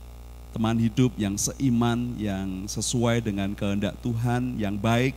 teman 0.51 0.81
hidup 0.81 1.13
yang 1.21 1.37
seiman, 1.37 2.17
yang 2.17 2.65
sesuai 2.65 3.21
dengan 3.21 3.53
kehendak 3.53 3.95
Tuhan, 4.01 4.57
yang 4.57 4.75
baik, 4.81 5.13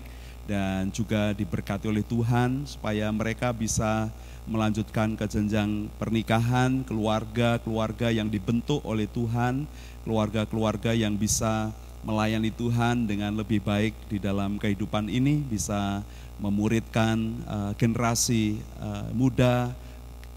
dan 0.50 0.90
juga 0.90 1.38
diberkati 1.38 1.86
oleh 1.86 2.02
Tuhan 2.02 2.66
supaya 2.66 3.06
mereka 3.14 3.54
bisa 3.54 4.10
melanjutkan 4.50 5.14
ke 5.14 5.30
jenjang 5.30 5.86
pernikahan, 6.02 6.82
keluarga-keluarga 6.90 8.10
yang 8.10 8.34
dibentuk 8.34 8.82
oleh 8.82 9.06
Tuhan, 9.06 9.70
keluarga-keluarga 10.02 10.98
yang 10.98 11.14
bisa 11.14 11.70
melayani 12.02 12.50
Tuhan 12.50 13.06
dengan 13.06 13.38
lebih 13.38 13.62
baik 13.62 13.94
di 14.10 14.18
dalam 14.18 14.58
kehidupan 14.58 15.06
ini, 15.06 15.46
bisa 15.46 16.02
memuridkan 16.42 17.46
uh, 17.46 17.72
generasi 17.78 18.58
uh, 18.82 19.06
muda, 19.14 19.70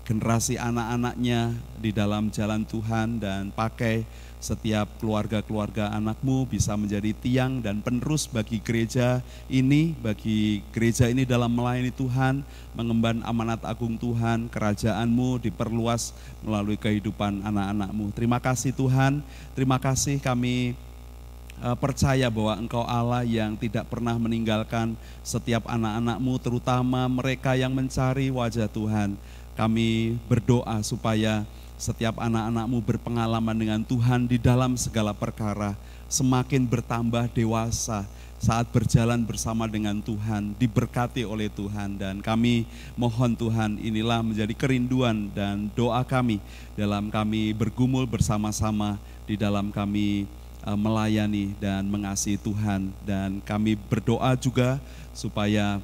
generasi 0.04 0.60
anak-anaknya 0.60 1.56
di 1.80 1.90
dalam 1.94 2.28
jalan 2.28 2.68
Tuhan 2.68 3.22
dan 3.22 3.48
pakai 3.54 4.04
setiap 4.42 4.90
keluarga-keluarga 4.98 5.94
anakmu 5.94 6.50
bisa 6.50 6.74
menjadi 6.74 7.14
tiang 7.14 7.62
dan 7.62 7.78
penerus 7.78 8.26
bagi 8.26 8.58
gereja 8.58 9.22
ini, 9.46 9.94
bagi 9.94 10.66
gereja 10.74 11.06
ini 11.06 11.22
dalam 11.22 11.54
melayani 11.54 11.94
Tuhan, 11.94 12.42
mengemban 12.74 13.22
amanat 13.22 13.62
agung 13.62 13.94
Tuhan, 13.94 14.50
kerajaanmu 14.50 15.46
diperluas 15.46 16.10
melalui 16.42 16.74
kehidupan 16.74 17.46
anak-anakmu. 17.46 18.10
Terima 18.18 18.42
kasih 18.42 18.74
Tuhan, 18.74 19.22
terima 19.54 19.78
kasih 19.78 20.18
kami 20.18 20.74
eh, 21.62 21.76
percaya 21.78 22.26
bahwa 22.26 22.58
Engkau 22.58 22.82
Allah 22.82 23.22
yang 23.22 23.54
tidak 23.54 23.86
pernah 23.86 24.18
meninggalkan 24.18 24.98
setiap 25.22 25.70
anak-anakmu, 25.70 26.34
terutama 26.42 27.06
mereka 27.06 27.54
yang 27.54 27.70
mencari 27.70 28.26
wajah 28.34 28.66
Tuhan. 28.66 29.14
Kami 29.52 30.16
berdoa 30.26 30.80
supaya 30.80 31.44
setiap 31.82 32.22
anak-anakmu 32.22 32.78
berpengalaman 32.78 33.58
dengan 33.58 33.82
Tuhan 33.82 34.30
di 34.30 34.38
dalam 34.38 34.78
segala 34.78 35.10
perkara, 35.10 35.74
semakin 36.06 36.62
bertambah 36.62 37.26
dewasa 37.34 38.06
saat 38.38 38.70
berjalan 38.70 39.26
bersama 39.26 39.66
dengan 39.66 39.98
Tuhan, 39.98 40.54
diberkati 40.62 41.26
oleh 41.26 41.50
Tuhan. 41.50 41.98
Dan 41.98 42.22
kami 42.22 42.70
mohon 42.94 43.34
Tuhan 43.34 43.82
inilah 43.82 44.22
menjadi 44.22 44.54
kerinduan 44.54 45.26
dan 45.34 45.66
doa 45.74 46.06
kami 46.06 46.38
dalam 46.78 47.10
kami 47.10 47.50
bergumul 47.50 48.06
bersama-sama 48.06 49.02
di 49.26 49.34
dalam 49.34 49.74
kami 49.74 50.30
eh, 50.62 50.78
melayani 50.78 51.58
dan 51.58 51.82
mengasihi 51.90 52.38
Tuhan. 52.38 52.94
Dan 53.02 53.42
kami 53.42 53.74
berdoa 53.74 54.38
juga 54.38 54.78
supaya 55.10 55.82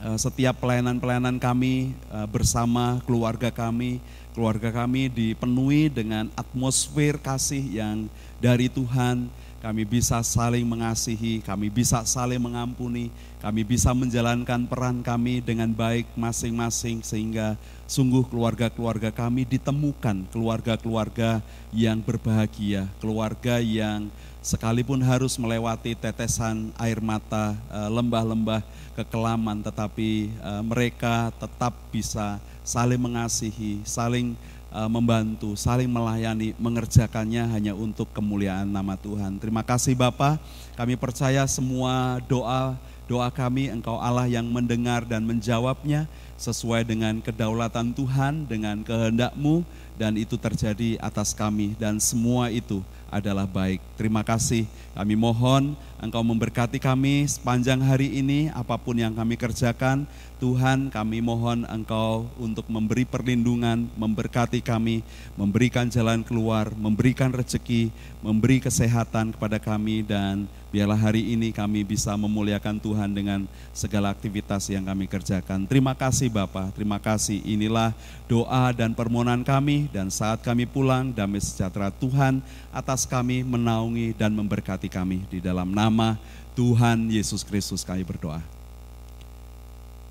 eh, 0.00 0.16
setiap 0.16 0.56
pelayanan-pelayanan 0.64 1.36
kami 1.36 1.92
eh, 1.92 2.28
bersama 2.28 3.04
keluarga 3.04 3.52
kami 3.52 4.00
keluarga 4.40 4.72
kami 4.72 5.12
dipenuhi 5.12 5.92
dengan 5.92 6.32
atmosfer 6.32 7.20
kasih 7.20 7.60
yang 7.60 8.08
dari 8.40 8.72
Tuhan. 8.72 9.28
Kami 9.60 9.84
bisa 9.84 10.16
saling 10.24 10.64
mengasihi, 10.64 11.44
kami 11.44 11.68
bisa 11.68 12.00
saling 12.08 12.40
mengampuni, 12.40 13.12
kami 13.44 13.60
bisa 13.60 13.92
menjalankan 13.92 14.64
peran 14.64 15.04
kami 15.04 15.44
dengan 15.44 15.68
baik 15.68 16.08
masing-masing 16.16 17.04
sehingga 17.04 17.60
sungguh 17.84 18.24
keluarga-keluarga 18.32 19.12
kami 19.12 19.44
ditemukan 19.44 20.24
keluarga-keluarga 20.32 21.44
yang 21.76 22.00
berbahagia, 22.00 22.88
keluarga 23.04 23.60
yang 23.60 24.08
sekalipun 24.40 25.04
harus 25.04 25.36
melewati 25.36 25.92
tetesan 25.92 26.72
air 26.80 27.04
mata, 27.04 27.52
eh, 27.68 27.90
lembah-lembah 27.92 28.64
kekelaman, 28.96 29.60
tetapi 29.60 30.32
eh, 30.32 30.62
mereka 30.64 31.28
tetap 31.36 31.76
bisa 31.92 32.40
saling 32.62 33.00
mengasihi, 33.00 33.80
saling 33.82 34.36
uh, 34.70 34.88
membantu, 34.88 35.58
saling 35.58 35.90
melayani, 35.90 36.54
mengerjakannya 36.56 37.46
hanya 37.50 37.72
untuk 37.74 38.08
kemuliaan 38.14 38.70
nama 38.70 38.94
Tuhan. 38.96 39.36
Terima 39.42 39.66
kasih 39.66 39.98
Bapak, 39.98 40.38
kami 40.78 40.94
percaya 40.96 41.44
semua 41.50 42.22
doa 42.26 42.78
doa 43.10 43.26
kami 43.26 43.66
Engkau 43.66 43.98
Allah 43.98 44.30
yang 44.30 44.46
mendengar 44.46 45.02
dan 45.02 45.26
menjawabnya 45.26 46.06
sesuai 46.38 46.86
dengan 46.86 47.18
kedaulatan 47.18 47.90
Tuhan, 47.90 48.46
dengan 48.46 48.86
kehendakmu 48.86 49.66
dan 49.98 50.14
itu 50.14 50.38
terjadi 50.38 50.96
atas 51.02 51.34
kami 51.34 51.74
dan 51.74 51.98
semua 51.98 52.48
itu 52.54 52.80
adalah 53.10 53.44
baik. 53.44 53.82
Terima 53.98 54.22
kasih. 54.22 54.64
Kami 54.94 55.14
mohon 55.18 55.74
Engkau 56.00 56.24
memberkati 56.24 56.80
kami 56.80 57.28
sepanjang 57.28 57.84
hari 57.84 58.08
ini, 58.24 58.48
apa 58.56 58.80
pun 58.80 58.96
yang 58.96 59.12
kami 59.12 59.36
kerjakan. 59.36 60.08
Tuhan, 60.40 60.88
kami 60.88 61.20
mohon 61.20 61.68
Engkau 61.68 62.24
untuk 62.40 62.64
memberi 62.72 63.04
perlindungan, 63.04 63.84
memberkati 64.00 64.64
kami, 64.64 65.04
memberikan 65.36 65.92
jalan 65.92 66.24
keluar, 66.24 66.72
memberikan 66.72 67.28
rezeki, 67.28 67.92
memberi 68.24 68.64
kesehatan 68.64 69.36
kepada 69.36 69.60
kami, 69.60 70.00
dan 70.00 70.48
biarlah 70.72 70.96
hari 70.96 71.36
ini 71.36 71.52
kami 71.52 71.84
bisa 71.84 72.16
memuliakan 72.16 72.80
Tuhan 72.80 73.12
dengan 73.12 73.44
segala 73.76 74.08
aktivitas 74.08 74.72
yang 74.72 74.88
kami 74.88 75.04
kerjakan. 75.04 75.68
Terima 75.68 75.92
kasih 75.92 76.32
Bapak, 76.32 76.72
terima 76.72 76.96
kasih. 76.96 77.44
Inilah 77.44 77.92
doa 78.24 78.72
dan 78.72 78.96
permohonan 78.96 79.44
kami, 79.44 79.92
dan 79.92 80.08
saat 80.08 80.40
kami 80.40 80.64
pulang, 80.64 81.12
damai 81.12 81.44
sejahtera 81.44 81.92
Tuhan 81.92 82.40
atas 82.72 82.99
kami 83.04 83.44
menaungi 83.44 84.16
dan 84.16 84.32
memberkati 84.32 84.88
kami 84.88 85.22
di 85.28 85.38
dalam 85.38 85.68
nama 85.70 86.16
Tuhan 86.56 87.08
Yesus 87.12 87.44
Kristus 87.46 87.84
kami 87.84 88.02
berdoa. 88.02 88.42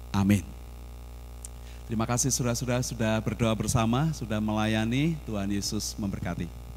Amin. 0.10 0.42
Terima 1.90 2.06
kasih 2.06 2.30
saudara-saudara 2.30 2.86
sudah 2.86 3.18
berdoa 3.18 3.54
bersama, 3.58 4.14
sudah 4.14 4.38
melayani. 4.38 5.18
Tuhan 5.26 5.50
Yesus 5.50 5.98
memberkati. 5.98 6.69